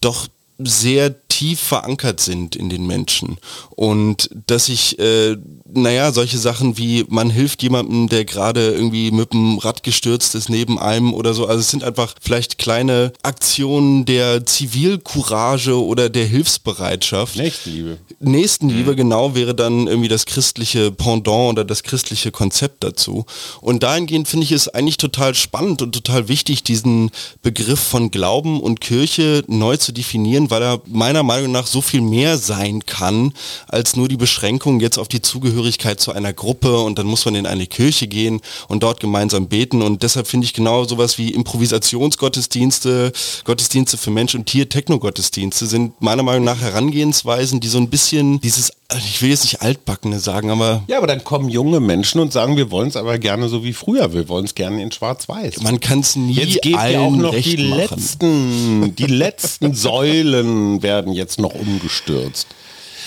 doch 0.00 0.28
sehr 0.66 1.14
tief 1.42 1.60
verankert 1.60 2.20
sind 2.20 2.54
in 2.54 2.68
den 2.68 2.86
Menschen. 2.86 3.38
Und 3.70 4.30
dass 4.46 4.68
ich, 4.68 4.98
äh, 5.00 5.36
naja, 5.72 6.12
solche 6.12 6.38
Sachen 6.38 6.78
wie, 6.78 7.04
man 7.08 7.30
hilft 7.30 7.62
jemandem, 7.62 8.08
der 8.08 8.24
gerade 8.24 8.70
irgendwie 8.70 9.10
mit 9.10 9.32
dem 9.32 9.58
Rad 9.58 9.82
gestürzt 9.82 10.36
ist 10.36 10.48
neben 10.48 10.78
einem 10.78 11.12
oder 11.12 11.34
so. 11.34 11.46
Also 11.46 11.60
es 11.60 11.70
sind 11.70 11.82
einfach 11.82 12.14
vielleicht 12.20 12.58
kleine 12.58 13.12
Aktionen 13.22 14.04
der 14.04 14.46
Zivilcourage 14.46 15.82
oder 15.82 16.08
der 16.08 16.26
Hilfsbereitschaft. 16.26 17.36
Nächstenliebe. 17.36 17.98
Nächstenliebe, 18.20 18.92
mhm. 18.92 18.96
genau, 18.96 19.34
wäre 19.34 19.54
dann 19.54 19.88
irgendwie 19.88 20.08
das 20.08 20.26
christliche 20.26 20.92
Pendant 20.92 21.52
oder 21.52 21.64
das 21.64 21.82
christliche 21.82 22.30
Konzept 22.30 22.84
dazu. 22.84 23.26
Und 23.60 23.82
dahingehend 23.82 24.28
finde 24.28 24.44
ich 24.44 24.52
es 24.52 24.68
eigentlich 24.68 24.96
total 24.96 25.34
spannend 25.34 25.82
und 25.82 25.92
total 25.92 26.28
wichtig, 26.28 26.62
diesen 26.62 27.10
Begriff 27.42 27.80
von 27.80 28.12
Glauben 28.12 28.60
und 28.60 28.80
Kirche 28.80 29.42
neu 29.48 29.76
zu 29.76 29.90
definieren, 29.90 30.51
weil 30.52 30.62
er 30.62 30.80
meiner 30.86 31.22
Meinung 31.22 31.50
nach 31.50 31.66
so 31.66 31.80
viel 31.80 32.02
mehr 32.02 32.36
sein 32.36 32.84
kann, 32.86 33.32
als 33.66 33.96
nur 33.96 34.06
die 34.06 34.18
Beschränkung 34.18 34.78
jetzt 34.80 34.98
auf 34.98 35.08
die 35.08 35.22
Zugehörigkeit 35.22 35.98
zu 35.98 36.12
einer 36.12 36.32
Gruppe 36.32 36.78
und 36.78 36.98
dann 36.98 37.06
muss 37.06 37.24
man 37.24 37.34
in 37.34 37.46
eine 37.46 37.66
Kirche 37.66 38.06
gehen 38.06 38.40
und 38.68 38.82
dort 38.82 39.00
gemeinsam 39.00 39.48
beten. 39.48 39.82
Und 39.82 40.02
deshalb 40.02 40.26
finde 40.28 40.44
ich 40.44 40.52
genau 40.52 40.84
sowas 40.84 41.16
wie 41.16 41.30
Improvisationsgottesdienste, 41.30 43.12
Gottesdienste 43.44 43.96
für 43.96 44.10
Mensch 44.10 44.34
und 44.34 44.46
Tier, 44.46 44.68
Techno-Gottesdienste 44.68 45.66
sind 45.66 46.00
meiner 46.02 46.22
Meinung 46.22 46.44
nach 46.44 46.60
Herangehensweisen, 46.60 47.60
die 47.60 47.68
so 47.68 47.78
ein 47.78 47.88
bisschen 47.88 48.40
dieses 48.42 48.72
ich 48.98 49.22
will 49.22 49.30
jetzt 49.30 49.44
nicht 49.44 49.62
altbackene 49.62 50.18
sagen, 50.18 50.50
aber. 50.50 50.82
Ja, 50.88 50.98
aber 50.98 51.06
dann 51.06 51.24
kommen 51.24 51.48
junge 51.48 51.80
Menschen 51.80 52.20
und 52.20 52.32
sagen, 52.32 52.56
wir 52.56 52.70
wollen 52.70 52.88
es 52.88 52.96
aber 52.96 53.18
gerne 53.18 53.48
so 53.48 53.64
wie 53.64 53.72
früher. 53.72 54.12
Wir 54.12 54.28
wollen 54.28 54.44
es 54.44 54.54
gerne 54.54 54.82
in 54.82 54.90
Schwarz-Weiß. 54.92 55.62
Man 55.62 55.80
kann 55.80 56.00
es 56.00 56.16
nie 56.16 56.34
jetzt 56.34 56.62
geht 56.62 56.76
allen 56.76 56.92
ja 56.92 57.00
auch 57.00 57.10
noch 57.10 57.34
die 57.34 57.56
letzten, 57.56 58.94
die 58.96 59.06
letzten 59.06 59.74
Säulen 59.74 60.82
werden 60.82 61.12
jetzt 61.12 61.38
noch 61.40 61.54
umgestürzt. 61.54 62.46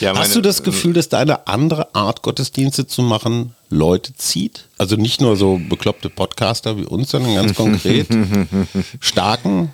Ja, 0.01 0.11
meine- 0.11 0.25
Hast 0.25 0.35
du 0.35 0.41
das 0.41 0.61
Gefühl, 0.63 0.93
dass 0.93 1.07
deine 1.09 1.47
andere 1.47 1.95
Art, 1.95 2.21
Gottesdienste 2.21 2.85
zu 2.85 3.01
machen, 3.01 3.53
Leute 3.69 4.13
zieht? 4.15 4.65
Also 4.77 4.97
nicht 4.97 5.21
nur 5.21 5.37
so 5.37 5.59
bekloppte 5.69 6.09
Podcaster 6.09 6.77
wie 6.77 6.83
uns, 6.83 7.11
sondern 7.11 7.33
ganz 7.35 7.53
konkret 7.55 8.07
starken? 8.99 9.69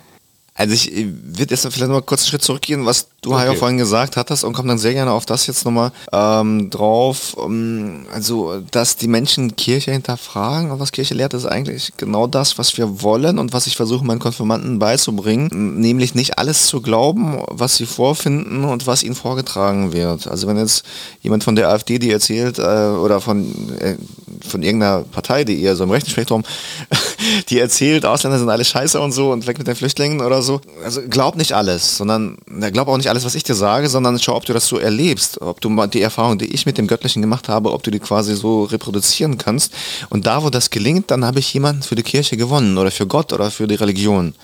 Also 0.54 0.74
ich 0.74 0.92
würde 0.94 1.54
jetzt 1.54 1.62
vielleicht 1.62 1.88
noch 1.88 1.96
mal 1.96 2.02
kurz 2.02 2.22
einen 2.22 2.28
Schritt 2.28 2.42
zurückgehen, 2.42 2.84
was 2.84 3.08
du 3.22 3.32
okay. 3.32 3.46
ja 3.46 3.54
vorhin 3.54 3.78
gesagt 3.78 4.18
hattest 4.18 4.44
und 4.44 4.52
komme 4.52 4.68
dann 4.68 4.78
sehr 4.78 4.92
gerne 4.92 5.10
auf 5.12 5.24
das 5.24 5.46
jetzt 5.46 5.64
nochmal 5.64 5.92
ähm, 6.12 6.68
drauf. 6.68 7.34
Um, 7.34 8.04
also, 8.12 8.60
dass 8.70 8.96
die 8.96 9.08
Menschen 9.08 9.56
Kirche 9.56 9.92
hinterfragen 9.92 10.70
und 10.70 10.78
was 10.78 10.92
Kirche 10.92 11.14
lehrt, 11.14 11.32
ist 11.32 11.46
eigentlich 11.46 11.92
genau 11.96 12.26
das, 12.26 12.58
was 12.58 12.76
wir 12.76 13.00
wollen 13.00 13.38
und 13.38 13.54
was 13.54 13.66
ich 13.66 13.76
versuche 13.76 14.04
meinen 14.04 14.18
Konfirmanten 14.18 14.78
beizubringen, 14.78 15.80
nämlich 15.80 16.14
nicht 16.14 16.38
alles 16.38 16.66
zu 16.66 16.82
glauben, 16.82 17.42
was 17.48 17.76
sie 17.76 17.86
vorfinden 17.86 18.64
und 18.64 18.86
was 18.86 19.02
ihnen 19.02 19.14
vorgetragen 19.14 19.94
wird. 19.94 20.26
Also 20.26 20.48
wenn 20.48 20.58
jetzt 20.58 20.84
jemand 21.22 21.44
von 21.44 21.56
der 21.56 21.70
AfD, 21.70 21.98
die 21.98 22.10
erzählt, 22.10 22.58
äh, 22.58 22.62
oder 22.62 23.22
von, 23.22 23.78
äh, 23.78 23.96
von 24.46 24.62
irgendeiner 24.62 25.04
Partei, 25.04 25.44
die 25.44 25.62
eher 25.62 25.76
so 25.76 25.84
im 25.84 25.90
rechten 25.90 26.10
Spektrum, 26.10 26.42
die 27.48 27.58
erzählt, 27.58 28.04
Ausländer 28.04 28.38
sind 28.38 28.50
alle 28.50 28.64
scheiße 28.64 29.00
und 29.00 29.12
so 29.12 29.32
und 29.32 29.46
weg 29.46 29.56
mit 29.56 29.66
den 29.66 29.76
Flüchtlingen 29.76 30.20
oder 30.20 30.41
so. 30.42 30.60
Also 30.84 31.00
glaub 31.08 31.36
nicht 31.36 31.52
alles, 31.52 31.96
sondern 31.96 32.38
glaub 32.72 32.88
auch 32.88 32.96
nicht 32.96 33.08
alles, 33.08 33.24
was 33.24 33.34
ich 33.34 33.42
dir 33.42 33.54
sage, 33.54 33.88
sondern 33.88 34.18
schau, 34.18 34.36
ob 34.36 34.44
du 34.44 34.52
das 34.52 34.66
so 34.66 34.78
erlebst, 34.78 35.40
ob 35.40 35.60
du 35.60 35.68
mal 35.68 35.86
die 35.86 36.02
Erfahrung, 36.02 36.38
die 36.38 36.52
ich 36.52 36.66
mit 36.66 36.78
dem 36.78 36.86
Göttlichen 36.86 37.22
gemacht 37.22 37.48
habe, 37.48 37.72
ob 37.72 37.82
du 37.82 37.90
die 37.90 38.00
quasi 38.00 38.34
so 38.36 38.64
reproduzieren 38.64 39.38
kannst. 39.38 39.72
Und 40.10 40.26
da, 40.26 40.42
wo 40.42 40.50
das 40.50 40.70
gelingt, 40.70 41.10
dann 41.10 41.24
habe 41.24 41.38
ich 41.38 41.52
jemanden 41.54 41.82
für 41.82 41.94
die 41.94 42.02
Kirche 42.02 42.36
gewonnen 42.36 42.78
oder 42.78 42.90
für 42.90 43.06
Gott 43.06 43.32
oder 43.32 43.50
für 43.50 43.66
die 43.66 43.76
Religion. 43.76 44.34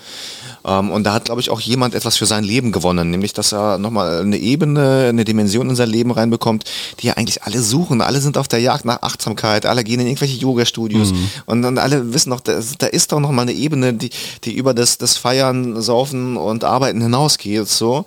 Ähm, 0.69 0.91
und 0.91 1.03
da 1.03 1.13
hat, 1.13 1.25
glaube 1.25 1.41
ich, 1.41 1.49
auch 1.49 1.59
jemand 1.59 1.95
etwas 1.95 2.17
für 2.17 2.27
sein 2.27 2.43
Leben 2.43 2.71
gewonnen, 2.71 3.09
nämlich 3.09 3.33
dass 3.33 3.51
er 3.51 3.77
nochmal 3.79 4.21
eine 4.21 4.37
Ebene, 4.37 5.07
eine 5.09 5.25
Dimension 5.25 5.69
in 5.69 5.75
sein 5.75 5.89
Leben 5.89 6.11
reinbekommt, 6.11 6.65
die 6.99 7.07
ja 7.07 7.13
eigentlich 7.13 7.43
alle 7.43 7.61
suchen. 7.61 8.01
Alle 8.01 8.21
sind 8.21 8.37
auf 8.37 8.47
der 8.47 8.59
Jagd 8.59 8.85
nach 8.85 9.01
Achtsamkeit, 9.01 9.65
alle 9.65 9.83
gehen 9.83 9.99
in 9.99 10.07
irgendwelche 10.07 10.37
Yoga-Studios 10.37 11.11
mhm. 11.11 11.29
und, 11.47 11.65
und 11.65 11.77
alle 11.79 12.13
wissen 12.13 12.29
doch, 12.29 12.41
da, 12.41 12.59
da 12.77 12.87
ist 12.87 13.11
doch 13.11 13.19
nochmal 13.19 13.43
eine 13.43 13.53
Ebene, 13.53 13.93
die, 13.93 14.11
die 14.43 14.53
über 14.53 14.73
das, 14.73 14.97
das 14.97 15.17
Feiern, 15.17 15.81
Saufen 15.81 16.37
und 16.37 16.63
Arbeiten 16.63 17.01
hinausgeht. 17.01 17.67
So. 17.67 18.05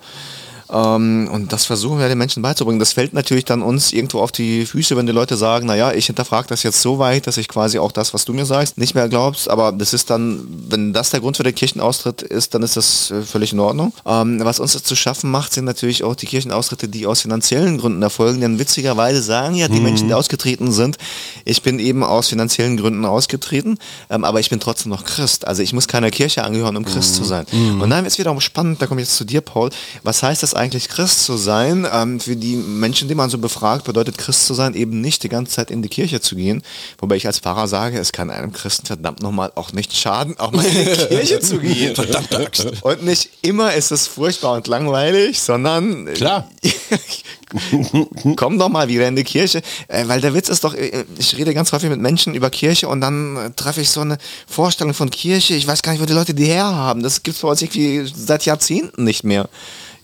Ähm, 0.73 1.29
und 1.31 1.53
das 1.53 1.65
versuchen 1.65 1.99
wir 1.99 2.07
den 2.07 2.17
Menschen 2.17 2.41
beizubringen. 2.41 2.79
Das 2.79 2.93
fällt 2.93 3.13
natürlich 3.13 3.45
dann 3.45 3.61
uns 3.61 3.93
irgendwo 3.93 4.19
auf 4.19 4.31
die 4.31 4.65
Füße, 4.65 4.97
wenn 4.97 5.05
die 5.05 5.11
Leute 5.11 5.37
sagen, 5.37 5.67
naja, 5.67 5.93
ich 5.93 6.07
hinterfrage 6.07 6.47
das 6.47 6.63
jetzt 6.63 6.81
so 6.81 6.97
weit, 6.97 7.27
dass 7.27 7.37
ich 7.37 7.47
quasi 7.47 7.77
auch 7.77 7.91
das, 7.91 8.13
was 8.13 8.25
du 8.25 8.33
mir 8.33 8.45
sagst, 8.45 8.77
nicht 8.77 8.95
mehr 8.95 9.07
glaubst. 9.07 9.49
Aber 9.49 9.71
das 9.71 9.93
ist 9.93 10.09
dann, 10.09 10.47
wenn 10.69 10.91
das 10.91 11.11
der 11.11 11.19
Grund 11.19 11.37
für 11.37 11.43
den 11.43 11.53
Kirchenaustritt 11.53 12.23
ist, 12.23 12.55
dann 12.55 12.63
ist 12.63 12.75
das 12.75 13.11
äh, 13.11 13.21
völlig 13.21 13.53
in 13.53 13.59
Ordnung. 13.59 13.93
Ähm, 14.05 14.39
was 14.43 14.59
uns 14.59 14.73
das 14.73 14.83
zu 14.83 14.95
schaffen 14.95 15.29
macht, 15.29 15.53
sind 15.53 15.65
natürlich 15.65 16.03
auch 16.03 16.15
die 16.15 16.25
Kirchenaustritte, 16.25 16.87
die 16.87 17.05
aus 17.05 17.21
finanziellen 17.21 17.77
Gründen 17.77 18.01
erfolgen. 18.01 18.41
Denn 18.41 18.57
witzigerweise 18.57 19.21
sagen 19.21 19.55
ja 19.55 19.67
die 19.67 19.77
mhm. 19.77 19.83
Menschen, 19.83 20.07
die 20.07 20.15
ausgetreten 20.15 20.71
sind, 20.71 20.97
ich 21.45 21.61
bin 21.61 21.77
eben 21.77 22.03
aus 22.03 22.29
finanziellen 22.29 22.77
Gründen 22.77 23.05
ausgetreten, 23.05 23.77
ähm, 24.09 24.23
aber 24.23 24.39
ich 24.39 24.49
bin 24.49 24.59
trotzdem 24.59 24.89
noch 24.89 25.03
Christ. 25.03 25.47
Also 25.47 25.61
ich 25.61 25.73
muss 25.73 25.87
keiner 25.87 26.09
Kirche 26.09 26.43
angehören, 26.43 26.75
um 26.75 26.85
Christ 26.85 27.13
mhm. 27.13 27.17
zu 27.17 27.23
sein. 27.25 27.45
Mhm. 27.51 27.81
Und 27.81 27.89
dann 27.91 28.03
wird 28.03 28.13
es 28.13 28.17
wiederum 28.17 28.41
spannend, 28.41 28.81
da 28.81 28.87
komme 28.87 29.01
ich 29.01 29.07
jetzt 29.07 29.17
zu 29.17 29.25
dir, 29.25 29.41
Paul. 29.41 29.69
Was 30.01 30.23
heißt 30.23 30.41
das 30.41 30.53
eigentlich, 30.53 30.62
Christ 30.71 31.23
zu 31.25 31.37
sein? 31.37 31.87
Ähm, 31.91 32.19
für 32.19 32.35
die 32.35 32.55
Menschen, 32.55 33.07
die 33.07 33.15
man 33.15 33.29
so 33.29 33.37
befragt, 33.37 33.85
bedeutet 33.85 34.17
Christ 34.17 34.45
zu 34.47 34.53
sein 34.53 34.73
eben 34.73 35.01
nicht 35.01 35.23
die 35.23 35.29
ganze 35.29 35.53
Zeit 35.53 35.71
in 35.71 35.81
die 35.81 35.89
Kirche 35.89 36.21
zu 36.21 36.35
gehen. 36.35 36.63
Wobei 36.97 37.15
ich 37.15 37.27
als 37.27 37.39
Pfarrer 37.39 37.67
sage, 37.67 37.97
es 37.99 38.11
kann 38.11 38.29
einem 38.29 38.53
Christen 38.53 38.85
verdammt 38.85 39.21
nochmal 39.21 39.51
auch 39.55 39.73
nicht 39.73 39.95
schaden, 39.95 40.37
auch 40.39 40.51
mal 40.51 40.65
in 40.65 40.73
die 40.73 41.05
Kirche 41.07 41.39
zu 41.39 41.59
gehen. 41.59 41.95
Verdammt 41.95 42.35
Axt. 42.35 42.83
Und 42.83 43.03
nicht 43.03 43.29
immer 43.41 43.73
ist 43.73 43.91
es 43.91 44.07
furchtbar 44.07 44.53
und 44.53 44.67
langweilig, 44.67 45.41
sondern 45.41 46.05
Klar. 46.13 46.49
komm 48.35 48.57
doch 48.57 48.69
mal 48.69 48.87
wieder 48.87 49.07
in 49.07 49.15
die 49.15 49.23
Kirche, 49.23 49.61
äh, 49.87 50.07
weil 50.07 50.21
der 50.21 50.33
Witz 50.33 50.49
ist 50.49 50.63
doch, 50.63 50.73
äh, 50.73 51.05
ich 51.17 51.37
rede 51.37 51.53
ganz 51.53 51.71
häufig 51.71 51.89
mit 51.89 51.99
Menschen 51.99 52.33
über 52.33 52.49
Kirche 52.49 52.87
und 52.87 53.01
dann 53.01 53.37
äh, 53.37 53.51
treffe 53.51 53.81
ich 53.81 53.89
so 53.89 54.01
eine 54.01 54.17
Vorstellung 54.47 54.93
von 54.93 55.09
Kirche, 55.09 55.53
ich 55.55 55.67
weiß 55.67 55.81
gar 55.81 55.91
nicht, 55.91 56.01
wo 56.01 56.05
die 56.05 56.13
Leute 56.13 56.33
die 56.33 56.45
herhaben, 56.45 57.03
das 57.03 57.23
gibt 57.23 57.35
es 57.35 57.41
bei 57.41 57.49
uns 57.49 57.61
irgendwie 57.61 58.11
seit 58.13 58.45
Jahrzehnten 58.45 59.03
nicht 59.03 59.23
mehr. 59.23 59.49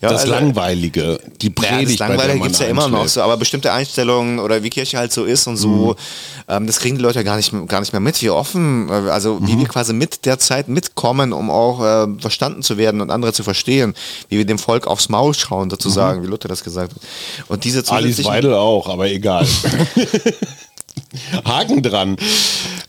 Ja, 0.01 0.09
das 0.09 0.21
also, 0.21 0.33
Langweilige, 0.33 1.19
die 1.41 1.49
Predigt. 1.49 1.99
Ja, 1.99 2.07
das 2.07 2.09
Langweilige 2.09 2.39
gibt 2.39 2.53
es 2.53 2.59
ja 2.59 2.67
immer 2.67 2.87
noch 2.87 3.07
so, 3.09 3.21
aber 3.21 3.35
bestimmte 3.35 3.73
Einstellungen 3.73 4.39
oder 4.39 4.63
wie 4.63 4.69
Kirche 4.69 4.97
halt 4.97 5.11
so 5.11 5.25
ist 5.25 5.45
und 5.45 5.57
so, 5.57 5.67
mhm. 5.67 5.95
ähm, 6.47 6.67
das 6.67 6.79
kriegen 6.79 6.95
die 6.95 7.01
Leute 7.01 7.21
gar 7.25 7.35
nicht, 7.35 7.51
gar 7.67 7.81
nicht 7.81 7.91
mehr 7.91 7.99
mit, 7.99 8.21
wie 8.21 8.29
offen, 8.29 8.87
äh, 8.87 9.09
also 9.09 9.35
mhm. 9.35 9.47
wie 9.47 9.59
wir 9.59 9.67
quasi 9.67 9.91
mit 9.91 10.25
der 10.25 10.39
Zeit 10.39 10.69
mitkommen, 10.69 11.33
um 11.33 11.49
auch 11.49 11.83
äh, 11.83 12.07
verstanden 12.19 12.63
zu 12.63 12.77
werden 12.77 13.01
und 13.01 13.11
andere 13.11 13.33
zu 13.33 13.43
verstehen, 13.43 13.93
wie 14.29 14.37
wir 14.37 14.45
dem 14.45 14.57
Volk 14.57 14.87
aufs 14.87 15.09
Maul 15.09 15.33
schauen, 15.33 15.69
sozusagen, 15.69 16.21
mhm. 16.21 16.23
wie 16.23 16.27
Luther 16.27 16.47
das 16.47 16.63
gesagt 16.63 16.93
hat. 16.93 17.01
Und 17.49 17.65
diese 17.65 17.83
Alice 17.91 18.23
Weidel 18.23 18.53
auch, 18.53 18.87
aber 18.87 19.07
egal. 19.09 19.45
Haken 21.45 21.81
dran. 21.81 22.17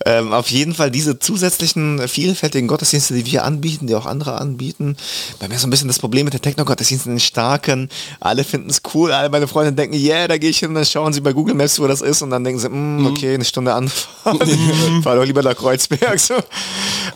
Ähm, 0.06 0.32
auf 0.32 0.50
jeden 0.50 0.74
Fall 0.74 0.90
diese 0.90 1.18
zusätzlichen 1.18 2.08
vielfältigen 2.08 2.68
Gottesdienste, 2.68 3.12
die 3.14 3.26
wir 3.26 3.44
anbieten, 3.44 3.86
die 3.86 3.94
auch 3.94 4.06
andere 4.06 4.40
anbieten. 4.40 4.96
Bei 5.38 5.46
mir 5.46 5.56
ist 5.56 5.60
so 5.60 5.66
ein 5.66 5.70
bisschen 5.70 5.88
das 5.88 5.98
Problem 5.98 6.24
mit 6.24 6.32
der 6.32 6.40
Techno-Gottesdiensten, 6.40 7.12
den 7.12 7.20
starken. 7.20 7.90
Alle 8.18 8.44
finden 8.44 8.70
es 8.70 8.80
cool, 8.94 9.12
alle 9.12 9.28
meine 9.28 9.46
Freunde 9.46 9.74
denken, 9.74 9.94
yeah, 9.96 10.26
da 10.26 10.38
gehe 10.38 10.50
ich 10.50 10.58
hin, 10.58 10.74
dann 10.74 10.86
schauen 10.86 11.12
sie 11.12 11.20
bei 11.20 11.34
Google 11.34 11.54
Maps, 11.54 11.78
wo 11.78 11.86
das 11.86 12.00
ist 12.00 12.22
und 12.22 12.30
dann 12.30 12.44
denken 12.44 12.60
sie, 12.60 12.70
mm, 12.70 13.06
okay, 13.06 13.34
eine 13.34 13.44
Stunde 13.44 13.74
Anfahrt, 13.74 14.38
fahr 15.02 15.16
doch 15.16 15.24
lieber 15.24 15.42
nach 15.42 15.56
Kreuzberg. 15.56 16.18
So. 16.18 16.34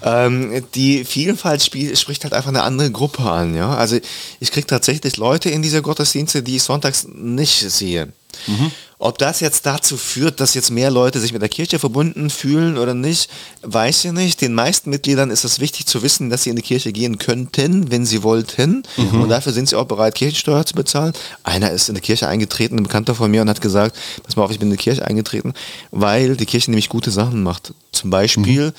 Ähm, 0.03 0.62
die 0.74 1.07
Vielfalt 1.07 1.62
spricht 1.62 2.24
halt 2.24 2.35
einfach 2.35 2.51
eine 2.51 2.64
andere 2.64 2.91
Gruppe 2.91 3.22
an. 3.22 3.55
Ja? 3.55 3.76
Also 3.76 3.99
ich 4.41 4.51
kriege 4.51 4.66
tatsächlich 4.66 5.16
Leute 5.16 5.49
in 5.49 5.62
diese 5.62 5.80
Gottesdienste, 5.80 6.43
die 6.43 6.57
ich 6.57 6.62
sonntags 6.62 7.07
nicht 7.11 7.61
sehe. 7.70 8.12
Mhm. 8.47 8.70
Ob 8.99 9.18
das 9.18 9.40
jetzt 9.40 9.66
dazu 9.66 9.97
führt, 9.97 10.40
dass 10.40 10.55
jetzt 10.55 10.70
mehr 10.70 10.90
Leute 10.90 11.20
sich 11.20 11.32
mit 11.32 11.42
der 11.42 11.49
Kirche 11.49 11.78
verbunden 11.78 12.30
fühlen 12.30 12.78
oder 12.78 12.95
nicht, 12.95 13.28
weiß 13.62 14.05
ich 14.05 14.12
nicht. 14.12 14.40
Den 14.40 14.55
meisten 14.55 14.90
Mitgliedern 14.90 15.30
ist 15.30 15.45
es 15.45 15.61
wichtig 15.61 15.86
zu 15.86 16.03
wissen, 16.03 16.30
dass 16.30 16.45
sie 16.45 16.51
in 16.51 16.57
die 16.57 16.62
Kirche 16.62 16.92
gehen 16.92 17.18
könnten, 17.18 17.90
wenn 17.90 18.07
sie 18.07 18.22
wollten. 18.22 18.84
Mhm. 18.97 19.22
Und 19.22 19.28
dafür 19.28 19.53
sind 19.53 19.68
sie 19.68 19.76
auch 19.76 19.86
bereit, 19.86 20.14
Kirchensteuer 20.14 20.64
zu 20.64 20.74
bezahlen. 20.74 21.12
Einer 21.42 21.70
ist 21.70 21.88
in 21.88 21.97
die 21.97 22.01
Kirche 22.01 22.28
eingetreten, 22.28 22.78
ein 22.78 22.84
Bekannter 22.84 23.14
von 23.14 23.30
mir, 23.30 23.42
und 23.42 23.49
hat 23.49 23.61
gesagt, 23.61 23.97
pass 24.22 24.36
mal 24.36 24.45
auf, 24.45 24.51
ich 24.51 24.59
bin 24.59 24.68
in 24.68 24.76
die 24.76 24.82
Kirche 24.82 25.05
eingetreten, 25.05 25.55
weil 25.90 26.36
die 26.36 26.47
Kirche 26.47 26.70
nämlich 26.70 26.88
gute 26.88 27.11
Sachen 27.11 27.42
macht. 27.42 27.74
Zum 27.92 28.11
Beispiel, 28.11 28.66
mhm 28.66 28.72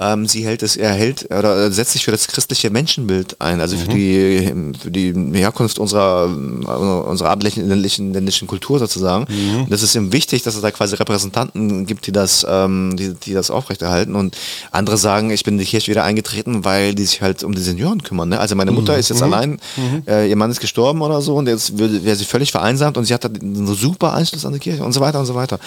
ähm, 0.00 0.26
sie 0.26 0.44
hält 0.44 0.62
es, 0.62 0.76
er 0.76 0.92
hält 0.92 1.26
oder 1.26 1.70
setzt 1.70 1.92
sich 1.92 2.04
für 2.04 2.10
das 2.10 2.26
christliche 2.26 2.70
Menschenbild 2.70 3.40
ein, 3.40 3.60
also 3.60 3.76
mhm. 3.76 3.80
für 3.80 3.88
die 3.88 4.74
für 4.82 4.90
die 4.90 5.14
Herkunft 5.34 5.78
unserer 5.78 6.24
unserer 6.24 7.28
abendländischen 7.28 8.14
ländlichen 8.14 8.48
Kultur 8.48 8.78
sozusagen. 8.78 9.26
Mhm. 9.28 9.64
Und 9.64 9.70
das 9.70 9.82
ist 9.82 9.94
ihm 9.94 10.12
wichtig, 10.12 10.42
dass 10.42 10.54
es 10.54 10.62
da 10.62 10.70
quasi 10.70 10.96
Repräsentanten 10.96 11.84
gibt, 11.84 12.06
die 12.06 12.12
das 12.12 12.46
ähm, 12.48 12.96
die, 12.96 13.12
die 13.12 13.34
das 13.34 13.50
aufrechterhalten. 13.50 14.14
Und 14.16 14.36
andere 14.70 14.96
sagen, 14.96 15.30
ich 15.30 15.44
bin 15.44 15.54
in 15.54 15.58
die 15.58 15.66
Kirche 15.66 15.90
wieder 15.90 16.04
eingetreten, 16.04 16.64
weil 16.64 16.94
die 16.94 17.04
sich 17.04 17.20
halt 17.20 17.44
um 17.44 17.54
die 17.54 17.60
Senioren 17.60 18.02
kümmern. 18.02 18.30
Ne? 18.30 18.40
Also 18.40 18.56
meine 18.56 18.72
Mutter 18.72 18.94
mhm. 18.94 19.00
ist 19.00 19.10
jetzt 19.10 19.18
mhm. 19.18 19.32
allein, 19.32 19.50
mhm. 19.76 20.02
äh, 20.06 20.28
ihr 20.28 20.36
Mann 20.36 20.50
ist 20.50 20.60
gestorben 20.60 21.02
oder 21.02 21.20
so 21.20 21.36
und 21.36 21.46
jetzt 21.46 21.78
wäre 21.78 22.16
sie 22.16 22.24
völlig 22.24 22.52
vereinsamt 22.52 22.96
und 22.96 23.04
sie 23.04 23.12
hat 23.12 23.26
einen 23.26 23.66
super 23.74 24.14
Einschluss 24.14 24.46
an 24.46 24.54
die 24.54 24.60
Kirche 24.60 24.82
und 24.82 24.92
so 24.92 25.00
weiter 25.00 25.20
und 25.20 25.26
so 25.26 25.34
weiter. 25.34 25.58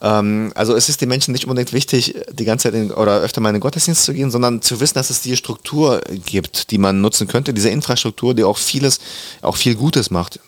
Ähm, 0.00 0.52
also 0.54 0.74
es 0.74 0.88
ist 0.88 1.02
den 1.02 1.10
Menschen 1.10 1.32
nicht 1.32 1.44
unbedingt 1.44 1.74
wichtig, 1.74 2.14
die 2.32 2.44
ganze 2.46 2.70
Zeit 2.70 2.80
in, 2.80 2.90
oder 2.90 3.20
öfter 3.20 3.42
mal 3.42 3.50
in 3.50 3.56
den 3.56 3.60
Gott 3.60 3.73
Gottesdienst 3.74 4.04
zu 4.04 4.14
gehen, 4.14 4.30
sondern 4.30 4.62
zu 4.62 4.78
wissen, 4.78 4.94
dass 4.94 5.10
es 5.10 5.20
die 5.20 5.36
Struktur 5.36 6.00
gibt, 6.24 6.70
die 6.70 6.78
man 6.78 7.00
nutzen 7.00 7.26
könnte, 7.26 7.52
diese 7.52 7.70
Infrastruktur, 7.70 8.32
die 8.32 8.44
auch 8.44 8.56
vieles, 8.56 9.00
auch 9.42 9.56
viel 9.56 9.74
Gutes 9.74 10.12
macht 10.12 10.38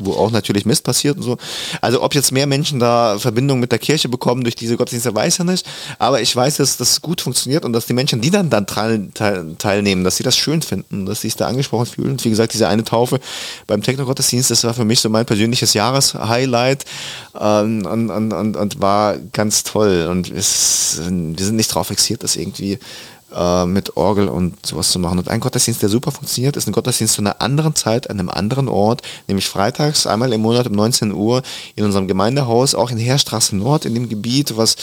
wo 0.00 0.12
auch 0.12 0.30
natürlich 0.30 0.66
Mist 0.66 0.84
passiert 0.84 1.16
und 1.16 1.22
so. 1.22 1.36
Also 1.80 2.02
ob 2.02 2.14
jetzt 2.14 2.32
mehr 2.32 2.46
Menschen 2.46 2.78
da 2.78 3.18
Verbindung 3.18 3.60
mit 3.60 3.72
der 3.72 3.78
Kirche 3.78 4.08
bekommen 4.08 4.42
durch 4.42 4.54
diese 4.54 4.76
Gottesdienste, 4.76 5.14
weiß 5.14 5.40
ich 5.40 5.44
nicht. 5.44 5.66
Aber 5.98 6.20
ich 6.20 6.34
weiß, 6.34 6.56
dass 6.56 6.76
das 6.76 7.00
gut 7.00 7.20
funktioniert 7.20 7.64
und 7.64 7.72
dass 7.72 7.86
die 7.86 7.92
Menschen, 7.92 8.20
die 8.20 8.30
dann, 8.30 8.50
dann 8.50 8.66
teil, 8.66 9.08
teil, 9.14 9.54
teilnehmen, 9.58 10.04
dass 10.04 10.16
sie 10.16 10.22
das 10.22 10.36
schön 10.36 10.62
finden, 10.62 11.06
dass 11.06 11.20
sie 11.20 11.28
sich 11.28 11.36
da 11.36 11.46
angesprochen 11.46 11.86
fühlen. 11.86 12.10
Und 12.12 12.24
wie 12.24 12.30
gesagt, 12.30 12.52
diese 12.52 12.68
eine 12.68 12.84
Taufe 12.84 13.20
beim 13.66 13.82
Techno-Gottesdienst, 13.82 14.50
das 14.50 14.64
war 14.64 14.74
für 14.74 14.84
mich 14.84 15.00
so 15.00 15.08
mein 15.08 15.26
persönliches 15.26 15.74
Jahreshighlight 15.74 16.84
ähm, 17.38 17.86
und, 17.86 18.10
und, 18.10 18.32
und, 18.32 18.56
und, 18.56 18.80
war 18.80 19.16
ganz 19.32 19.62
toll. 19.62 20.08
Und 20.10 20.30
es, 20.30 21.00
wir 21.04 21.44
sind 21.44 21.56
nicht 21.56 21.74
drauf 21.74 21.88
fixiert, 21.88 22.22
das 22.22 22.36
irgendwie 22.36 22.78
äh, 23.34 23.66
mit 23.66 23.96
Orgel 23.96 24.28
und 24.28 24.64
sowas 24.64 24.90
zu 24.90 24.98
machen. 24.98 25.18
Und 25.18 25.28
ein 25.28 25.40
Gottesdienst, 25.40 25.82
der 25.82 25.88
super 25.88 26.10
funktioniert, 26.10 26.56
ist 26.56 26.66
ein 26.66 26.72
Gottesdienst 26.72 27.14
zu 27.14 27.22
einer 27.22 27.40
anderen 27.40 27.74
Zeit, 27.74 28.10
an 28.10 28.18
einem 28.18 28.28
anderen 28.28 28.68
Ort, 28.68 29.02
nämlich 29.28 29.48
freitags 29.48 30.06
einmal 30.06 30.32
im 30.32 30.40
Monat 30.40 30.66
um 30.66 30.72
19 30.72 31.12
Uhr 31.12 31.42
in 31.76 31.84
unserem 31.84 32.08
Gemeindehaus, 32.08 32.74
auch 32.74 32.90
in 32.90 32.98
Heerstraße 32.98 33.56
Nord, 33.56 33.84
in 33.84 33.94
dem 33.94 34.08
Gebiet, 34.08 34.56
was 34.56 34.76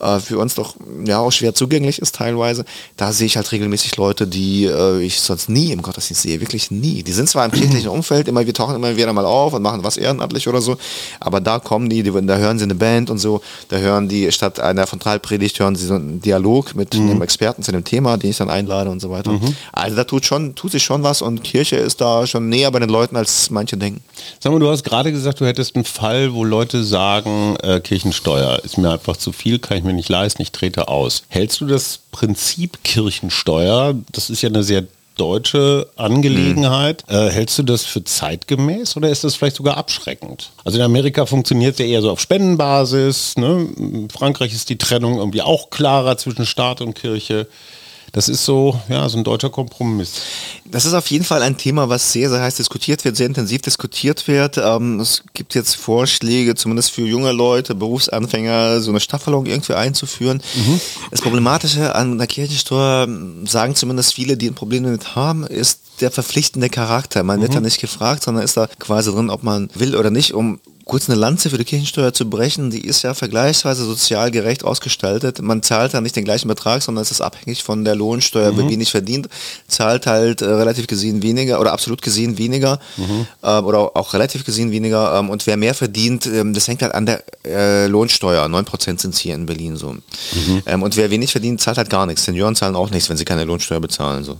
äh, 0.00 0.18
für 0.18 0.38
uns 0.38 0.54
doch 0.54 0.74
ja 1.04 1.18
auch 1.18 1.32
schwer 1.32 1.54
zugänglich 1.54 2.00
ist 2.00 2.14
teilweise. 2.14 2.64
Da 2.96 3.12
sehe 3.12 3.26
ich 3.26 3.36
halt 3.36 3.50
regelmäßig 3.52 3.96
Leute, 3.96 4.26
die 4.26 4.66
äh, 4.66 5.00
ich 5.02 5.20
sonst 5.20 5.48
nie 5.48 5.72
im 5.72 5.82
Gottesdienst 5.82 6.22
sehe, 6.22 6.40
wirklich 6.40 6.70
nie. 6.70 7.02
Die 7.02 7.12
sind 7.12 7.28
zwar 7.28 7.44
im 7.44 7.52
kirchlichen 7.52 7.88
Umfeld, 7.88 8.28
immer 8.28 8.46
wir 8.46 8.54
tauchen 8.54 8.74
immer 8.74 8.96
wieder 8.96 9.12
mal 9.12 9.26
auf 9.26 9.52
und 9.52 9.62
machen 9.62 9.84
was 9.84 9.96
ehrenamtlich 9.96 10.48
oder 10.48 10.60
so, 10.60 10.76
aber 11.20 11.40
da 11.40 11.58
kommen 11.58 11.88
die, 11.88 12.02
die 12.02 12.12
da 12.12 12.36
hören 12.36 12.58
sie 12.58 12.64
eine 12.64 12.74
Band 12.74 13.10
und 13.10 13.18
so, 13.18 13.40
da 13.68 13.76
hören 13.76 14.08
die 14.08 14.30
statt 14.32 14.60
einer 14.60 14.86
Frontalpredigt 14.86 15.58
hören 15.58 15.76
sie 15.76 15.86
so 15.86 15.94
einen 15.94 16.20
Dialog 16.20 16.74
mit 16.74 16.94
mhm. 16.94 17.10
einem 17.10 17.22
Experten 17.22 17.62
zu 17.62 17.72
einem 17.72 17.84
Thema 17.84 17.91
Thema, 17.92 18.16
den 18.16 18.30
ich 18.30 18.38
dann 18.38 18.48
einlade 18.48 18.88
und 18.88 19.00
so 19.00 19.10
weiter. 19.10 19.38
Also 19.70 19.96
da 19.96 20.04
tut 20.04 20.24
schon, 20.24 20.54
tut 20.54 20.72
sich 20.72 20.82
schon 20.82 21.02
was 21.02 21.20
und 21.20 21.44
Kirche 21.44 21.76
ist 21.76 22.00
da 22.00 22.26
schon 22.26 22.48
näher 22.48 22.70
bei 22.70 22.78
den 22.78 22.88
Leuten, 22.88 23.16
als 23.16 23.50
manche 23.50 23.76
denken. 23.76 24.02
Sag 24.40 24.50
mal, 24.50 24.60
du 24.60 24.70
hast 24.70 24.82
gerade 24.82 25.12
gesagt, 25.12 25.40
du 25.40 25.44
hättest 25.44 25.74
einen 25.74 25.84
Fall, 25.84 26.32
wo 26.32 26.42
Leute 26.42 26.84
sagen, 26.84 27.56
äh, 27.62 27.80
Kirchensteuer 27.80 28.60
ist 28.64 28.78
mir 28.78 28.90
einfach 28.90 29.18
zu 29.18 29.30
viel, 29.30 29.58
kann 29.58 29.76
ich 29.76 29.84
mir 29.84 29.92
nicht 29.92 30.08
leisten, 30.08 30.40
ich 30.40 30.52
trete 30.52 30.88
aus. 30.88 31.24
Hältst 31.28 31.60
du 31.60 31.66
das 31.66 32.00
Prinzip 32.12 32.82
Kirchensteuer, 32.82 33.94
das 34.10 34.30
ist 34.30 34.40
ja 34.40 34.48
eine 34.48 34.62
sehr 34.62 34.84
deutsche 35.16 35.88
Angelegenheit. 35.96 37.04
Äh, 37.08 37.28
hältst 37.28 37.58
du 37.58 37.62
das 37.62 37.84
für 37.84 38.02
zeitgemäß 38.02 38.96
oder 38.96 39.10
ist 39.10 39.22
das 39.22 39.34
vielleicht 39.34 39.56
sogar 39.56 39.76
abschreckend? 39.76 40.50
Also 40.64 40.78
in 40.78 40.84
Amerika 40.84 41.26
funktioniert 41.26 41.74
es 41.74 41.78
ja 41.80 41.84
eher 41.84 42.00
so 42.00 42.10
auf 42.10 42.20
Spendenbasis. 42.20 43.36
Ne? 43.36 43.68
In 43.76 44.08
Frankreich 44.08 44.54
ist 44.54 44.70
die 44.70 44.78
Trennung 44.78 45.18
irgendwie 45.18 45.42
auch 45.42 45.68
klarer 45.68 46.16
zwischen 46.16 46.46
Staat 46.46 46.80
und 46.80 46.94
Kirche. 46.94 47.46
Das 48.12 48.28
ist 48.28 48.44
so, 48.44 48.78
ja, 48.90 49.08
so 49.08 49.16
ein 49.16 49.24
deutscher 49.24 49.48
Kompromiss. 49.48 50.12
Das 50.66 50.84
ist 50.84 50.92
auf 50.92 51.06
jeden 51.10 51.24
Fall 51.24 51.42
ein 51.42 51.56
Thema, 51.56 51.88
was 51.88 52.12
sehr, 52.12 52.28
sehr 52.28 52.42
heiß 52.42 52.56
diskutiert 52.56 53.04
wird, 53.06 53.16
sehr 53.16 53.26
intensiv 53.26 53.62
diskutiert 53.62 54.28
wird. 54.28 54.58
Ähm, 54.58 55.00
es 55.00 55.24
gibt 55.32 55.54
jetzt 55.54 55.76
Vorschläge, 55.76 56.54
zumindest 56.54 56.90
für 56.90 57.06
junge 57.06 57.32
Leute, 57.32 57.74
Berufsanfänger, 57.74 58.80
so 58.80 58.90
eine 58.90 59.00
Staffelung 59.00 59.46
irgendwie 59.46 59.72
einzuführen. 59.74 60.42
Das 61.10 61.22
Problematische 61.22 61.94
an 61.94 62.18
der 62.18 62.26
Kirchensteuer, 62.26 63.08
sagen 63.46 63.74
zumindest 63.74 64.12
viele, 64.14 64.36
die 64.36 64.48
ein 64.50 64.54
Problem 64.54 64.84
damit 64.84 65.16
haben, 65.16 65.46
ist 65.46 65.80
der 66.00 66.10
verpflichtende 66.10 66.68
Charakter. 66.68 67.22
Man 67.22 67.40
wird 67.40 67.54
da 67.54 67.60
nicht 67.60 67.80
gefragt, 67.80 68.22
sondern 68.24 68.44
ist 68.44 68.56
da 68.56 68.66
quasi 68.78 69.10
drin, 69.10 69.30
ob 69.30 69.42
man 69.42 69.70
will 69.74 69.96
oder 69.96 70.10
nicht, 70.10 70.34
um 70.34 70.60
kurz 70.84 71.08
eine 71.08 71.18
Lanze 71.18 71.50
für 71.50 71.58
die 71.58 71.64
Kirchensteuer 71.64 72.12
zu 72.12 72.28
brechen, 72.28 72.70
die 72.70 72.80
ist 72.84 73.02
ja 73.02 73.14
vergleichsweise 73.14 73.84
sozial 73.84 74.30
gerecht 74.30 74.64
ausgestaltet. 74.64 75.40
Man 75.40 75.62
zahlt 75.62 75.94
da 75.94 76.00
nicht 76.00 76.16
den 76.16 76.24
gleichen 76.24 76.48
Betrag, 76.48 76.82
sondern 76.82 77.02
es 77.02 77.10
ist 77.10 77.20
abhängig 77.20 77.62
von 77.62 77.84
der 77.84 77.94
Lohnsteuer. 77.94 78.56
Wer 78.56 78.68
wenig 78.68 78.90
verdient, 78.90 79.28
zahlt 79.68 80.06
halt 80.06 80.42
äh, 80.42 80.46
relativ 80.46 80.86
gesehen 80.86 81.22
weniger 81.22 81.60
oder 81.60 81.72
absolut 81.72 82.02
gesehen 82.02 82.38
weniger 82.38 82.80
äh, 83.42 83.58
oder 83.58 83.96
auch 83.96 84.14
relativ 84.14 84.44
gesehen 84.44 84.70
weniger. 84.72 85.18
Ähm, 85.18 85.30
und 85.30 85.46
wer 85.46 85.56
mehr 85.56 85.74
verdient, 85.74 86.26
ähm, 86.26 86.54
das 86.54 86.66
hängt 86.68 86.82
halt 86.82 86.94
an 86.94 87.06
der 87.06 87.22
äh, 87.44 87.86
Lohnsteuer. 87.86 88.44
9% 88.46 89.00
sind 89.00 89.14
es 89.14 89.18
hier 89.20 89.34
in 89.34 89.46
Berlin 89.46 89.76
so. 89.76 89.96
Ähm, 90.66 90.82
und 90.82 90.96
wer 90.96 91.10
wenig 91.10 91.32
verdient, 91.32 91.60
zahlt 91.60 91.78
halt 91.78 91.90
gar 91.90 92.06
nichts. 92.06 92.24
Senioren 92.24 92.56
zahlen 92.56 92.76
auch 92.76 92.90
nichts, 92.90 93.08
wenn 93.08 93.16
sie 93.16 93.24
keine 93.24 93.44
Lohnsteuer 93.44 93.80
bezahlen. 93.80 94.24
So. 94.24 94.38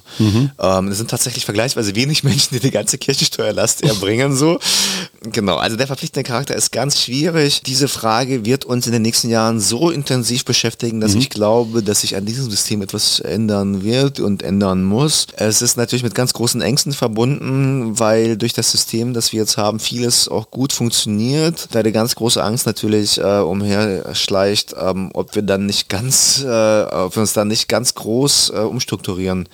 Ähm, 0.59 0.89
es 0.89 0.99
sind 0.99 1.11
tatsächlich 1.11 1.45
vergleichsweise 1.45 1.95
wenig 1.95 2.25
Menschen, 2.25 2.55
die 2.55 2.61
die 2.61 2.71
ganze 2.71 2.99
Kirchensteuerlast 2.99 3.83
erbringen. 3.85 4.37
So. 4.37 4.59
Genau, 5.25 5.57
also 5.57 5.77
der 5.77 5.87
verpflichtende 5.87 6.29
Charakter 6.29 6.57
ist 6.57 6.73
ganz 6.73 7.01
schwierig. 7.01 7.63
Diese 7.63 7.87
Frage 7.87 8.45
wird 8.45 8.65
uns 8.65 8.87
in 8.87 8.93
den 8.93 9.03
nächsten 9.03 9.29
Jahren 9.31 9.61
so 9.61 9.91
intensiv 9.91 10.45
beschäftigen, 10.45 11.01
dass 11.01 11.15
ich 11.15 11.31
glaube, 11.31 11.83
dass 11.83 12.01
sich 12.01 12.17
an 12.17 12.27
diesem 12.27 12.51
System 12.51 12.83
etwas 12.83 13.21
ändern 13.21 13.85
wird 13.85 14.19
und 14.19 14.43
ändern 14.43 14.83
muss. 14.83 15.29
Es 15.37 15.63
ist 15.63 15.77
natürlich 15.77 16.03
mit 16.03 16.17
ganz 16.17 16.33
großen 16.33 16.61
Ängsten 16.61 16.93
verbunden, 16.93 17.99
weil 18.01 18.37
durch 18.37 18.53
das 18.53 18.73
System, 18.73 19.15
das 19.15 19.33
wir 19.33 19.41
jetzt 19.41 19.57
haben, 19.57 19.79
vieles 19.79 20.29
auch 20.29 20.51
gut 20.51 20.73
funktioniert. 20.73 21.69
Da 21.71 21.85
die 21.85 21.93
ganz 21.93 22.17
große 22.17 22.43
Angst 22.43 22.67
natürlich 22.67 23.19
äh, 23.19 23.39
umherschleicht, 23.39 24.75
ähm, 24.79 25.11
ob 25.15 25.37
wir 25.37 25.43
dann 25.43 25.67
nicht 25.67 25.89
ganz, 25.89 26.43
äh, 26.45 26.83
ob 26.83 27.15
wir 27.15 27.21
uns 27.21 27.33
dann 27.33 27.47
nicht 27.49 27.69
ganz 27.69 27.95
groß 27.95 28.51
äh, 28.55 28.59
umstrukturieren 28.59 29.49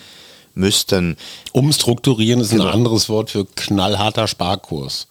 müssten. 0.54 1.16
Umstrukturieren 1.52 2.40
ist 2.40 2.52
ein 2.52 2.62
anderes 2.62 3.08
Wort 3.10 3.30
für 3.30 3.44
knallharter 3.44 4.26
Sparkurs. 4.26 5.08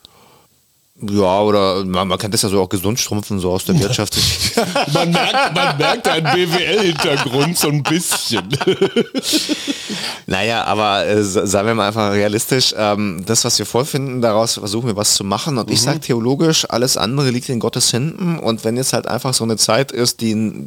Ja, 0.99 1.41
oder 1.41 1.85
man, 1.85 2.07
man 2.07 2.17
kennt 2.17 2.33
das 2.33 2.41
ja 2.41 2.49
so 2.49 2.59
auch 2.59 2.69
gesund 2.69 2.99
schrumpfen, 2.99 3.39
so 3.39 3.51
aus 3.51 3.65
der 3.65 3.79
Wirtschaft. 3.79 4.17
Man 4.93 5.11
merkt, 5.11 5.53
man 5.53 5.77
merkt 5.77 6.07
einen 6.07 6.25
BWL-Hintergrund 6.25 7.55
so 7.55 7.67
ein 7.67 7.83
bisschen. 7.83 8.47
naja, 10.25 10.63
aber 10.63 11.05
äh, 11.05 11.23
sa- 11.23 11.45
sagen 11.45 11.67
wir 11.67 11.75
mal 11.75 11.87
einfach 11.87 12.11
realistisch, 12.11 12.73
ähm, 12.75 13.23
das, 13.27 13.45
was 13.45 13.59
wir 13.59 13.67
vorfinden, 13.67 14.21
daraus 14.21 14.55
versuchen 14.55 14.87
wir 14.87 14.95
was 14.95 15.13
zu 15.13 15.23
machen. 15.23 15.57
Und 15.59 15.69
ich 15.69 15.81
sage 15.81 15.99
theologisch, 15.99 16.65
alles 16.69 16.97
andere 16.97 17.29
liegt 17.29 17.49
in 17.49 17.59
Gottes 17.59 17.93
Händen. 17.93 18.39
Und 18.39 18.63
wenn 18.63 18.75
jetzt 18.77 18.93
halt 18.93 19.07
einfach 19.07 19.33
so 19.35 19.43
eine 19.43 19.57
Zeit 19.57 19.91
ist, 19.91 20.21
die 20.21 20.65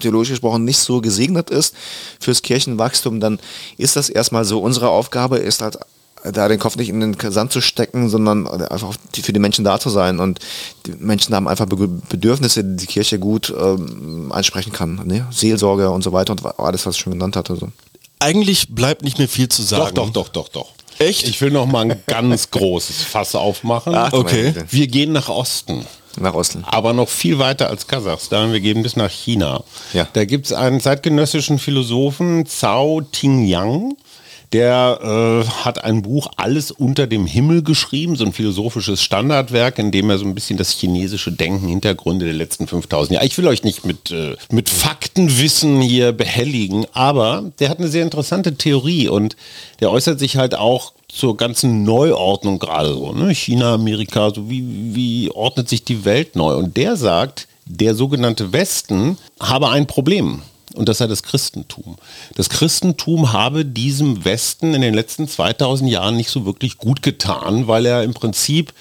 theologisch 0.00 0.28
gesprochen 0.30 0.64
nicht 0.64 0.78
so 0.78 1.00
gesegnet 1.00 1.50
ist 1.50 1.74
fürs 2.20 2.42
Kirchenwachstum, 2.42 3.18
dann 3.18 3.40
ist 3.76 3.96
das 3.96 4.08
erstmal 4.08 4.44
so. 4.44 4.60
Unsere 4.60 4.88
Aufgabe 4.90 5.38
ist 5.38 5.62
halt 5.62 5.78
da 6.24 6.48
den 6.48 6.58
Kopf 6.58 6.76
nicht 6.76 6.88
in 6.88 7.00
den 7.00 7.16
Sand 7.30 7.52
zu 7.52 7.60
stecken, 7.60 8.08
sondern 8.08 8.46
einfach 8.46 8.94
für 9.22 9.32
die 9.32 9.40
Menschen 9.40 9.64
da 9.64 9.78
zu 9.78 9.90
sein. 9.90 10.18
Und 10.20 10.40
die 10.86 10.92
Menschen 10.98 11.34
haben 11.34 11.48
einfach 11.48 11.66
Be- 11.66 11.88
Bedürfnisse, 11.88 12.64
die 12.64 12.76
die 12.76 12.86
Kirche 12.86 13.18
gut 13.18 13.52
ähm, 13.58 14.32
ansprechen 14.32 14.72
kann. 14.72 15.00
Ne? 15.04 15.26
Seelsorge 15.30 15.90
und 15.90 16.02
so 16.02 16.12
weiter 16.12 16.32
und 16.32 16.44
alles, 16.58 16.86
was 16.86 16.96
ich 16.96 17.00
schon 17.02 17.12
genannt 17.12 17.36
hatte. 17.36 17.56
So. 17.56 17.68
Eigentlich 18.18 18.74
bleibt 18.74 19.02
nicht 19.02 19.18
mehr 19.18 19.28
viel 19.28 19.48
zu 19.48 19.62
Doch, 19.62 19.68
sagen. 19.68 19.94
doch, 19.94 20.10
doch, 20.10 20.28
doch, 20.28 20.48
doch. 20.48 20.68
Echt? 20.98 21.28
Ich 21.28 21.40
will 21.40 21.52
noch 21.52 21.66
mal 21.66 21.82
ein 21.90 22.02
ganz 22.08 22.50
großes 22.50 23.04
Fass 23.04 23.34
aufmachen. 23.36 23.94
Ach, 23.94 24.12
Okay. 24.12 24.52
Wir 24.70 24.88
gehen 24.88 25.12
nach 25.12 25.28
Osten. 25.28 25.86
Nach 26.20 26.34
Osten. 26.34 26.64
Aber 26.66 26.92
noch 26.92 27.08
viel 27.08 27.38
weiter 27.38 27.68
als 27.68 27.86
Kasachstan. 27.86 28.52
Wir 28.52 28.58
gehen 28.58 28.82
bis 28.82 28.96
nach 28.96 29.08
China. 29.10 29.62
Ja. 29.92 30.08
Da 30.14 30.24
gibt 30.24 30.46
es 30.46 30.52
einen 30.52 30.80
zeitgenössischen 30.80 31.60
Philosophen, 31.60 32.44
Zhao 32.46 33.02
Tingyang. 33.02 33.94
Der 34.52 35.44
äh, 35.44 35.48
hat 35.64 35.84
ein 35.84 36.00
Buch 36.00 36.28
Alles 36.36 36.70
unter 36.70 37.06
dem 37.06 37.26
Himmel 37.26 37.62
geschrieben, 37.62 38.16
so 38.16 38.24
ein 38.24 38.32
philosophisches 38.32 39.02
Standardwerk, 39.02 39.78
in 39.78 39.90
dem 39.90 40.08
er 40.08 40.18
so 40.18 40.24
ein 40.24 40.34
bisschen 40.34 40.56
das 40.56 40.70
chinesische 40.70 41.32
Denken, 41.32 41.68
Hintergründe 41.68 42.24
der 42.24 42.34
letzten 42.34 42.66
5000 42.66 43.14
Jahre. 43.14 43.26
Ich 43.26 43.36
will 43.36 43.46
euch 43.46 43.62
nicht 43.62 43.84
mit, 43.84 44.10
äh, 44.10 44.36
mit 44.50 44.70
Faktenwissen 44.70 45.82
hier 45.82 46.12
behelligen, 46.12 46.86
aber 46.92 47.50
der 47.58 47.68
hat 47.68 47.78
eine 47.78 47.88
sehr 47.88 48.02
interessante 48.02 48.54
Theorie 48.54 49.08
und 49.08 49.36
der 49.80 49.90
äußert 49.90 50.18
sich 50.18 50.36
halt 50.36 50.54
auch 50.54 50.92
zur 51.08 51.36
ganzen 51.36 51.82
Neuordnung 51.82 52.58
gerade 52.58 52.94
so. 52.94 53.12
Ne? 53.12 53.34
China, 53.34 53.74
Amerika, 53.74 54.30
so 54.34 54.48
wie, 54.48 54.64
wie 54.94 55.30
ordnet 55.30 55.68
sich 55.68 55.84
die 55.84 56.04
Welt 56.06 56.36
neu? 56.36 56.54
Und 56.54 56.76
der 56.76 56.96
sagt, 56.96 57.48
der 57.66 57.94
sogenannte 57.94 58.52
Westen 58.52 59.18
habe 59.40 59.68
ein 59.68 59.86
Problem. 59.86 60.42
Und 60.78 60.88
das 60.88 60.98
sei 60.98 61.08
das 61.08 61.24
Christentum. 61.24 61.96
Das 62.36 62.48
Christentum 62.48 63.32
habe 63.32 63.64
diesem 63.64 64.24
Westen 64.24 64.74
in 64.74 64.80
den 64.80 64.94
letzten 64.94 65.26
2000 65.26 65.90
Jahren 65.90 66.16
nicht 66.16 66.30
so 66.30 66.46
wirklich 66.46 66.78
gut 66.78 67.02
getan, 67.02 67.66
weil 67.66 67.84
er 67.84 68.04
im 68.04 68.14
Prinzip 68.14 68.72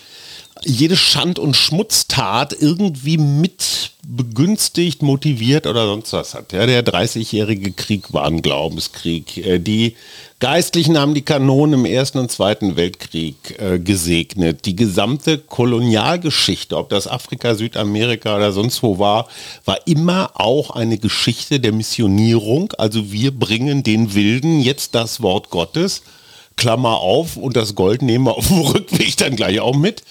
jede 0.64 0.97
Schand- 0.97 1.39
und 1.39 1.55
Schmutztat 1.55 2.55
irgendwie 2.60 3.18
mit 3.18 3.91
begünstigt, 4.08 5.01
motiviert 5.01 5.68
oder 5.68 5.86
sonst 5.86 6.14
was 6.14 6.34
hat. 6.34 6.53
Ja, 6.53 6.66
der 6.66 6.86
30-jährige 6.86 7.74
Krieg 7.74 8.14
war 8.14 8.26
ein 8.26 8.41
Glaubenskrieg. 8.41 9.38
Äh, 9.38 9.60
Die 9.60 9.95
Geistlichen 10.39 10.97
haben 10.97 11.14
die 11.14 11.24
Kanonen 11.24 11.82
im 11.82 11.86
Ersten 11.86 12.20
und 12.20 12.32
Zweiten 12.32 12.76
Weltkrieg 12.78 13.36
äh, 13.60 13.80
gesegnet. 13.80 14.66
Die 14.66 14.76
gesamte 14.76 15.39
Kolonialgeschichte, 15.39 16.78
ob 16.78 16.89
das 16.89 17.08
Afrika, 17.08 17.55
Südamerika 17.55 18.36
oder 18.36 18.51
sonst 18.53 18.82
wo 18.82 18.97
war, 18.97 19.28
war 19.66 19.80
immer 19.88 20.32
auch 20.36 20.70
eine 20.70 20.97
Geschichte 20.99 21.60
der 21.60 21.74
Missionierung. 21.74 22.72
Also 22.78 23.12
wir 23.12 23.32
bringen 23.32 23.84
den 23.84 24.14
Wilden 24.14 24.62
jetzt 24.62 24.95
das 24.95 25.22
Wort 25.22 25.49
Gottes. 25.49 26.03
Klammer 26.58 26.97
auf 26.97 27.38
und 27.38 27.55
das 27.55 27.76
Gold 27.76 28.01
nehmen 28.01 28.26
wir 28.26 28.36
auf 28.36 28.47
dem 28.47 28.60
Rückweg 28.62 29.16
dann 29.18 29.36
gleich 29.36 29.60
auch 29.62 29.76
mit. 29.76 30.03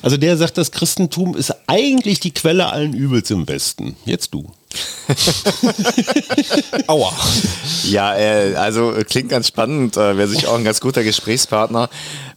Also 0.00 0.16
der 0.16 0.36
sagt, 0.36 0.56
das 0.56 0.72
Christentum 0.72 1.36
ist 1.36 1.54
eigentlich 1.66 2.20
die 2.20 2.32
Quelle 2.32 2.72
allen 2.72 2.94
Übels 2.94 3.30
im 3.30 3.46
Westen. 3.48 3.96
Jetzt 4.06 4.32
du. 4.32 4.50
Aua. 6.86 7.12
Ja, 7.84 8.14
äh, 8.16 8.54
also 8.56 8.92
äh, 8.92 9.04
klingt 9.04 9.30
ganz 9.30 9.48
spannend, 9.48 9.96
äh, 9.96 10.16
wäre 10.16 10.28
sich 10.28 10.46
auch 10.46 10.56
ein 10.56 10.64
ganz 10.64 10.80
guter 10.80 11.02
Gesprächspartner. 11.02 11.88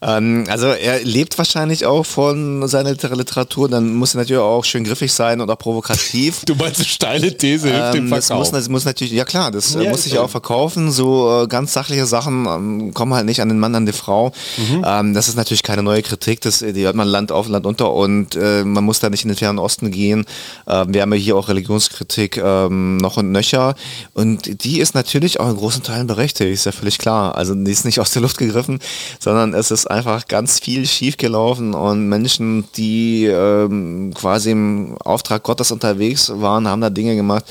Ähm, 0.02 0.46
also 0.50 0.68
er 0.68 1.04
lebt 1.04 1.38
wahrscheinlich 1.38 1.86
auch 1.86 2.06
von 2.06 2.68
seiner 2.68 2.92
Liter- 2.92 3.16
Literatur, 3.16 3.70
dann 3.70 3.94
muss 3.94 4.16
er 4.16 4.20
natürlich 4.20 4.42
auch 4.42 4.64
schön 4.66 4.84
griffig 4.84 5.12
sein 5.14 5.42
und 5.42 5.50
auch 5.50 5.58
provokativ. 5.58 6.44
Du 6.46 6.56
meinst, 6.56 6.78
eine 6.78 6.86
steile 6.88 7.36
These 7.38 7.70
hilft 7.70 7.94
dem 7.96 8.06
Ähm, 8.06 8.10
das, 8.10 8.20
muss, 8.22 8.28
Verkauf. 8.28 8.52
das 8.52 8.70
muss 8.70 8.86
natürlich, 8.86 9.14
ja 9.14 9.26
klar, 9.26 9.52
das 9.52 9.76
äh, 9.76 9.84
Ja, 9.84 9.90
muss 9.92 10.04
sich 10.04 10.18
auch 10.18 10.30
verkaufen. 10.30 10.92
So 10.92 11.44
äh, 11.44 11.48
ganz 11.48 11.74
sachliche 11.74 12.06
Sachen 12.06 12.46
ähm, 12.46 12.94
kommen 12.94 13.14
halt 13.14 13.26
nicht 13.26 13.42
an 13.42 13.50
den 13.50 13.60
Mann, 13.60 13.76
an 13.76 13.86
die 13.86 13.92
Frau. 13.94 14.32
Mhm. 14.58 14.84
Ähm, 14.88 15.14
das 15.14 15.28
ist 15.28 15.36
natürlich 15.36 15.64
keine 15.64 15.84
neue 15.84 16.02
Kritik, 16.02 16.42
das, 16.42 16.60
die 16.60 16.84
hört 16.84 16.96
man 16.96 17.08
Land 17.08 17.32
auf, 17.32 17.48
Land 17.48 17.66
unter 17.66 17.92
und 17.94 18.36
äh, 18.36 18.64
man 18.64 18.84
muss 18.84 19.00
da 19.00 19.10
nicht 19.10 19.24
in 19.24 19.30
den 19.30 19.38
fernen 19.38 19.60
Osten 19.60 19.92
gehen. 19.92 20.26
Ähm, 20.68 20.94
wir 20.94 21.02
haben 21.02 21.14
ja 21.14 21.20
hier 21.20 21.36
auch 21.36 21.50
Religionskritik 21.50 22.21
ähm, 22.36 22.98
noch 22.98 23.18
und 23.18 23.32
nöcher 23.32 23.76
und 24.14 24.64
die 24.64 24.80
ist 24.80 24.96
natürlich 24.96 25.40
auch 25.40 25.50
in 25.50 25.56
großen 25.56 25.84
Teilen 25.84 26.08
berechtigt, 26.08 26.52
ist 26.52 26.66
ja 26.66 26.72
völlig 26.72 26.98
klar. 26.98 27.36
Also 27.36 27.56
die 27.56 27.72
ist 27.72 27.86
nicht 27.86 28.00
aus 28.00 28.12
der 28.12 28.22
Luft 28.22 28.38
gegriffen, 28.38 28.80
sondern 29.20 29.54
es 29.54 29.72
ist 29.72 29.90
einfach 29.90 30.28
ganz 30.28 30.60
viel 30.60 30.86
schiefgelaufen 30.86 31.74
und 31.74 32.08
Menschen, 32.10 32.66
die 32.76 33.26
ähm, 33.26 34.14
quasi 34.14 34.52
im 34.52 34.98
Auftrag 35.04 35.44
Gottes 35.44 35.72
unterwegs 35.72 36.32
waren, 36.36 36.68
haben 36.68 36.82
da 36.82 36.90
Dinge 36.90 37.16
gemacht, 37.16 37.46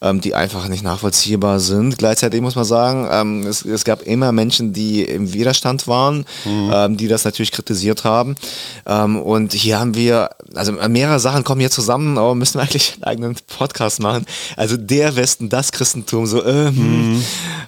ähm, 0.00 0.20
die 0.20 0.34
einfach 0.34 0.68
nicht 0.68 0.82
nachvollziehbar 0.82 1.60
sind. 1.60 1.98
Gleichzeitig 1.98 2.40
muss 2.40 2.56
man 2.56 2.64
sagen, 2.64 3.08
ähm, 3.10 3.46
es, 3.46 3.64
es 3.64 3.84
gab 3.84 4.02
immer 4.02 4.32
Menschen, 4.32 4.72
die 4.72 5.02
im 5.02 5.32
Widerstand 5.32 5.88
waren, 5.88 6.24
ähm, 6.46 6.96
die 6.96 7.08
das 7.08 7.24
natürlich 7.24 7.52
kritisiert 7.52 8.04
haben. 8.04 8.36
Ähm, 8.86 9.20
und 9.20 9.52
hier 9.52 9.78
haben 9.78 9.94
wir, 9.94 10.30
also 10.54 10.72
mehrere 10.72 11.20
Sachen 11.20 11.44
kommen 11.44 11.60
hier 11.60 11.70
zusammen, 11.70 12.18
aber 12.18 12.34
müssen 12.34 12.58
wir 12.58 12.62
eigentlich 12.62 12.94
einen 12.94 13.04
eigenen 13.04 13.36
Podcast 13.46 14.00
machen. 14.00 14.11
Also 14.56 14.76
der 14.76 15.16
Westen, 15.16 15.48
das 15.48 15.72
Christentum, 15.72 16.26
so, 16.26 16.42
äh, 16.42 16.66
hm. 16.68 17.22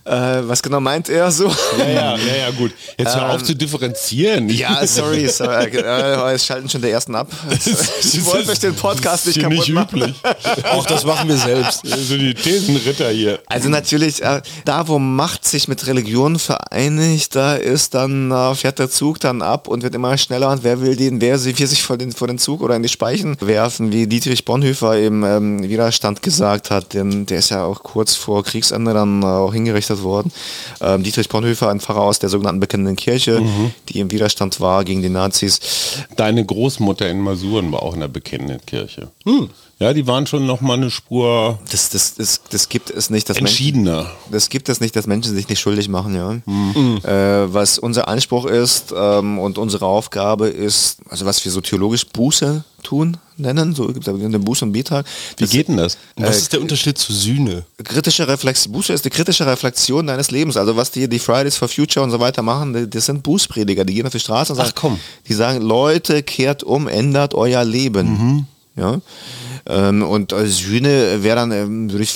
Äh, 0.04 0.46
was 0.46 0.62
genau 0.62 0.80
meint 0.80 1.08
er 1.08 1.32
so? 1.32 1.48
Ja, 1.78 1.88
ja, 1.88 2.16
ja, 2.16 2.36
ja, 2.36 2.50
gut. 2.50 2.72
Jetzt 2.98 3.16
hör 3.16 3.30
auf 3.30 3.42
zu 3.42 3.56
differenzieren. 3.56 4.50
Ähm, 4.50 4.56
Ja, 4.56 4.86
sorry, 4.86 5.26
sorry. 5.32 5.68
Äh, 5.78 6.32
jetzt 6.32 6.44
schalten 6.44 6.68
schon 6.68 6.82
der 6.82 6.90
ersten 6.90 7.14
ab. 7.14 7.28
Ich 8.04 8.24
wollte 8.26 8.50
euch 8.50 8.58
den 8.58 8.74
Podcast 8.74 9.26
nicht 9.26 9.40
kaputt 9.40 9.58
nicht 9.58 9.70
machen. 9.70 10.00
üblich. 10.00 10.14
Auch 10.70 10.84
das 10.86 11.04
machen 11.04 11.28
wir 11.28 11.36
selbst. 11.36 11.80
So 11.84 12.16
die 12.18 12.34
Thesenritter 12.34 13.08
hier. 13.10 13.38
Also 13.46 13.68
natürlich, 13.68 14.22
äh, 14.22 14.42
da 14.64 14.86
wo 14.88 14.98
Macht 14.98 15.46
sich 15.46 15.68
mit 15.68 15.86
Religion 15.86 16.38
vereinigt, 16.38 17.34
da 17.34 17.54
ist 17.54 17.94
dann, 17.94 18.30
äh, 18.30 18.54
fährt 18.54 18.78
der 18.78 18.90
Zug 18.90 19.20
dann 19.20 19.42
ab 19.42 19.68
und 19.68 19.82
wird 19.82 19.94
immer 19.94 20.16
schneller 20.18 20.50
und 20.50 20.64
wer 20.64 20.80
will 20.82 20.96
den, 20.96 21.20
wer 21.20 21.42
will 21.42 21.54
sich 21.66 21.82
vor 21.82 21.96
den, 21.96 22.12
vor 22.12 22.28
den 22.28 22.38
Zug 22.38 22.60
oder 22.60 22.76
in 22.76 22.82
die 22.82 22.88
Speichen 22.88 23.36
werfen, 23.40 23.90
wie 23.90 24.06
Dietrich 24.06 24.44
Bonhoeffer 24.44 24.98
im 24.98 25.24
ähm, 25.24 25.62
Widerstand 25.68 26.20
gesagt 26.22 26.33
hat, 26.70 26.94
denn 26.94 27.26
der 27.26 27.38
ist 27.38 27.50
ja 27.50 27.64
auch 27.64 27.82
kurz 27.82 28.14
vor 28.14 28.42
Kriegsende 28.44 28.94
dann 28.94 29.22
äh, 29.22 29.26
auch 29.26 29.52
hingerichtet 29.52 30.02
worden. 30.02 30.32
Ähm, 30.80 31.02
Dietrich 31.02 31.28
Bonhoeffer, 31.28 31.70
ein 31.70 31.80
Pfarrer 31.80 32.02
aus 32.02 32.18
der 32.18 32.28
sogenannten 32.28 32.60
Bekennenden 32.60 32.96
Kirche, 32.96 33.40
die 33.88 34.00
im 34.00 34.10
Widerstand 34.10 34.60
war 34.60 34.84
gegen 34.84 35.02
die 35.02 35.08
Nazis. 35.08 35.60
Deine 36.16 36.44
Großmutter 36.44 37.08
in 37.08 37.20
Masuren 37.20 37.72
war 37.72 37.82
auch 37.82 37.94
in 37.94 38.00
der 38.00 38.08
bekennenden 38.08 38.64
Kirche. 38.64 39.08
Hm. 39.24 39.50
Ja, 39.80 39.92
die 39.92 40.06
waren 40.06 40.26
schon 40.26 40.46
noch 40.46 40.60
mal 40.60 40.74
eine 40.74 40.90
Spur 40.90 41.58
Das, 41.70 41.90
das, 41.90 42.14
das, 42.14 42.40
das 42.48 42.68
gibt 42.68 42.90
es 42.90 43.10
nicht, 43.10 43.28
dass 43.28 43.36
Menschen, 43.36 43.50
entschiedener. 43.52 44.10
Das 44.30 44.48
gibt 44.48 44.68
es 44.68 44.80
nicht, 44.80 44.94
dass 44.94 45.06
Menschen 45.06 45.34
sich 45.34 45.48
nicht 45.48 45.60
schuldig 45.60 45.88
machen, 45.88 46.14
ja. 46.14 46.32
Äh, 46.34 47.52
was 47.52 47.78
unser 47.78 48.06
Anspruch 48.08 48.46
ist 48.46 48.94
ähm, 48.96 49.38
und 49.38 49.58
unsere 49.58 49.86
Aufgabe 49.86 50.48
ist, 50.48 50.98
also 51.08 51.26
was 51.26 51.44
wir 51.44 51.50
so 51.52 51.60
theologisch 51.60 52.06
Buße 52.06 52.64
tun 52.84 53.16
nennen, 53.36 53.74
so 53.74 53.86
gibt 53.88 54.06
es 54.06 54.14
den 54.16 54.44
Buße 54.44 54.64
und 54.64 54.72
Beitrag. 54.72 55.06
Wie 55.38 55.46
geht 55.46 55.66
denn 55.68 55.76
das? 55.78 55.98
Was 56.16 56.36
ist 56.38 56.52
der 56.52 56.60
Unterschied 56.60 56.96
zu 56.96 57.12
Sühne? 57.12 57.64
Kritische 57.82 58.28
Reflexion, 58.28 58.72
Buße 58.72 58.92
ist 58.92 59.04
die 59.04 59.10
kritische 59.10 59.44
Reflexion 59.44 60.06
deines 60.06 60.30
Lebens. 60.30 60.56
Also 60.56 60.76
was 60.76 60.92
die, 60.92 61.08
die 61.08 61.18
Fridays 61.18 61.56
for 61.56 61.66
Future 61.66 62.04
und 62.04 62.12
so 62.12 62.20
weiter 62.20 62.42
machen, 62.42 62.72
die- 62.74 62.88
das 62.88 63.06
sind 63.06 63.22
Bußprediger, 63.24 63.84
die 63.84 63.94
gehen 63.94 64.06
auf 64.06 64.12
die 64.12 64.20
Straße 64.20 64.52
und 64.52 64.58
sagen, 64.58 64.70
Ach, 64.72 64.80
komm. 64.80 65.00
die 65.26 65.34
sagen, 65.34 65.62
Leute, 65.62 66.22
kehrt 66.22 66.62
um, 66.62 66.86
ändert 66.86 67.34
euer 67.34 67.64
Leben. 67.64 68.46
Ja. 68.76 69.00
Ähm, 69.66 70.02
und 70.02 70.34
Sühne 70.44 71.22
wäre 71.22 71.36
dann, 71.36 71.50
ähm, 71.52 71.90
würde 71.90 72.04
ich, 72.04 72.14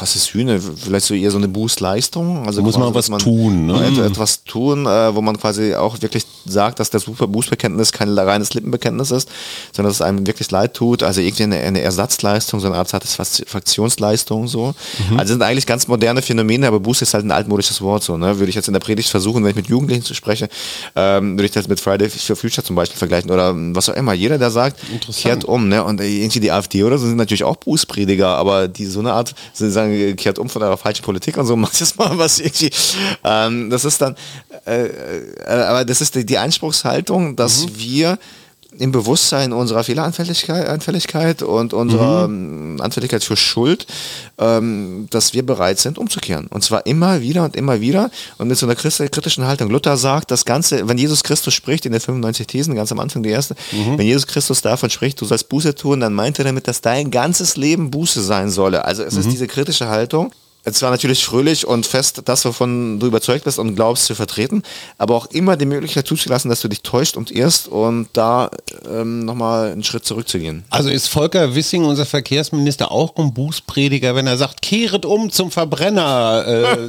was 0.00 0.16
ist 0.16 0.24
Sühne? 0.24 0.60
Vielleicht 0.60 1.06
so 1.06 1.14
eher 1.14 1.30
so 1.30 1.38
eine 1.38 1.46
Bußleistung. 1.48 2.44
Also 2.46 2.60
Muss 2.62 2.76
man 2.76 2.92
quasi, 2.92 3.10
was 3.12 3.18
dass 3.18 3.22
tun, 3.22 3.66
ne? 3.66 3.86
et- 3.86 3.98
etwas 3.98 4.42
tun, 4.44 4.86
äh, 4.86 5.14
wo 5.14 5.20
man 5.20 5.38
quasi 5.38 5.74
auch 5.76 6.02
wirklich 6.02 6.24
sagt, 6.44 6.80
dass 6.80 6.90
das 6.90 7.06
Buß- 7.06 7.24
Bußbekenntnis 7.26 7.92
kein 7.92 8.18
reines 8.18 8.52
Lippenbekenntnis 8.54 9.12
ist, 9.12 9.28
sondern 9.72 9.90
dass 9.90 9.98
es 9.98 10.02
einem 10.02 10.26
wirklich 10.26 10.50
leid 10.50 10.74
tut. 10.74 11.04
Also 11.04 11.20
irgendwie 11.20 11.44
eine, 11.44 11.58
eine 11.58 11.80
Ersatzleistung, 11.82 12.58
so 12.58 12.66
eine 12.66 12.76
Art 12.76 12.88
Satisfaktionsleistung 12.88 14.48
so. 14.48 14.74
Mhm. 15.10 15.18
Also 15.20 15.34
sind 15.34 15.42
eigentlich 15.42 15.66
ganz 15.66 15.86
moderne 15.88 16.22
Phänomene, 16.22 16.66
aber 16.66 16.80
Buße 16.80 17.04
ist 17.04 17.14
halt 17.14 17.24
ein 17.24 17.30
altmodisches 17.30 17.80
Wort 17.80 18.02
so. 18.02 18.16
Ne? 18.16 18.38
Würde 18.38 18.50
ich 18.50 18.56
jetzt 18.56 18.66
in 18.68 18.72
der 18.74 18.80
Predigt 18.80 19.08
versuchen, 19.08 19.42
wenn 19.44 19.50
ich 19.50 19.56
mit 19.56 19.68
Jugendlichen 19.68 20.02
zu 20.04 20.14
spreche, 20.14 20.48
ähm, 20.96 21.36
würde 21.36 21.44
ich 21.46 21.52
das 21.52 21.68
mit 21.68 21.80
Friday 21.80 22.08
for 22.08 22.36
Future 22.36 22.64
zum 22.64 22.76
Beispiel 22.76 22.98
vergleichen 22.98 23.30
oder 23.30 23.52
was 23.54 23.88
auch 23.88 23.94
immer. 23.94 24.12
Jeder, 24.14 24.38
der 24.38 24.50
sagt, 24.50 24.80
kehrt 25.22 25.44
um, 25.44 25.68
ne? 25.68 25.84
Und 25.84 26.00
irgendwie 26.00 26.40
die 26.40 26.50
AfD 26.50 26.71
oder 26.80 26.98
so 26.98 27.06
sind 27.06 27.16
natürlich 27.16 27.44
auch 27.44 27.56
Bußprediger, 27.56 28.28
aber 28.28 28.68
die 28.68 28.86
so 28.86 29.00
eine 29.00 29.12
Art, 29.12 29.34
sie 29.52 29.70
sagen, 29.70 30.16
kehrt 30.16 30.38
um 30.38 30.48
von 30.48 30.62
eurer 30.62 30.76
falschen 30.76 31.02
Politik 31.02 31.36
und 31.36 31.46
so, 31.46 31.56
macht 31.62 31.78
jetzt 31.80 31.98
mal 31.98 32.16
was 32.16 32.38
irgendwie. 32.40 32.70
Ähm, 33.24 33.70
das 33.70 33.84
ist 33.84 34.00
dann, 34.00 34.16
äh, 34.66 34.86
äh, 34.86 35.50
aber 35.50 35.84
das 35.84 36.00
ist 36.00 36.14
die, 36.14 36.24
die 36.24 36.38
Anspruchshaltung, 36.38 37.36
dass 37.36 37.66
wir 37.76 38.18
im 38.78 38.92
Bewusstsein 38.92 39.52
unserer 39.52 39.84
Fehleranfälligkeit 39.84 40.68
Anfälligkeit 40.68 41.42
und 41.42 41.74
unserer 41.74 42.24
ähm, 42.24 42.78
Anfälligkeit 42.80 43.22
für 43.24 43.36
Schuld, 43.36 43.86
ähm, 44.38 45.06
dass 45.10 45.34
wir 45.34 45.44
bereit 45.44 45.78
sind, 45.78 45.98
umzukehren. 45.98 46.46
Und 46.48 46.64
zwar 46.64 46.86
immer 46.86 47.20
wieder 47.20 47.44
und 47.44 47.56
immer 47.56 47.80
wieder 47.80 48.10
und 48.38 48.48
mit 48.48 48.58
so 48.58 48.66
einer 48.66 48.74
kritischen 48.74 49.46
Haltung. 49.46 49.70
Luther 49.70 49.96
sagt, 49.96 50.30
das 50.30 50.44
Ganze, 50.44 50.88
wenn 50.88 50.98
Jesus 50.98 51.22
Christus 51.22 51.54
spricht, 51.54 51.86
in 51.86 51.92
den 51.92 52.00
95 52.00 52.46
Thesen, 52.46 52.74
ganz 52.74 52.92
am 52.92 53.00
Anfang 53.00 53.22
die 53.22 53.30
erste, 53.30 53.54
wenn 53.96 54.06
Jesus 54.06 54.26
Christus 54.26 54.62
davon 54.62 54.90
spricht, 54.90 55.20
du 55.20 55.24
sollst 55.24 55.48
Buße 55.48 55.74
tun, 55.74 56.00
dann 56.00 56.14
meint 56.14 56.38
er 56.38 56.44
damit, 56.44 56.68
dass 56.68 56.80
dein 56.80 57.10
ganzes 57.10 57.56
Leben 57.56 57.90
Buße 57.90 58.22
sein 58.22 58.50
solle. 58.50 58.84
Also 58.84 59.02
es 59.02 59.16
ist 59.16 59.30
diese 59.30 59.46
kritische 59.46 59.88
Haltung. 59.88 60.32
Es 60.64 60.80
war 60.80 60.90
natürlich 60.90 61.24
fröhlich 61.24 61.66
und 61.66 61.86
fest, 61.86 62.22
das, 62.24 62.44
wovon 62.44 63.00
du 63.00 63.06
überzeugt 63.06 63.44
bist 63.44 63.58
und 63.58 63.74
glaubst 63.74 64.04
zu 64.06 64.14
vertreten, 64.14 64.62
aber 64.96 65.16
auch 65.16 65.26
immer 65.26 65.56
die 65.56 65.66
Möglichkeit 65.66 66.06
zuzulassen, 66.06 66.48
dass 66.50 66.60
du 66.60 66.68
dich 66.68 66.82
täuscht 66.82 67.16
und 67.16 67.32
irrst 67.32 67.66
und 67.66 68.08
da 68.12 68.48
ähm, 68.88 69.24
nochmal 69.24 69.72
einen 69.72 69.82
Schritt 69.82 70.04
zurückzugehen. 70.04 70.62
Also 70.70 70.88
ist 70.90 71.08
Volker 71.08 71.54
Wissing, 71.56 71.84
unser 71.84 72.06
Verkehrsminister, 72.06 72.92
auch 72.92 73.16
ein 73.16 73.34
Bußprediger, 73.34 74.14
wenn 74.14 74.28
er 74.28 74.36
sagt, 74.36 74.62
kehret 74.62 75.04
um 75.04 75.30
zum 75.30 75.50
Verbrenner. 75.50 76.44
Äh, 76.46 76.88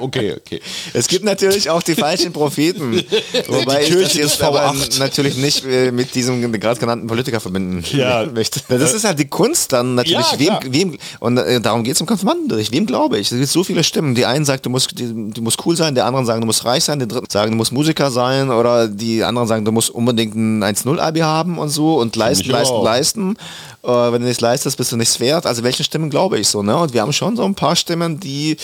okay, 0.00 0.34
okay. 0.36 0.60
Es 0.92 1.08
gibt 1.08 1.24
natürlich 1.24 1.70
auch 1.70 1.82
die 1.82 1.94
falschen 1.94 2.32
Propheten, 2.34 3.02
wobei 3.48 3.84
ich 3.84 3.90
das 3.94 4.12
jetzt 4.14 4.42
aber 4.42 4.70
V8. 4.72 4.98
natürlich 4.98 5.36
nicht 5.36 5.64
äh, 5.64 5.90
mit 5.90 6.14
diesem 6.14 6.52
gerade 6.60 6.78
genannten 6.78 7.06
Politiker 7.06 7.40
verbinden 7.40 7.82
Ja. 7.96 8.26
möchte. 8.26 8.60
Das 8.68 8.92
ist 8.92 9.04
halt 9.04 9.18
die 9.18 9.28
Kunst 9.28 9.72
dann 9.72 9.94
natürlich, 9.94 10.32
Ja, 10.38 10.60
wem, 10.62 10.72
wem, 10.92 10.98
und 11.20 11.38
äh, 11.38 11.60
darum 11.62 11.82
geht 11.82 11.94
es 11.94 12.00
im 12.00 12.06
Konfirmandenunterricht. 12.06 12.73
Wem 12.74 12.86
glaube 12.86 13.18
ich? 13.18 13.30
Es 13.30 13.38
gibt 13.38 13.48
so 13.48 13.62
viele 13.62 13.84
Stimmen. 13.84 14.16
Die 14.16 14.26
einen 14.26 14.44
sagen, 14.44 14.62
du 14.62 14.68
musst, 14.68 14.98
die, 14.98 15.06
du 15.06 15.42
musst 15.42 15.64
cool 15.64 15.76
sein, 15.76 15.94
der 15.94 16.06
anderen 16.06 16.26
sagen, 16.26 16.40
du 16.40 16.46
musst 16.46 16.64
reich 16.64 16.82
sein, 16.82 16.98
die 16.98 17.06
dritten 17.06 17.30
sagen, 17.30 17.52
du 17.52 17.56
musst 17.56 17.70
Musiker 17.70 18.10
sein 18.10 18.50
oder 18.50 18.88
die 18.88 19.22
anderen 19.22 19.46
sagen, 19.46 19.64
du 19.64 19.70
musst 19.70 19.90
unbedingt 19.90 20.34
ein 20.34 20.64
1-0-Abi 20.64 21.20
haben 21.20 21.58
und 21.58 21.68
so 21.68 22.00
und 22.00 22.16
leisten, 22.16 22.50
leisten, 22.50 22.82
leisten. 22.82 23.36
Äh, 23.84 23.88
wenn 23.88 24.22
du 24.22 24.26
nicht 24.26 24.40
leistest, 24.40 24.76
bist 24.76 24.90
du 24.90 24.96
nichts 24.96 25.20
wert. 25.20 25.46
Also 25.46 25.62
welche 25.62 25.84
Stimmen 25.84 26.10
glaube 26.10 26.36
ich 26.40 26.48
so, 26.48 26.64
ne? 26.64 26.76
Und 26.76 26.92
wir 26.92 27.02
haben 27.02 27.12
schon 27.12 27.36
so 27.36 27.44
ein 27.44 27.54
paar 27.54 27.76
Stimmen, 27.76 28.18
die 28.18 28.56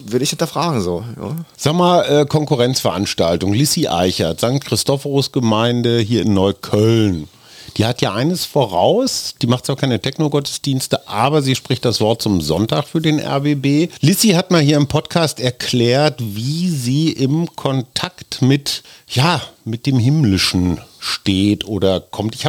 würde 0.00 0.24
ich 0.24 0.30
hinterfragen 0.30 0.80
so. 0.80 1.04
Ja. 1.16 1.36
Sag 1.56 1.74
mal, 1.74 2.02
äh, 2.02 2.26
Konkurrenzveranstaltung. 2.26 3.52
Lissi 3.52 3.86
Eichert, 3.86 4.40
St. 4.40 4.64
Christophorus 4.64 5.30
Gemeinde 5.30 6.00
hier 6.00 6.22
in 6.22 6.34
Neukölln. 6.34 7.28
Die 7.76 7.86
hat 7.86 8.02
ja 8.02 8.12
eines 8.14 8.44
voraus, 8.44 9.34
die 9.40 9.46
macht 9.46 9.64
zwar 9.66 9.76
keine 9.76 10.00
Techno-Gottesdienste, 10.00 11.08
aber 11.08 11.40
sie 11.40 11.54
spricht 11.54 11.84
das 11.84 12.00
Wort 12.00 12.20
zum 12.20 12.40
Sonntag 12.40 12.86
für 12.86 13.00
den 13.00 13.18
RBB. 13.18 13.90
Lissy 14.00 14.30
hat 14.30 14.50
mal 14.50 14.60
hier 14.60 14.76
im 14.76 14.88
Podcast 14.88 15.40
erklärt, 15.40 16.16
wie 16.20 16.68
sie 16.68 17.10
im 17.12 17.54
Kontakt 17.56 18.42
mit, 18.42 18.82
ja, 19.08 19.40
mit 19.64 19.86
dem 19.86 19.98
Himmlischen 19.98 20.78
steht 20.98 21.66
oder 21.66 22.00
kommt. 22.00 22.34
Ich 22.34 22.46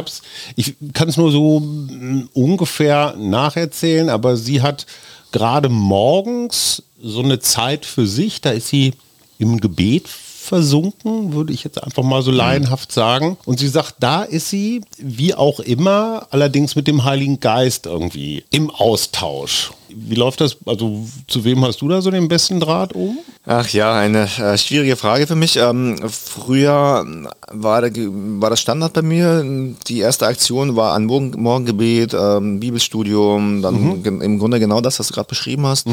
ich 0.56 0.74
kann 0.92 1.08
es 1.08 1.16
nur 1.16 1.32
so 1.32 1.60
mm, 1.60 2.28
ungefähr 2.34 3.14
nacherzählen, 3.18 4.10
aber 4.10 4.36
sie 4.36 4.60
hat 4.60 4.86
gerade 5.32 5.68
morgens 5.68 6.82
so 7.02 7.20
eine 7.20 7.40
Zeit 7.40 7.86
für 7.86 8.06
sich, 8.06 8.40
da 8.40 8.50
ist 8.50 8.68
sie 8.68 8.92
im 9.38 9.60
Gebet 9.60 10.08
versunken, 10.44 11.32
würde 11.32 11.52
ich 11.52 11.64
jetzt 11.64 11.82
einfach 11.82 12.02
mal 12.02 12.22
so 12.22 12.30
laienhaft 12.30 12.92
sagen. 12.92 13.36
Und 13.44 13.58
sie 13.58 13.68
sagt, 13.68 13.96
da 14.00 14.22
ist 14.22 14.50
sie, 14.50 14.82
wie 14.98 15.34
auch 15.34 15.58
immer, 15.60 16.26
allerdings 16.30 16.76
mit 16.76 16.86
dem 16.86 17.04
Heiligen 17.04 17.40
Geist 17.40 17.86
irgendwie 17.86 18.44
im 18.50 18.70
Austausch. 18.70 19.72
Wie 19.96 20.16
läuft 20.16 20.40
das? 20.40 20.56
Also 20.66 21.06
zu 21.28 21.44
wem 21.44 21.64
hast 21.64 21.80
du 21.80 21.88
da 21.88 22.00
so 22.02 22.10
den 22.10 22.26
besten 22.26 22.58
Draht 22.58 22.94
um? 22.94 23.18
Ach 23.46 23.68
ja, 23.68 23.94
eine 23.96 24.28
äh, 24.38 24.58
schwierige 24.58 24.96
Frage 24.96 25.26
für 25.26 25.36
mich. 25.36 25.56
Ähm, 25.56 25.96
früher 26.08 27.04
war, 27.52 27.80
der, 27.82 27.92
war 28.40 28.50
das 28.50 28.60
Standard 28.60 28.92
bei 28.92 29.02
mir. 29.02 29.44
Die 29.86 29.98
erste 30.00 30.26
Aktion 30.26 30.74
war 30.74 30.94
ein 30.94 31.04
Morgen 31.04 31.40
Morgengebet, 31.40 32.12
ähm, 32.14 32.58
Bibelstudium, 32.58 33.62
dann 33.62 34.02
gen- 34.02 34.20
im 34.20 34.38
Grunde 34.40 34.58
genau 34.58 34.80
das, 34.80 34.98
was 34.98 35.08
du 35.08 35.14
gerade 35.14 35.28
beschrieben 35.28 35.64
hast. 35.66 35.86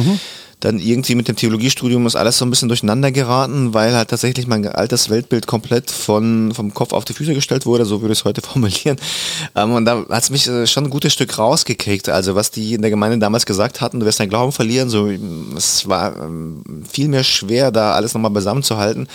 Dann 0.62 0.80
irgendwie 0.80 1.16
mit 1.16 1.28
dem 1.28 1.36
Theologiestudium 1.36 2.06
ist 2.08 2.16
alles 2.16 2.38
so 2.38 2.46
ein 2.46 2.50
bisschen 2.50 2.70
durcheinander 2.70 3.12
geraten, 3.12 3.74
weil 3.74 3.94
halt 3.94 4.10
tatsächlich 4.10 4.48
mein 4.48 4.66
altes 4.68 5.10
Weltbild 5.10 5.48
komplett 5.48 5.92
von, 5.92 6.54
vom 6.54 6.74
Kopf 6.74 6.94
auf 6.94 7.04
die 7.04 7.14
Füße 7.14 7.34
gestellt 7.34 7.66
wurde, 7.66 7.86
so 7.86 8.02
würde 8.02 8.14
ich 8.14 8.20
es 8.20 8.26
heute 8.26 8.42
formulieren. 8.48 8.98
Ähm, 9.56 9.74
und 9.74 9.86
da 9.86 10.06
hat 10.10 10.24
es 10.24 10.30
mich 10.30 10.48
äh, 10.48 10.68
schon 10.68 10.86
ein 10.86 10.90
gutes 10.90 11.14
Stück 11.14 11.38
rausgekriegt. 11.38 12.10
Also 12.10 12.36
was 12.36 12.52
die 12.52 12.76
in 12.76 12.82
der 12.82 12.92
Gemeinde 12.92 13.18
damals 13.18 13.46
gesagt 13.46 13.82
hatten, 13.82 14.00
du 14.00 14.06
wirst 14.06 14.20
deinen 14.20 14.30
Glauben 14.30 14.52
verlieren, 14.52 14.90
so 14.90 15.10
es 15.58 15.88
war 15.90 16.16
ähm, 16.16 16.64
viel 16.90 17.08
mehr 17.08 17.24
schwer, 17.24 17.72
da 17.72 17.94
alles 17.94 18.14
nochmal 18.14 18.32
beisammen 18.32 18.64
zu 18.64 18.78
halten, 18.78 19.08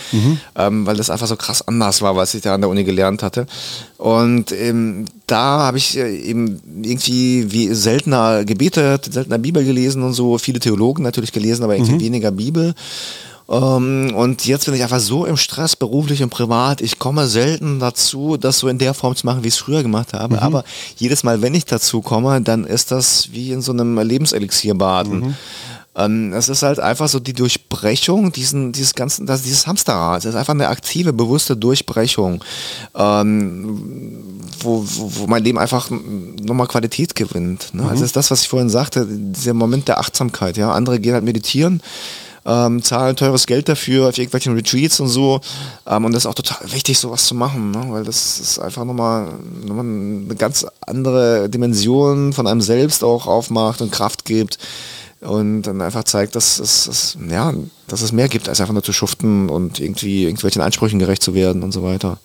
ähm, 0.55 0.85
weil 0.85 0.97
das 0.97 1.09
einfach 1.09 1.27
so 1.27 1.35
krass 1.35 1.67
anders 1.67 2.01
war, 2.01 2.15
was 2.15 2.33
ich 2.33 2.41
da 2.41 2.53
an 2.53 2.61
der 2.61 2.69
Uni 2.69 2.83
gelernt 2.83 3.23
hatte. 3.23 3.47
Und 3.97 4.51
ähm, 4.51 5.05
da 5.27 5.59
habe 5.59 5.77
ich 5.77 5.97
äh, 5.97 6.17
eben 6.17 6.59
irgendwie 6.81 7.51
wie 7.51 7.73
seltener 7.73 8.45
gebetet, 8.45 9.13
seltener 9.13 9.37
Bibel 9.37 9.63
gelesen 9.63 10.01
und 10.01 10.13
so, 10.13 10.37
viele 10.37 10.59
Theologen 10.59 11.03
natürlich 11.03 11.31
gelesen, 11.33 11.63
aber 11.63 11.75
irgendwie 11.75 11.93
weniger 12.05 12.31
Bibel. 12.31 12.73
Ähm, 13.49 14.13
und 14.15 14.45
jetzt 14.45 14.65
bin 14.65 14.73
ich 14.73 14.83
einfach 14.83 14.99
so 14.99 15.25
im 15.25 15.37
Stress, 15.37 15.75
beruflich 15.75 16.23
und 16.23 16.29
privat. 16.29 16.81
Ich 16.81 16.97
komme 16.99 17.27
selten 17.27 17.79
dazu, 17.79 18.37
das 18.37 18.59
so 18.59 18.67
in 18.67 18.77
der 18.77 18.93
Form 18.93 19.15
zu 19.15 19.25
machen, 19.25 19.43
wie 19.43 19.47
ich 19.49 19.53
es 19.53 19.59
früher 19.59 19.83
gemacht 19.83 20.13
habe. 20.13 20.41
Aber 20.41 20.63
jedes 20.97 21.23
Mal, 21.23 21.41
wenn 21.41 21.55
ich 21.55 21.65
dazu 21.65 22.01
komme, 22.01 22.41
dann 22.41 22.65
ist 22.65 22.91
das 22.91 23.29
wie 23.31 23.51
in 23.51 23.61
so 23.61 23.71
einem 23.71 23.99
Lebenselixier 23.99 24.75
baden. 24.75 25.35
Ähm, 25.97 26.31
es 26.33 26.47
ist 26.47 26.61
halt 26.61 26.79
einfach 26.79 27.07
so 27.07 27.19
die 27.19 27.33
Durchbrechung 27.33 28.31
diesen, 28.31 28.71
dieses 28.71 28.93
ganzen, 28.93 29.25
das, 29.25 29.41
dieses 29.41 29.65
Hamsterrad. 29.65 30.19
Es 30.19 30.25
ist 30.25 30.35
einfach 30.35 30.53
eine 30.53 30.67
aktive, 30.67 31.11
bewusste 31.11 31.57
Durchbrechung, 31.57 32.43
ähm, 32.95 34.39
wo, 34.59 34.85
wo, 34.85 35.11
wo 35.15 35.27
mein 35.27 35.43
Leben 35.43 35.57
einfach 35.57 35.89
nochmal 35.89 36.67
Qualität 36.67 37.15
gewinnt. 37.15 37.73
Ne? 37.73 37.81
Also 37.83 38.01
das 38.01 38.09
ist 38.09 38.15
das, 38.15 38.31
was 38.31 38.41
ich 38.43 38.47
vorhin 38.47 38.69
sagte, 38.69 39.07
dieser 39.09 39.55
Moment 39.55 39.87
der 39.87 39.99
Achtsamkeit. 39.99 40.55
Ja, 40.57 40.71
andere 40.71 40.99
gehen 40.99 41.13
halt 41.13 41.23
meditieren. 41.23 41.81
ähm, 42.45 42.81
zahlen 42.81 43.15
teures 43.15 43.45
Geld 43.45 43.67
dafür 43.67 44.07
auf 44.07 44.17
irgendwelchen 44.17 44.53
Retreats 44.53 44.99
und 44.99 45.09
so. 45.09 45.41
Ähm, 45.87 46.05
und 46.05 46.13
das 46.13 46.23
ist 46.23 46.27
auch 46.27 46.35
total 46.35 46.71
wichtig, 46.71 46.99
sowas 46.99 47.25
zu 47.25 47.33
machen, 47.33 47.71
ne? 47.71 47.85
weil 47.89 48.03
das 48.03 48.39
ist 48.39 48.59
einfach 48.59 48.85
nochmal, 48.85 49.33
nochmal 49.65 49.83
eine 49.83 50.35
ganz 50.37 50.65
andere 50.85 51.49
Dimension 51.49 52.33
von 52.33 52.45
einem 52.45 52.61
selbst 52.61 53.03
auch 53.03 53.25
aufmacht 53.25 53.81
und 53.81 53.91
Kraft 53.91 54.25
gibt 54.25 54.59
und 55.21 55.63
dann 55.63 55.81
einfach 55.81 56.03
zeigt, 56.03 56.35
dass 56.35 56.59
es, 56.59 56.85
dass, 56.85 57.17
ja, 57.29 57.53
dass 57.87 58.01
es 58.01 58.11
mehr 58.11 58.29
gibt, 58.29 58.49
als 58.49 58.61
einfach 58.61 58.73
nur 58.73 58.83
zu 58.83 58.93
schuften 58.93 59.49
und 59.49 59.79
irgendwie 59.79 60.23
irgendwelchen 60.23 60.61
Ansprüchen 60.61 60.99
gerecht 60.99 61.23
zu 61.23 61.33
werden 61.33 61.63
und 61.63 61.71
so 61.71 61.83
weiter. 61.83 62.19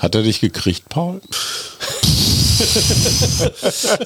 Hat 0.00 0.14
er 0.14 0.22
dich 0.22 0.40
gekriegt, 0.40 0.88
Paul? 0.88 1.20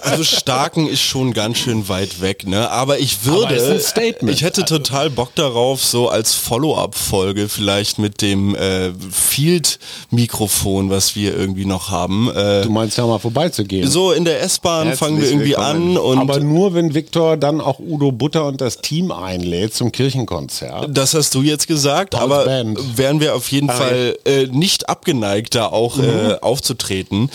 Also 0.02 0.24
Starken 0.24 0.86
ist 0.88 1.02
schon 1.02 1.32
ganz 1.32 1.58
schön 1.58 1.88
weit 1.88 2.20
weg, 2.20 2.46
ne? 2.46 2.70
Aber 2.70 2.98
ich 2.98 3.24
würde, 3.24 3.46
Aber 3.46 3.56
ist 3.56 3.68
ein 3.70 3.80
Statement. 3.80 4.34
ich 4.34 4.42
hätte 4.42 4.64
total 4.64 5.10
Bock 5.10 5.34
darauf, 5.34 5.84
so 5.84 6.08
als 6.08 6.34
Follow-up-Folge 6.34 7.48
vielleicht 7.48 7.98
mit 7.98 8.22
dem 8.22 8.54
äh, 8.54 8.92
Field-Mikrofon, 9.10 10.90
was 10.90 11.16
wir 11.16 11.36
irgendwie 11.36 11.64
noch 11.64 11.90
haben. 11.90 12.30
Äh, 12.34 12.62
Du 12.62 12.70
meinst 12.70 12.96
ja 12.98 13.06
mal 13.06 13.18
vorbeizugehen. 13.18 13.88
so 13.90 14.12
in 14.12 14.24
der 14.24 14.42
S-Bahn 14.42 14.86
Herzlich 14.88 14.98
fangen 14.98 15.20
wir 15.20 15.28
irgendwie 15.28 15.48
willkommen. 15.50 15.96
an 15.96 15.98
und 15.98 16.18
Aber 16.18 16.40
nur, 16.40 16.74
wenn 16.74 16.94
Viktor 16.94 17.36
dann 17.36 17.60
auch 17.60 17.78
Udo 17.78 18.12
Butter 18.12 18.46
und 18.46 18.60
das 18.60 18.78
Team 18.78 19.12
einlädt 19.12 19.74
zum 19.74 19.92
Kirchenkonzert. 19.92 20.88
Das 20.96 21.14
hast 21.14 21.34
du 21.34 21.42
jetzt 21.42 21.66
gesagt, 21.66 22.10
Paul's 22.10 22.22
aber 22.24 22.44
Band. 22.44 22.78
wären 22.98 23.20
wir 23.20 23.34
auf 23.34 23.50
jeden 23.50 23.68
Fall 23.68 24.16
äh, 24.24 24.46
nicht 24.46 24.88
abgeneigt, 24.88 25.54
da 25.54 25.66
auch 25.66 25.98
äh, 25.98 26.36
aufzutreten. 26.40 27.30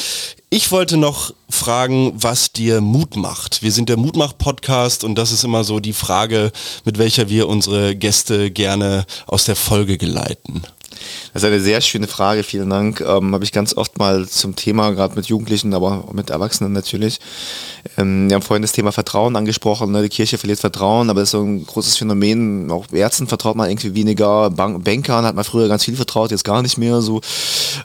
Ich 0.54 0.70
wollte 0.70 0.97
noch 0.97 1.34
fragen, 1.49 2.12
was 2.14 2.52
dir 2.52 2.82
Mut 2.82 3.16
macht. 3.16 3.64
Wir 3.64 3.72
sind 3.72 3.88
der 3.88 3.95
Mutmach-Podcast 3.95 5.06
und 5.06 5.16
das 5.16 5.32
ist 5.32 5.45
immer 5.45 5.64
so 5.64 5.80
die 5.80 5.93
Frage, 5.93 6.52
mit 6.84 6.97
welcher 6.97 7.30
wir 7.30 7.47
unsere 7.47 7.95
Gäste 7.95 8.52
gerne 8.52 9.06
aus 9.28 9.45
der 9.45 9.56
Folge 9.56 9.97
geleiten. 9.97 10.64
Das 11.33 11.43
ist 11.43 11.47
eine 11.47 11.59
sehr 11.59 11.81
schöne 11.81 12.07
Frage, 12.07 12.43
vielen 12.43 12.69
Dank. 12.69 13.01
Ähm, 13.01 13.33
Habe 13.33 13.43
ich 13.43 13.51
ganz 13.51 13.75
oft 13.75 13.97
mal 13.99 14.27
zum 14.27 14.55
Thema, 14.55 14.91
gerade 14.91 15.15
mit 15.15 15.27
Jugendlichen, 15.27 15.73
aber 15.73 16.05
auch 16.07 16.13
mit 16.13 16.29
Erwachsenen 16.29 16.73
natürlich. 16.73 17.19
Ähm, 17.97 18.29
wir 18.29 18.35
haben 18.35 18.41
vorhin 18.41 18.61
das 18.61 18.71
Thema 18.71 18.91
Vertrauen 18.91 19.35
angesprochen. 19.35 19.91
Ne? 19.91 20.03
Die 20.03 20.09
Kirche 20.09 20.37
verliert 20.37 20.59
Vertrauen, 20.59 21.09
aber 21.09 21.21
das 21.21 21.29
ist 21.29 21.31
so 21.31 21.41
ein 21.41 21.65
großes 21.65 21.97
Phänomen. 21.97 22.69
Auch 22.71 22.85
Ärzten 22.91 23.27
vertraut 23.27 23.55
man 23.55 23.69
irgendwie 23.69 23.95
weniger. 23.95 24.49
Bank 24.49 24.83
Bankern 24.83 25.25
hat 25.25 25.35
man 25.35 25.43
früher 25.43 25.67
ganz 25.67 25.85
viel 25.85 25.95
vertraut, 25.95 26.31
jetzt 26.31 26.43
gar 26.43 26.61
nicht 26.61 26.77
mehr 26.77 27.01
so. 27.01 27.21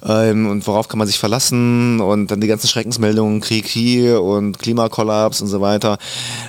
Ähm, 0.05 0.49
und 0.49 0.67
worauf 0.67 0.89
kann 0.89 0.99
man 0.99 1.07
sich 1.07 1.19
verlassen? 1.19 2.01
Und 2.01 2.31
dann 2.31 2.41
die 2.41 2.49
ganzen 2.49 2.69
Schreckensmeldungen, 2.69 3.41
Krieg 3.41 3.67
hier 3.67 4.23
und 4.23 4.59
Klimakollaps 4.59 5.41
und 5.41 5.49
so 5.49 5.61
weiter. 5.61 5.99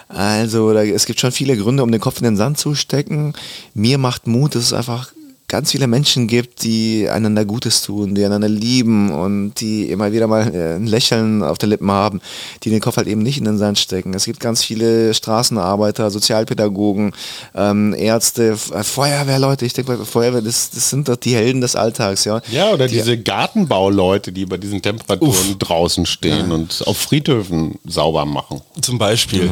Also 0.07 0.73
da, 0.73 0.83
es 0.83 1.05
gibt 1.05 1.19
schon 1.19 1.31
viele 1.31 1.57
Gründe, 1.57 1.83
um 1.83 1.91
den 1.91 2.01
Kopf 2.01 2.17
in 2.17 2.23
den 2.23 2.37
Sand 2.37 2.57
zu 2.57 2.75
stecken. 2.75 3.33
Mir 3.73 3.97
macht 3.97 4.27
Mut, 4.27 4.55
dass 4.55 4.63
es 4.63 4.73
einfach 4.73 5.11
ganz 5.49 5.71
viele 5.71 5.87
Menschen 5.87 6.27
gibt, 6.27 6.63
die 6.63 7.07
einander 7.09 7.45
Gutes 7.45 7.81
tun, 7.81 8.15
die 8.15 8.25
einander 8.25 8.49
lieben 8.49 9.11
und 9.13 9.53
die 9.61 9.89
immer 9.89 10.11
wieder 10.11 10.27
mal 10.27 10.53
äh, 10.53 10.75
ein 10.75 10.87
Lächeln 10.87 11.41
auf 11.41 11.57
der 11.57 11.69
Lippen 11.69 11.89
haben, 11.89 12.19
die 12.63 12.69
den 12.69 12.81
Kopf 12.81 12.97
halt 12.97 13.07
eben 13.07 13.23
nicht 13.23 13.37
in 13.37 13.45
den 13.45 13.57
Sand 13.57 13.79
stecken. 13.79 14.13
Es 14.13 14.25
gibt 14.25 14.41
ganz 14.41 14.65
viele 14.65 15.13
Straßenarbeiter, 15.13 16.11
Sozialpädagogen, 16.11 17.13
ähm, 17.55 17.93
Ärzte, 17.93 18.57
äh, 18.73 18.83
Feuerwehrleute. 18.83 19.65
Ich 19.65 19.71
denke, 19.71 20.03
Feuerwehr, 20.03 20.41
das, 20.41 20.69
das 20.71 20.89
sind 20.89 21.07
doch 21.07 21.15
die 21.15 21.33
Helden 21.33 21.61
des 21.61 21.77
Alltags, 21.77 22.25
ja. 22.25 22.41
Ja, 22.51 22.71
oder 22.71 22.89
diese 22.89 23.17
Gartenbauleute, 23.17 24.33
die 24.33 24.45
bei 24.45 24.57
diesen 24.57 24.81
Temperaturen 24.81 25.57
draußen 25.57 26.05
stehen 26.05 26.51
und 26.51 26.83
auf 26.85 26.97
Friedhöfen 26.97 27.79
sauber 27.85 28.25
machen. 28.25 28.59
Zum 28.81 28.97
Beispiel. 28.97 29.49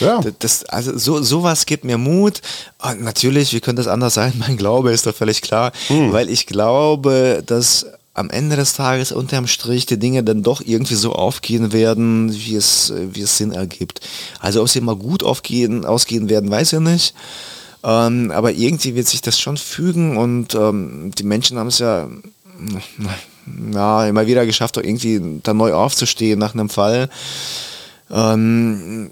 Ja. 0.00 0.20
Das, 0.22 0.32
das, 0.38 0.64
also 0.64 0.96
so, 0.96 1.22
sowas 1.22 1.66
gibt 1.66 1.84
mir 1.84 1.98
Mut. 1.98 2.40
Und 2.84 3.02
natürlich, 3.02 3.52
wie 3.54 3.60
könnte 3.60 3.82
es 3.82 3.88
anders 3.88 4.14
sein? 4.14 4.32
Mein 4.38 4.56
Glaube 4.56 4.92
ist 4.92 5.06
doch 5.06 5.14
völlig 5.14 5.42
klar, 5.42 5.72
weil 5.88 6.28
ich 6.28 6.46
glaube, 6.46 7.42
dass 7.44 7.86
am 8.12 8.30
Ende 8.30 8.54
des 8.54 8.74
Tages 8.74 9.10
unterm 9.10 9.48
Strich 9.48 9.86
die 9.86 9.98
Dinge 9.98 10.22
dann 10.22 10.44
doch 10.44 10.60
irgendwie 10.64 10.94
so 10.94 11.14
aufgehen 11.14 11.72
werden, 11.72 12.32
wie 12.32 12.54
es, 12.54 12.92
wie 13.12 13.22
es 13.22 13.36
Sinn 13.36 13.50
ergibt. 13.50 14.00
Also 14.38 14.62
ob 14.62 14.68
sie 14.68 14.80
mal 14.80 14.94
gut 14.94 15.24
aufgehen, 15.24 15.84
ausgehen 15.84 16.28
werden, 16.28 16.48
weiß 16.50 16.74
ich 16.74 16.80
nicht. 16.80 17.14
Ähm, 17.82 18.30
aber 18.30 18.52
irgendwie 18.52 18.94
wird 18.94 19.08
sich 19.08 19.20
das 19.20 19.40
schon 19.40 19.56
fügen 19.56 20.16
und 20.16 20.54
ähm, 20.54 21.10
die 21.18 21.24
Menschen 21.24 21.58
haben 21.58 21.66
es 21.66 21.80
ja 21.80 22.08
ja, 23.72 24.06
immer 24.06 24.26
wieder 24.26 24.46
geschafft, 24.46 24.76
irgendwie 24.76 25.40
da 25.42 25.52
neu 25.52 25.74
aufzustehen 25.74 26.38
nach 26.38 26.54
einem 26.54 26.68
Fall. 26.68 27.10
Ähm, 28.10 29.10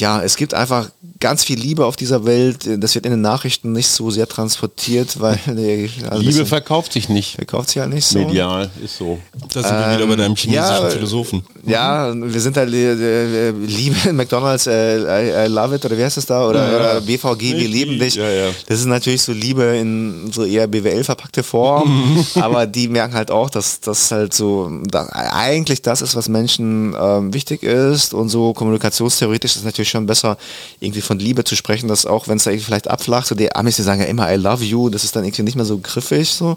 ja, 0.00 0.22
es 0.22 0.36
gibt 0.36 0.54
einfach 0.54 0.90
ganz 1.18 1.44
viel 1.44 1.58
Liebe 1.58 1.86
auf 1.86 1.96
dieser 1.96 2.26
Welt. 2.26 2.68
Das 2.78 2.94
wird 2.94 3.06
in 3.06 3.12
den 3.12 3.20
Nachrichten 3.22 3.72
nicht 3.72 3.88
so 3.88 4.10
sehr 4.10 4.26
transportiert, 4.28 5.18
weil 5.20 5.38
die, 5.46 5.90
also 6.08 6.22
Liebe 6.22 6.46
verkauft 6.46 6.92
sich 6.92 7.08
nicht. 7.08 7.36
verkauft 7.36 7.70
sich 7.70 7.78
halt 7.78 7.92
nicht 7.92 8.06
so. 8.06 8.18
Medial 8.18 8.70
ist 8.84 8.98
so. 8.98 9.18
Da 9.52 9.62
sind 9.62 9.72
wir 9.78 9.96
wieder 9.96 10.06
bei 10.06 10.16
deinem 10.16 10.36
chinesischen 10.36 10.84
ja, 10.84 10.90
Philosophen. 10.90 11.42
Ja, 11.64 12.12
wir 12.14 12.40
sind 12.40 12.56
halt 12.56 12.72
äh, 12.72 13.48
äh, 13.48 13.50
Liebe 13.52 14.12
McDonalds, 14.12 14.66
äh, 14.66 14.98
I, 14.98 15.46
I 15.46 15.48
love 15.48 15.74
it 15.74 15.84
oder 15.84 15.96
wie 15.96 16.04
heißt 16.04 16.16
das 16.16 16.26
da? 16.26 16.46
Oder, 16.48 16.64
Ja, 16.66 16.70
ja. 16.72 16.76
oder 16.78 17.00
BVG, 17.00 17.40
wir 17.40 17.56
Ich 17.58 17.68
lieben 17.68 17.92
lieb- 17.92 18.00
dich. 18.00 18.14
ja, 18.16 18.30
ja. 18.30 18.48
Das 18.66 18.78
ist 18.80 18.86
natürlich 18.86 19.22
so 19.22 19.32
Liebe 19.32 19.62
in 19.64 20.30
so 20.32 20.44
eher 20.44 20.66
BWL 20.66 21.02
verpackte 21.04 21.42
Form, 21.42 22.24
aber 22.36 22.66
die 22.66 22.88
merken 22.88 23.14
halt 23.14 23.30
auch, 23.30 23.50
dass 23.50 23.80
das 23.80 24.10
halt 24.10 24.34
so 24.34 24.70
da, 24.86 25.06
eigentlich 25.12 25.82
das 25.82 26.02
ist, 26.02 26.14
was 26.14 26.28
Menschen 26.28 26.94
ähm, 27.00 27.32
wichtig 27.32 27.62
ist 27.62 28.12
und 28.14 28.28
so 28.28 28.52
kommunikationstheoretisch 28.52 29.52
ist 29.52 29.58
es 29.58 29.64
natürlich 29.86 29.90
schon 29.90 30.06
besser, 30.06 30.36
irgendwie 30.80 31.00
von 31.00 31.18
Liebe 31.18 31.44
zu 31.44 31.56
sprechen, 31.56 31.88
dass 31.88 32.06
auch 32.06 32.28
wenn 32.28 32.36
es 32.36 32.44
da 32.44 32.50
irgendwie 32.50 32.66
vielleicht 32.66 32.88
abflacht, 32.88 33.26
so 33.26 33.34
die 33.34 33.54
Amis, 33.54 33.76
die 33.76 33.82
sagen 33.82 34.00
ja 34.00 34.06
immer 34.06 34.30
I 34.32 34.36
love 34.36 34.64
you, 34.64 34.90
das 34.90 35.04
ist 35.04 35.14
dann 35.16 35.24
irgendwie 35.24 35.42
nicht 35.42 35.56
mehr 35.56 35.64
so 35.64 35.78
griffig 35.78 36.30
so. 36.30 36.56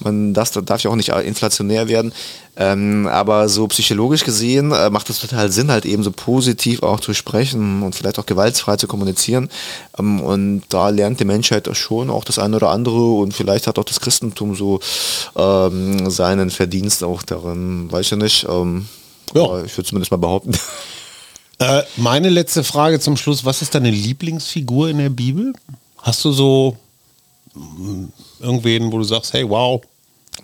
Man 0.00 0.34
das 0.34 0.52
darf 0.52 0.82
ja 0.82 0.90
auch 0.90 0.96
nicht 0.96 1.08
inflationär 1.08 1.88
werden. 1.88 2.12
Ähm, 2.60 3.06
aber 3.06 3.48
so 3.48 3.68
psychologisch 3.68 4.24
gesehen 4.24 4.72
äh, 4.72 4.90
macht 4.90 5.08
es 5.10 5.20
total 5.20 5.52
Sinn, 5.52 5.70
halt 5.70 5.86
eben 5.86 6.02
so 6.02 6.10
positiv 6.10 6.82
auch 6.82 6.98
zu 6.98 7.14
sprechen 7.14 7.84
und 7.84 7.94
vielleicht 7.94 8.18
auch 8.18 8.26
gewaltfrei 8.26 8.76
zu 8.76 8.88
kommunizieren. 8.88 9.48
Ähm, 9.96 10.20
und 10.20 10.62
da 10.68 10.88
lernt 10.88 11.20
die 11.20 11.24
Menschheit 11.24 11.68
auch 11.68 11.76
schon 11.76 12.10
auch 12.10 12.24
das 12.24 12.40
eine 12.40 12.56
oder 12.56 12.70
andere 12.70 13.00
und 13.20 13.32
vielleicht 13.32 13.68
hat 13.68 13.78
auch 13.78 13.84
das 13.84 14.00
Christentum 14.00 14.56
so 14.56 14.80
ähm, 15.36 16.10
seinen 16.10 16.50
Verdienst 16.50 17.04
auch 17.04 17.22
darin, 17.22 17.92
weiß 17.92 18.10
ich 18.10 18.18
nicht. 18.18 18.46
Ähm, 18.48 18.86
Ja. 19.34 19.44
aber 19.44 19.64
Ich 19.64 19.76
würde 19.76 19.88
zumindest 19.88 20.10
mal 20.10 20.16
behaupten. 20.18 20.52
Äh, 21.58 21.82
meine 21.96 22.28
letzte 22.28 22.62
Frage 22.64 23.00
zum 23.00 23.16
Schluss. 23.16 23.44
Was 23.44 23.62
ist 23.62 23.74
deine 23.74 23.90
Lieblingsfigur 23.90 24.88
in 24.90 24.98
der 24.98 25.10
Bibel? 25.10 25.52
Hast 25.98 26.24
du 26.24 26.32
so 26.32 26.76
mm, 27.54 28.04
irgendwen, 28.40 28.92
wo 28.92 28.98
du 28.98 29.04
sagst, 29.04 29.32
hey, 29.32 29.48
wow. 29.48 29.82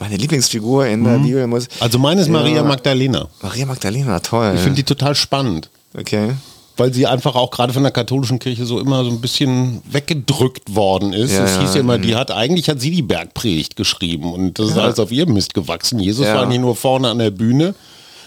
Meine 0.00 0.16
Lieblingsfigur 0.16 0.86
in 0.86 1.04
der 1.04 1.18
Bibel 1.18 1.46
muss. 1.46 1.68
Also 1.78 2.00
meine 2.00 2.20
ist 2.20 2.28
Maria 2.28 2.56
Ja. 2.56 2.62
Magdalena. 2.64 3.28
Maria 3.42 3.64
Magdalena, 3.64 4.18
toll. 4.18 4.52
Ich 4.56 4.60
finde 4.60 4.76
die 4.76 4.82
total 4.82 5.14
spannend. 5.14 5.70
okay. 5.96 6.32
Weil 6.76 6.92
sie 6.92 7.06
einfach 7.06 7.36
auch 7.36 7.52
gerade 7.52 7.72
von 7.72 7.84
der 7.84 7.92
katholischen 7.92 8.40
Kirche 8.40 8.66
so 8.66 8.80
immer 8.80 9.04
so 9.04 9.10
ein 9.12 9.20
bisschen 9.20 9.80
weggedrückt 9.88 10.74
worden 10.74 11.12
ist. 11.12 11.30
Ja, 11.30 11.44
es 11.44 11.54
ja, 11.54 11.60
hieß 11.60 11.74
ja 11.74 11.80
immer, 11.80 11.98
die 11.98 12.16
hat, 12.16 12.32
eigentlich 12.32 12.68
hat 12.68 12.80
sie 12.80 12.90
die 12.90 13.02
Bergpredigt 13.02 13.76
geschrieben 13.76 14.32
und 14.32 14.58
das 14.58 14.70
ist 14.70 14.76
Ja. 14.76 14.82
alles 14.82 14.98
auf 14.98 15.12
ihr 15.12 15.28
Mist 15.28 15.54
gewachsen. 15.54 16.00
Jesus 16.00 16.26
Ja. 16.26 16.34
war 16.34 16.46
nicht 16.46 16.60
nur 16.60 16.74
vorne 16.74 17.08
an 17.10 17.20
der 17.20 17.30
Bühne, 17.30 17.76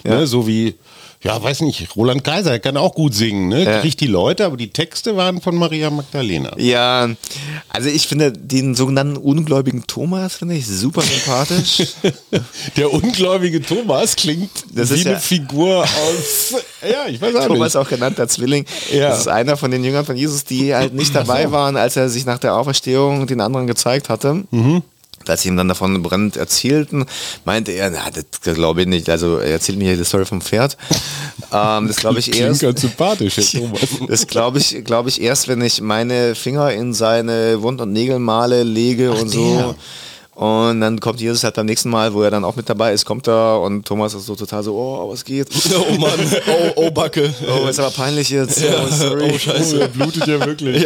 Ja. 0.05 0.19
ne, 0.19 0.27
so 0.27 0.47
wie, 0.47 0.75
ja, 1.23 1.41
weiß 1.41 1.61
nicht, 1.61 1.95
Roland 1.95 2.23
Kaiser, 2.23 2.51
der 2.51 2.59
kann 2.59 2.77
auch 2.77 2.93
gut 2.93 3.13
singen, 3.13 3.47
ne? 3.49 3.63
Ja. 3.63 3.79
Kriegt 3.81 3.99
die 4.01 4.07
Leute, 4.07 4.45
aber 4.45 4.55
die 4.55 4.69
Texte 4.69 5.17
waren 5.17 5.41
von 5.41 5.55
Maria 5.55 5.89
Magdalena. 5.89 6.51
Ja, 6.57 7.09
also 7.69 7.89
ich 7.89 8.07
finde 8.07 8.31
den 8.31 8.75
sogenannten 8.75 9.17
ungläubigen 9.17 9.85
Thomas 9.87 10.35
finde 10.35 10.55
ich 10.55 10.67
super 10.67 11.01
sympathisch. 11.01 11.83
Der 12.77 12.93
ungläubige 12.93 13.61
Thomas 13.61 14.15
klingt 14.15 14.49
Das 14.73 14.91
wie 14.91 14.95
ist 14.95 15.05
eine 15.07 15.15
ja- 15.15 15.19
Figur 15.19 15.81
aus, 15.83 16.53
ja, 16.83 17.07
ich 17.09 17.19
weiß 17.19 17.35
auch 17.35 17.47
Thomas 17.47 17.73
nicht. 17.73 17.77
auch 17.83 17.89
genannt 17.89 18.17
der 18.19 18.27
Zwilling. 18.27 18.65
Ja. 18.93 19.09
Das 19.09 19.21
ist 19.21 19.27
einer 19.27 19.57
von 19.57 19.71
den 19.71 19.83
Jüngern 19.83 20.05
von 20.05 20.15
Jesus, 20.15 20.43
die 20.45 20.73
halt 20.75 20.93
nicht 20.93 21.13
dabei 21.15 21.51
waren, 21.51 21.77
als 21.77 21.95
er 21.95 22.09
sich 22.09 22.25
nach 22.25 22.37
der 22.37 22.55
Auferstehung 22.55 23.25
den 23.27 23.41
anderen 23.41 23.65
gezeigt 23.67 24.09
hatte. 24.09 24.43
Mhm. 24.51 24.83
Als 25.25 25.41
sie 25.41 25.49
ihm 25.49 25.57
dann 25.57 25.67
davon 25.67 26.01
brennend 26.03 26.37
erzählten, 26.37 27.05
meinte 27.43 27.71
er, 27.71 27.89
na, 27.89 27.99
das 28.43 28.55
glaube 28.55 28.81
ich 28.81 28.87
nicht. 28.87 29.09
Also 29.09 29.37
er 29.37 29.51
erzählt 29.51 29.77
mir 29.77 29.85
hier 29.85 29.97
die 29.97 30.05
Story 30.05 30.25
vom 30.25 30.41
Pferd. 30.41 30.77
Ähm, 31.53 31.87
das 31.87 31.97
glaube 31.97 32.19
ich 32.19 32.37
erst. 32.37 32.61
ganz 32.61 32.81
sympathisch, 32.81 33.35
der 33.35 33.61
Thomas. 33.61 33.79
Das 34.09 34.27
glaube 34.27 34.57
ich, 34.57 34.83
glaube 34.83 35.07
ich 35.07 35.21
erst, 35.21 35.47
wenn 35.47 35.61
ich 35.61 35.79
meine 35.79 36.35
Finger 36.35 36.73
in 36.73 36.93
seine 36.93 37.61
Wund- 37.61 37.79
und 37.79 37.93
Nägelmale 37.93 38.63
lege 38.63 39.11
und 39.13 39.29
so. 39.29 39.73
Und 40.37 40.81
dann 40.81 40.99
kommt 40.99 41.19
Jesus 41.19 41.43
halt 41.43 41.55
beim 41.55 41.65
nächsten 41.65 41.89
Mal, 41.89 42.13
wo 42.13 42.21
er 42.21 42.29
dann 42.29 42.43
auch 42.43 42.55
mit 42.55 42.69
dabei 42.69 42.93
ist, 42.93 43.05
kommt 43.05 43.27
er 43.27 43.59
und 43.61 43.87
Thomas 43.87 44.13
ist 44.13 44.25
so 44.27 44.35
total 44.35 44.61
so, 44.61 44.75
oh, 44.75 45.09
was 45.11 45.23
geht? 45.25 45.47
Oh 45.75 45.93
Mann, 45.97 46.19
oh, 46.47 46.71
oh 46.75 46.91
Backe. 46.91 47.33
Oh, 47.47 47.67
ist 47.67 47.79
aber 47.79 47.91
peinlich 47.91 48.29
jetzt. 48.29 48.61
Oh, 48.63 48.87
sorry. 48.91 49.31
Oh 49.33 49.37
Scheiße. 49.37 49.81
er 49.81 49.87
blutet 49.87 50.27
ja 50.27 50.45
wirklich. 50.45 50.85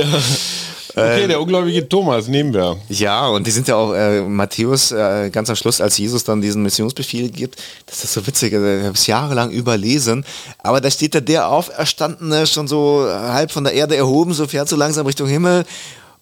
Okay, 0.95 1.27
der 1.27 1.41
ungläubige 1.41 1.87
Thomas 1.87 2.27
nehmen 2.27 2.53
wir. 2.53 2.77
Ja, 2.89 3.27
und 3.27 3.47
die 3.47 3.51
sind 3.51 3.67
ja 3.67 3.75
auch, 3.75 3.93
äh, 3.93 4.21
Matthäus, 4.21 4.91
äh, 4.91 5.29
ganz 5.31 5.49
am 5.49 5.55
Schluss, 5.55 5.81
als 5.81 5.97
Jesus 5.97 6.23
dann 6.23 6.41
diesen 6.41 6.63
Missionsbefehl 6.63 7.29
gibt, 7.29 7.61
das 7.85 8.03
ist 8.03 8.13
so 8.13 8.25
witzig, 8.27 8.53
also, 8.53 8.65
ich 8.65 8.83
habe 8.83 8.93
es 8.93 9.07
jahrelang 9.07 9.51
überlesen, 9.51 10.25
aber 10.59 10.81
da 10.81 10.91
steht 10.91 11.15
da 11.15 11.19
der 11.19 11.49
Auferstandene 11.49 12.47
schon 12.47 12.67
so 12.67 13.05
halb 13.07 13.51
von 13.51 13.63
der 13.63 13.73
Erde 13.73 13.95
erhoben, 13.95 14.33
so 14.33 14.47
fährt 14.47 14.69
so 14.69 14.75
langsam 14.75 15.05
Richtung 15.05 15.27
Himmel 15.27 15.65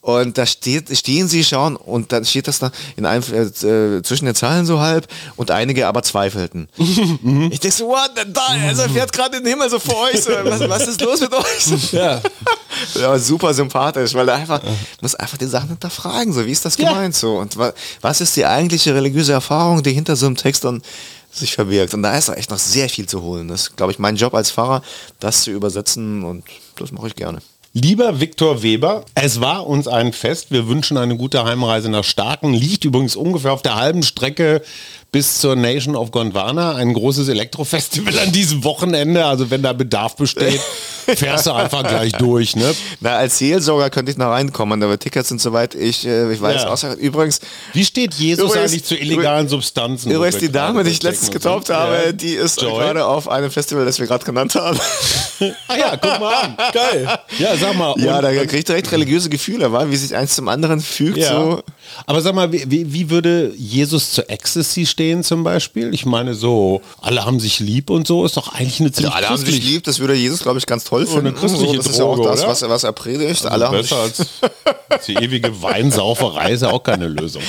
Und 0.02 0.38
da 0.38 0.46
steht, 0.46 0.96
stehen 0.98 1.28
sie 1.28 1.44
schauen 1.44 1.76
und 1.76 2.14
dann 2.14 2.24
steht 2.24 2.48
das 2.48 2.60
da 2.60 2.72
in 2.96 3.06
einem, 3.06 3.22
äh, 3.22 4.02
zwischen 4.02 4.26
den 4.26 4.36
Zeilen 4.36 4.66
so 4.66 4.80
halb 4.80 5.08
und 5.36 5.52
einige 5.52 5.88
aber 5.88 6.04
zweifelten. 6.04 6.70
ich 6.78 7.60
denke 7.60 7.76
so, 7.76 7.88
what, 7.88 8.12
da, 8.16 8.42
also 8.66 8.84
er 8.84 8.90
fährt 8.90 9.12
gerade 9.12 9.38
in 9.38 9.44
den 9.44 9.52
Himmel 9.52 9.70
so 9.70 9.78
vor 9.78 10.04
euch. 10.04 10.24
So, 10.24 10.32
was, 10.32 10.70
was 10.70 10.88
ist 10.88 11.02
los 11.02 11.20
mit 11.20 11.34
euch? 11.34 11.92
Ja. 11.92 12.22
Ja, 12.96 13.18
super 13.20 13.54
sympathisch, 13.54 14.14
weil 14.14 14.30
er 14.30 14.36
einfach, 14.36 14.62
muss 15.02 15.16
einfach 15.16 15.38
die 15.38 15.48
Sachen 15.48 15.70
hinterfragen, 15.70 16.32
so, 16.32 16.46
wie 16.46 16.52
ist 16.52 16.64
das 16.64 16.78
gemeint, 16.78 17.14
so, 17.14 17.38
und 17.38 17.58
wa, 17.58 17.74
was 18.00 18.22
ist 18.22 18.38
die 18.38 18.46
eigentliche 18.46 18.96
religiöse 18.96 19.34
Erfahrung, 19.34 19.84
die 19.84 19.92
hinter 19.92 20.16
so 20.16 20.28
einem 20.28 20.38
Text 20.38 20.64
dann 20.64 20.82
sich 21.32 21.54
verbirgt. 21.54 21.94
Und 21.94 22.04
da 22.04 22.18
ist 22.18 22.30
echt 22.30 22.50
noch 22.50 22.58
sehr 22.58 22.90
viel 22.90 23.08
zu 23.08 23.22
holen. 23.22 23.48
Das 23.50 23.64
ist, 23.64 23.78
glaube 23.78 23.92
ich, 23.92 24.00
mein 24.00 24.16
Job 24.16 24.34
als 24.34 24.52
Pfarrer, 24.52 24.82
das 25.20 25.44
zu 25.44 25.52
übersetzen 25.52 26.24
und 26.24 26.44
das 26.78 26.92
mache 26.92 27.08
ich 27.08 27.16
gerne. 27.16 27.40
Lieber 27.74 28.20
Viktor 28.20 28.64
Weber, 28.64 29.06
es 29.14 29.42
war 29.42 29.68
uns 29.68 29.88
ein 29.88 30.12
Fest. 30.12 30.50
Wir 30.50 30.68
wünschen 30.68 30.98
eine 30.98 31.16
gute 31.18 31.44
Heimreise 31.44 31.88
nach 31.88 32.04
Starken. 32.04 32.56
Liegt 32.56 32.84
übrigens 32.84 33.16
ungefähr 33.16 33.54
auf 33.54 33.62
der 33.62 33.76
halben 33.76 34.02
Strecke 34.02 34.64
bis 35.12 35.40
zur 35.40 35.56
Nation 35.56 35.96
of 35.96 36.12
Gondwana. 36.12 36.76
Ein 36.76 36.94
großes 36.94 37.28
Elektrofestival 37.30 38.18
an 38.20 38.32
diesem 38.32 38.64
Wochenende. 38.64 39.26
Also 39.26 39.50
wenn 39.50 39.64
da 39.64 39.74
Bedarf 39.74 40.16
besteht, 40.16 40.60
fährst 41.16 41.48
du 41.48 41.52
einfach 41.52 41.82
gleich 41.88 42.12
durch. 42.14 42.56
Ne? 42.56 42.76
Na, 43.00 43.16
als 43.18 43.40
Seelsorger 43.40 43.90
könnte 43.90 44.12
ich 44.12 44.18
noch 44.18 44.28
reinkommen, 44.28 44.84
aber 44.84 45.00
Tickets 45.00 45.30
sind 45.30 45.42
soweit 45.42 45.74
ich, 45.74 46.06
äh, 46.06 46.32
ich 46.32 46.40
weiß. 46.40 46.62
Ja. 46.64 46.68
Außer, 46.70 46.96
übrigens, 46.98 47.40
Wie 47.74 47.84
steht 47.86 48.14
Jesus 48.14 48.46
Übrigens- 48.52 48.72
eigentlich 48.72 48.84
zu 48.86 48.96
illegalen 48.96 49.48
Substanzen? 49.48 50.12
übrigens 50.12 50.38
die 50.38 50.52
Dame, 50.52 50.84
die 50.84 50.92
ich 50.92 51.02
letztens 51.02 51.32
getauft 51.32 51.70
habe, 51.72 51.96
Ja. 52.08 52.12
die 52.12 52.34
ist 52.34 52.62
Joy? 52.62 52.72
gerade 52.74 53.06
auf 53.06 53.28
einem 53.28 53.50
Festival, 53.50 53.86
das 53.86 53.98
wir 54.00 54.06
gerade 54.08 54.26
genannt 54.26 54.54
haben. 54.56 54.80
Ah 55.70 55.78
ja, 55.78 55.96
guck 55.96 56.20
mal 56.20 56.34
an. 56.34 56.58
Geil. 56.74 57.08
Ja, 57.38 57.56
sag 57.56 57.74
mal. 57.78 57.96
ja, 57.98 58.18
und- 58.18 58.24
da 58.24 58.34
kriege 58.34 58.58
ich 58.58 58.66
direkt 58.66 58.92
religiöse 58.92 59.30
Gefühle, 59.30 59.72
wa? 59.72 59.90
wie 59.90 59.96
sich 59.96 60.14
eins 60.14 60.36
zum 60.36 60.50
anderen 60.50 60.82
fügt. 60.82 61.18
Ja. 61.18 61.30
So. 61.30 61.64
Aber 62.06 62.22
sag 62.22 62.36
mal, 62.36 62.52
wie, 62.52 62.64
wie, 62.70 63.10
würde 63.10 63.52
Jesus 63.58 64.12
zur 64.12 64.30
Ecstasy 64.30 64.86
stehen 64.86 65.24
zum 65.24 65.44
Beispiel? 65.44 65.94
Ich 65.94 66.06
meine 66.06 66.34
so, 66.34 66.82
alle 67.02 67.26
haben 67.26 67.40
sich 67.40 67.60
lieb 67.60 67.90
und 67.90 68.08
so, 68.08 68.26
ist 68.26 68.38
doch 68.38 68.54
eigentlich 68.54 68.80
eine 68.80 68.92
ziemlich 68.92 69.14
Alle 69.14 69.30
haben 69.30 69.38
sich 69.38 69.64
lieb, 69.64 69.84
das 69.84 70.00
würde 70.00 70.14
Jesus, 70.16 70.42
glaube 70.42 70.60
ich, 70.60 70.66
ganz 70.66 70.84
toll 70.84 71.02
eine 71.02 71.10
finden. 71.10 71.36
christliche 71.36 71.78
das 71.78 71.88
ist 71.88 71.98
ja 72.00 72.06
auch 72.06 72.16
Droge, 72.16 72.30
das, 72.30 72.46
was, 72.46 72.62
er- 72.62 72.70
was 72.70 72.84
er 72.84 72.94
predigt. 72.94 73.46
Alle 73.46 73.68
haben 73.68 73.82
sich 73.82 73.90
Besser 73.90 74.02
als, 74.04 74.28
als 74.90 75.06
die 75.06 75.16
ewige 75.16 75.62
Weinsauferei 75.62 76.52
ist 76.52 76.62
ja 76.62 76.72
auch 76.72 76.84
keine 76.84 77.08
Lösung. 77.08 77.42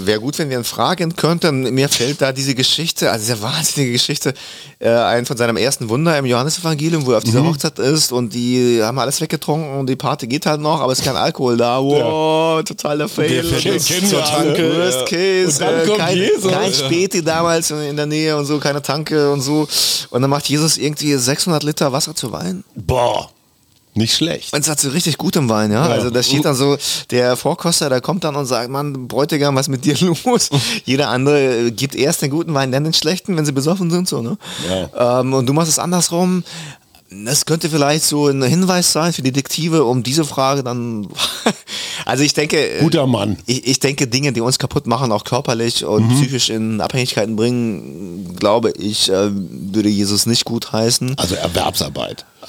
Wäre 0.00 0.20
gut, 0.20 0.38
wenn 0.38 0.48
wir 0.48 0.58
ihn 0.58 0.64
fragen 0.64 1.16
könnten. 1.16 1.62
Mir 1.74 1.88
fällt 1.88 2.20
da 2.20 2.32
diese 2.32 2.54
Geschichte, 2.54 3.10
also 3.10 3.24
diese 3.26 3.42
wahnsinnige 3.42 3.92
Geschichte, 3.92 4.32
äh, 4.78 4.88
ein 4.90 5.26
von 5.26 5.36
seinem 5.36 5.56
ersten 5.56 5.88
Wunder 5.88 6.16
im 6.16 6.24
Johannesevangelium, 6.24 7.04
wo 7.04 7.10
er 7.12 7.18
auf 7.18 7.24
dieser 7.24 7.42
Mhm. 7.42 7.48
Hochzeit 7.48 7.78
ist 7.80 8.12
und 8.12 8.32
die 8.32 8.80
haben 8.82 8.98
alles 8.98 9.20
weggetrunken 9.20 9.72
und 9.78 9.88
die 9.88 9.96
Party 9.96 10.26
geht 10.28 10.46
halt 10.46 10.60
noch, 10.60 10.80
aber 10.80 10.92
es 10.92 11.00
ist 11.00 11.04
kein 11.04 11.16
Alkohol 11.16 11.56
da. 11.56 11.80
Wow, 11.82 12.62
totaler 12.62 13.08
Fail. 13.08 13.44
jetzt 13.44 13.90
das- 13.90 14.08
zur 14.10 14.22
Tanke, 14.24 14.76
Worst 14.76 15.10
ja. 15.10 15.16
Case. 15.44 15.58
Dann 15.58 15.80
äh, 15.88 15.96
kein, 15.96 16.16
Jesus. 16.16 16.52
kein 16.52 16.72
Späti 16.72 17.22
damals 17.24 17.70
in 17.72 17.96
der 17.96 18.06
Nähe 18.06 18.36
und 18.36 18.46
so, 18.46 18.58
keine 18.58 18.80
Tanke 18.80 19.32
und 19.32 19.40
so. 19.40 19.66
Und 20.10 20.22
dann 20.22 20.30
macht 20.30 20.48
Jesus 20.48 20.78
irgendwie 20.78 21.14
600 21.16 21.62
Liter 21.64 21.92
Wasser 21.92 22.14
zu 22.14 22.30
Wein. 22.30 22.62
Boah, 22.76 23.30
nicht 23.98 24.14
schlecht. 24.14 24.54
Und 24.54 24.60
es 24.60 24.68
hat 24.70 24.80
so 24.80 24.88
richtig 24.88 25.18
gutem 25.18 25.48
Wein, 25.48 25.70
ja. 25.70 25.82
Also 25.86 26.08
da 26.10 26.22
steht 26.22 26.44
dann 26.44 26.54
so, 26.54 26.78
der 27.10 27.36
Vorkoster, 27.36 27.90
der 27.90 28.00
kommt 28.00 28.24
dann 28.24 28.34
und 28.36 28.46
sagt, 28.46 28.70
Mann, 28.70 29.08
Bräutigam, 29.08 29.54
was 29.54 29.66
ist 29.66 29.70
mit 29.70 29.84
dir 29.84 29.96
los? 30.24 30.48
Jeder 30.84 31.08
andere 31.10 31.66
äh, 31.66 31.70
gibt 31.70 31.94
erst 31.94 32.22
den 32.22 32.30
guten 32.30 32.54
Wein, 32.54 32.72
dann 32.72 32.84
den 32.84 32.94
schlechten, 32.94 33.36
wenn 33.36 33.44
sie 33.44 33.52
besoffen 33.52 33.90
sind, 33.90 34.08
so, 34.08 34.22
ne? 34.22 34.38
Ähm, 34.98 35.34
und 35.34 35.46
du 35.46 35.52
machst 35.52 35.68
es 35.70 35.78
andersrum. 35.78 36.44
Das 37.10 37.46
könnte 37.46 37.70
vielleicht 37.70 38.04
so 38.04 38.26
ein 38.28 38.42
Hinweis 38.42 38.92
sein 38.92 39.14
für 39.14 39.22
Detektive, 39.22 39.84
um 39.84 40.02
diese 40.02 40.26
Frage 40.26 40.62
dann. 40.62 41.08
also 42.04 42.22
ich 42.22 42.34
denke. 42.34 42.58
äh, 42.58 42.80
Guter 42.80 43.06
Mann. 43.06 43.38
Ich, 43.46 43.66
ich 43.66 43.80
denke, 43.80 44.06
Dinge, 44.06 44.32
die 44.34 44.42
uns 44.42 44.58
kaputt 44.58 44.86
machen, 44.86 45.10
auch 45.10 45.24
körperlich 45.24 45.86
und 45.86 46.06
psychisch 46.10 46.50
in 46.50 46.82
Abhängigkeiten 46.82 47.34
bringen, 47.34 48.36
glaube 48.36 48.72
ich, 48.72 49.08
äh, 49.08 49.30
würde 49.32 49.88
Jesus 49.88 50.26
nicht 50.26 50.44
gut 50.44 50.70
heißen. 50.72 51.16
Also 51.16 51.34
Erwerbsarbeit. 51.34 52.26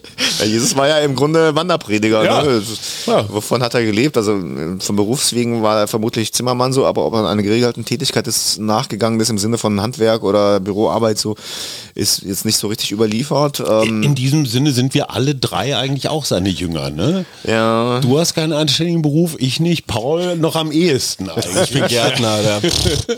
Ja, 0.39 0.45
Jesus 0.45 0.75
war 0.75 0.87
ja 0.87 0.99
im 0.99 1.15
Grunde 1.15 1.55
Wanderprediger. 1.55 2.23
Ja. 2.23 2.43
Ne? 2.43 2.61
Ja. 3.05 3.25
Wovon 3.29 3.61
hat 3.63 3.73
er 3.73 3.83
gelebt? 3.83 4.17
Also 4.17 4.39
vom 4.79 4.95
Berufswegen 4.95 5.61
war 5.63 5.79
er 5.79 5.87
vermutlich 5.87 6.33
Zimmermann 6.33 6.73
so, 6.73 6.85
aber 6.85 7.05
ob 7.05 7.13
er 7.13 7.27
einer 7.29 7.43
geregelten 7.43 7.85
Tätigkeit 7.85 8.27
ist, 8.27 8.59
nachgegangen 8.59 9.19
ist 9.19 9.29
im 9.29 9.37
Sinne 9.37 9.57
von 9.57 9.81
Handwerk 9.81 10.23
oder 10.23 10.59
Büroarbeit 10.59 11.17
so, 11.17 11.35
ist 11.95 12.23
jetzt 12.23 12.45
nicht 12.45 12.57
so 12.57 12.67
richtig 12.67 12.91
überliefert. 12.91 13.61
Ähm, 13.67 14.03
In 14.03 14.15
diesem 14.15 14.45
Sinne 14.45 14.71
sind 14.71 14.93
wir 14.93 15.11
alle 15.11 15.35
drei 15.35 15.75
eigentlich 15.77 16.09
auch 16.09 16.25
seine 16.25 16.49
Jünger, 16.49 16.89
ne? 16.89 17.25
ja. 17.43 17.99
Du 18.01 18.19
hast 18.19 18.33
keinen 18.33 18.53
anständigen 18.53 19.01
Beruf, 19.01 19.35
ich 19.37 19.59
nicht, 19.59 19.87
Paul 19.87 20.37
noch 20.37 20.55
am 20.55 20.71
ehesten 20.71 21.29
eigentlich. 21.29 21.61
Ich 21.63 21.71
bin 21.71 21.87
Gärtner. 21.87 22.39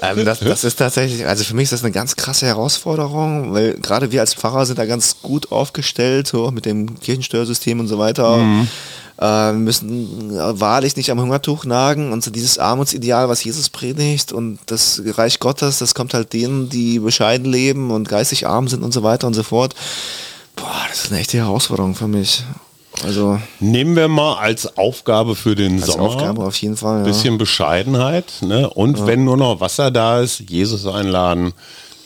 Ähm, 0.01 0.25
das, 0.25 0.39
das 0.39 0.63
ist 0.63 0.77
tatsächlich, 0.77 1.25
also 1.25 1.43
für 1.43 1.55
mich 1.55 1.65
ist 1.65 1.73
das 1.73 1.83
eine 1.83 1.91
ganz 1.91 2.15
krasse 2.15 2.45
Herausforderung, 2.45 3.53
weil 3.53 3.75
gerade 3.75 4.11
wir 4.11 4.21
als 4.21 4.33
Pfarrer 4.33 4.65
sind 4.65 4.79
da 4.79 4.85
ganz 4.85 5.17
gut 5.21 5.51
aufgestellt, 5.51 6.27
so 6.27 6.51
mit 6.51 6.65
dem 6.65 6.92
Kirchensteuersystem 6.99 7.79
und 7.79 7.87
so 7.87 7.97
weiter. 7.97 8.39
Äh, 9.21 9.53
müssen 9.53 10.31
wahrlich 10.59 10.95
nicht 10.97 11.11
am 11.11 11.21
Hungertuch 11.21 11.65
nagen 11.65 12.11
und 12.11 12.23
so 12.23 12.31
dieses 12.31 12.57
Armutsideal, 12.57 13.29
was 13.29 13.43
Jesus 13.43 13.69
predigt 13.69 14.33
und 14.33 14.57
das 14.65 15.03
Reich 15.05 15.39
Gottes, 15.39 15.77
das 15.77 15.93
kommt 15.93 16.15
halt 16.15 16.33
denen, 16.33 16.67
die 16.67 16.97
bescheiden 16.97 17.45
leben 17.45 17.91
und 17.91 18.09
geistig 18.09 18.47
arm 18.47 18.67
sind 18.67 18.81
und 18.83 18.91
so 18.91 19.03
weiter 19.03 19.27
und 19.27 19.35
so 19.35 19.43
fort. 19.43 19.75
Boah, 20.55 20.81
das 20.89 21.05
ist 21.05 21.11
eine 21.11 21.21
echte 21.21 21.37
Herausforderung 21.37 21.93
für 21.93 22.07
mich. 22.07 22.43
Also 23.03 23.39
Nehmen 23.59 23.95
wir 23.95 24.07
mal 24.07 24.35
als 24.37 24.77
Aufgabe 24.77 25.35
für 25.35 25.55
den 25.55 25.77
als 25.77 25.91
Sommer. 25.91 26.03
Aufgabe 26.03 26.43
auf 26.43 26.55
jeden 26.57 26.77
Fall. 26.77 26.99
Ja. 26.99 27.03
bisschen 27.03 27.37
Bescheidenheit. 27.37 28.25
Ne? 28.41 28.69
Und 28.69 29.05
wenn 29.07 29.23
nur 29.23 29.37
noch 29.37 29.59
Wasser 29.59 29.89
da 29.91 30.21
ist, 30.21 30.49
Jesus 30.49 30.85
einladen, 30.85 31.53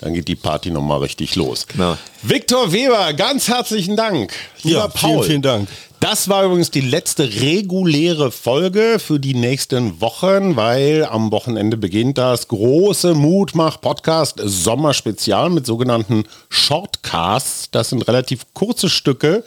dann 0.02 0.14
geht 0.14 0.28
die 0.28 0.36
Party 0.36 0.70
nochmal 0.72 1.00
richtig 1.00 1.36
los. 1.36 1.68
Genau. 1.68 1.98
Viktor 2.22 2.72
Weber, 2.72 3.14
ganz 3.14 3.48
herzlichen 3.48 3.96
Dank. 3.96 4.34
Lieber 4.64 4.80
Ja, 4.80 4.88
Paul. 4.88 5.10
vielen, 5.10 5.24
vielen 5.24 5.42
Dank. 5.42 5.70
Das 6.00 6.30
war 6.30 6.44
übrigens 6.44 6.70
die 6.70 6.82
letzte 6.82 7.24
reguläre 7.42 8.32
Folge 8.32 8.98
für 9.00 9.20
die 9.20 9.34
nächsten 9.34 10.00
Wochen, 10.00 10.56
weil 10.56 11.08
am 11.10 11.32
Wochenende 11.32 11.76
beginnt 11.76 12.20
das 12.20 12.48
große 12.50 13.16
Mutmach-Podcast 13.16 14.40
Sommerspezial 14.44 15.50
mit 15.50 15.66
sogenannten 15.66 16.26
Shortcasts. 16.50 17.72
Das 17.72 17.90
sind 17.90 18.08
relativ 18.08 18.46
kurze 18.54 18.90
Stücke 18.90 19.44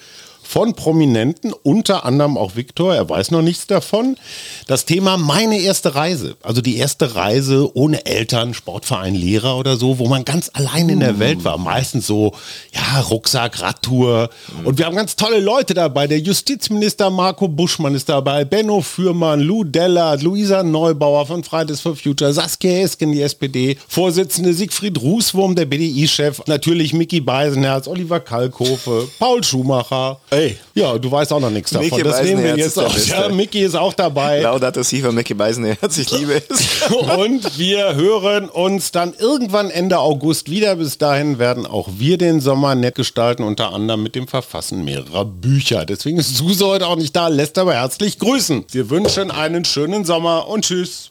von 0.50 0.74
Prominenten, 0.74 1.52
unter 1.62 2.04
anderem 2.04 2.36
auch 2.36 2.56
Viktor, 2.56 2.92
er 2.92 3.08
weiß 3.08 3.30
noch 3.30 3.40
nichts 3.40 3.68
davon. 3.68 4.16
Das 4.66 4.84
Thema 4.84 5.16
meine 5.16 5.60
erste 5.60 5.94
Reise, 5.94 6.34
also 6.42 6.60
die 6.60 6.76
erste 6.76 7.14
Reise 7.14 7.70
ohne 7.74 8.04
Eltern, 8.04 8.52
Sportverein, 8.52 9.14
Lehrer 9.14 9.56
oder 9.56 9.76
so, 9.76 10.00
wo 10.00 10.08
man 10.08 10.24
ganz 10.24 10.50
allein 10.52 10.88
in 10.88 10.98
der 10.98 11.20
Welt 11.20 11.44
war. 11.44 11.56
Meistens 11.56 12.08
so, 12.08 12.32
ja, 12.74 13.00
Rucksack, 13.02 13.62
Radtour. 13.62 14.30
Und 14.64 14.76
wir 14.76 14.86
haben 14.86 14.96
ganz 14.96 15.14
tolle 15.14 15.38
Leute 15.38 15.72
dabei. 15.72 16.08
Der 16.08 16.18
Justizminister 16.18 17.10
Marco 17.10 17.46
Buschmann 17.46 17.94
ist 17.94 18.08
dabei, 18.08 18.44
Benno 18.44 18.80
Fürmann, 18.80 19.38
Lou 19.38 19.62
Dellert, 19.62 20.20
Luisa 20.22 20.64
Neubauer 20.64 21.26
von 21.26 21.44
Fridays 21.44 21.80
for 21.80 21.94
Future, 21.94 22.32
Saskia 22.32 22.80
Esken, 22.80 23.12
die 23.12 23.22
SPD, 23.22 23.76
Vorsitzende 23.86 24.52
Siegfried 24.52 25.00
Rußwurm, 25.00 25.54
der 25.54 25.66
BDI-Chef, 25.66 26.42
natürlich 26.46 26.92
Mickey 26.92 27.20
Beisenherz, 27.20 27.86
Oliver 27.86 28.18
Kalkofe, 28.18 29.08
Paul 29.20 29.44
Schumacher. 29.44 30.18
Ey. 30.40 30.56
Ja, 30.74 30.96
du 30.96 31.10
weißt 31.10 31.34
auch 31.34 31.40
noch 31.40 31.50
nichts 31.50 31.70
davon. 31.70 31.90
Mickey 31.90 32.02
das 32.02 32.22
nehmen 32.22 32.42
wir 32.42 32.56
jetzt 32.56 32.78
ist. 32.78 32.94
Beste. 32.94 33.10
Ja, 33.10 33.28
Mickey 33.28 33.60
ist 33.60 33.74
auch 33.74 33.92
dabei. 33.92 34.40
Laudato 34.40 34.82
si 34.82 35.02
von 35.02 35.14
Mickey 35.14 35.34
Beisenherz, 35.34 35.98
ich 35.98 36.10
liebe 36.10 36.42
es. 36.48 36.90
Und 37.18 37.58
wir 37.58 37.94
hören 37.94 38.48
uns 38.48 38.90
dann 38.90 39.12
irgendwann 39.18 39.70
Ende 39.70 39.98
August 39.98 40.50
wieder. 40.50 40.76
Bis 40.76 40.96
dahin 40.96 41.38
werden 41.38 41.66
auch 41.66 41.88
wir 41.98 42.16
den 42.16 42.40
Sommer 42.40 42.74
nett 42.74 42.94
gestalten, 42.94 43.42
unter 43.42 43.74
anderem 43.74 44.02
mit 44.02 44.14
dem 44.14 44.28
Verfassen 44.28 44.82
mehrerer 44.82 45.26
Bücher. 45.26 45.84
Deswegen 45.84 46.18
ist 46.18 46.34
Suse 46.34 46.64
heute 46.64 46.86
auch 46.86 46.96
nicht 46.96 47.14
da, 47.14 47.28
lässt 47.28 47.58
aber 47.58 47.74
herzlich 47.74 48.18
grüßen. 48.18 48.64
Wir 48.70 48.88
wünschen 48.88 49.30
einen 49.30 49.66
schönen 49.66 50.06
Sommer 50.06 50.48
und 50.48 50.64
tschüss. 50.64 51.10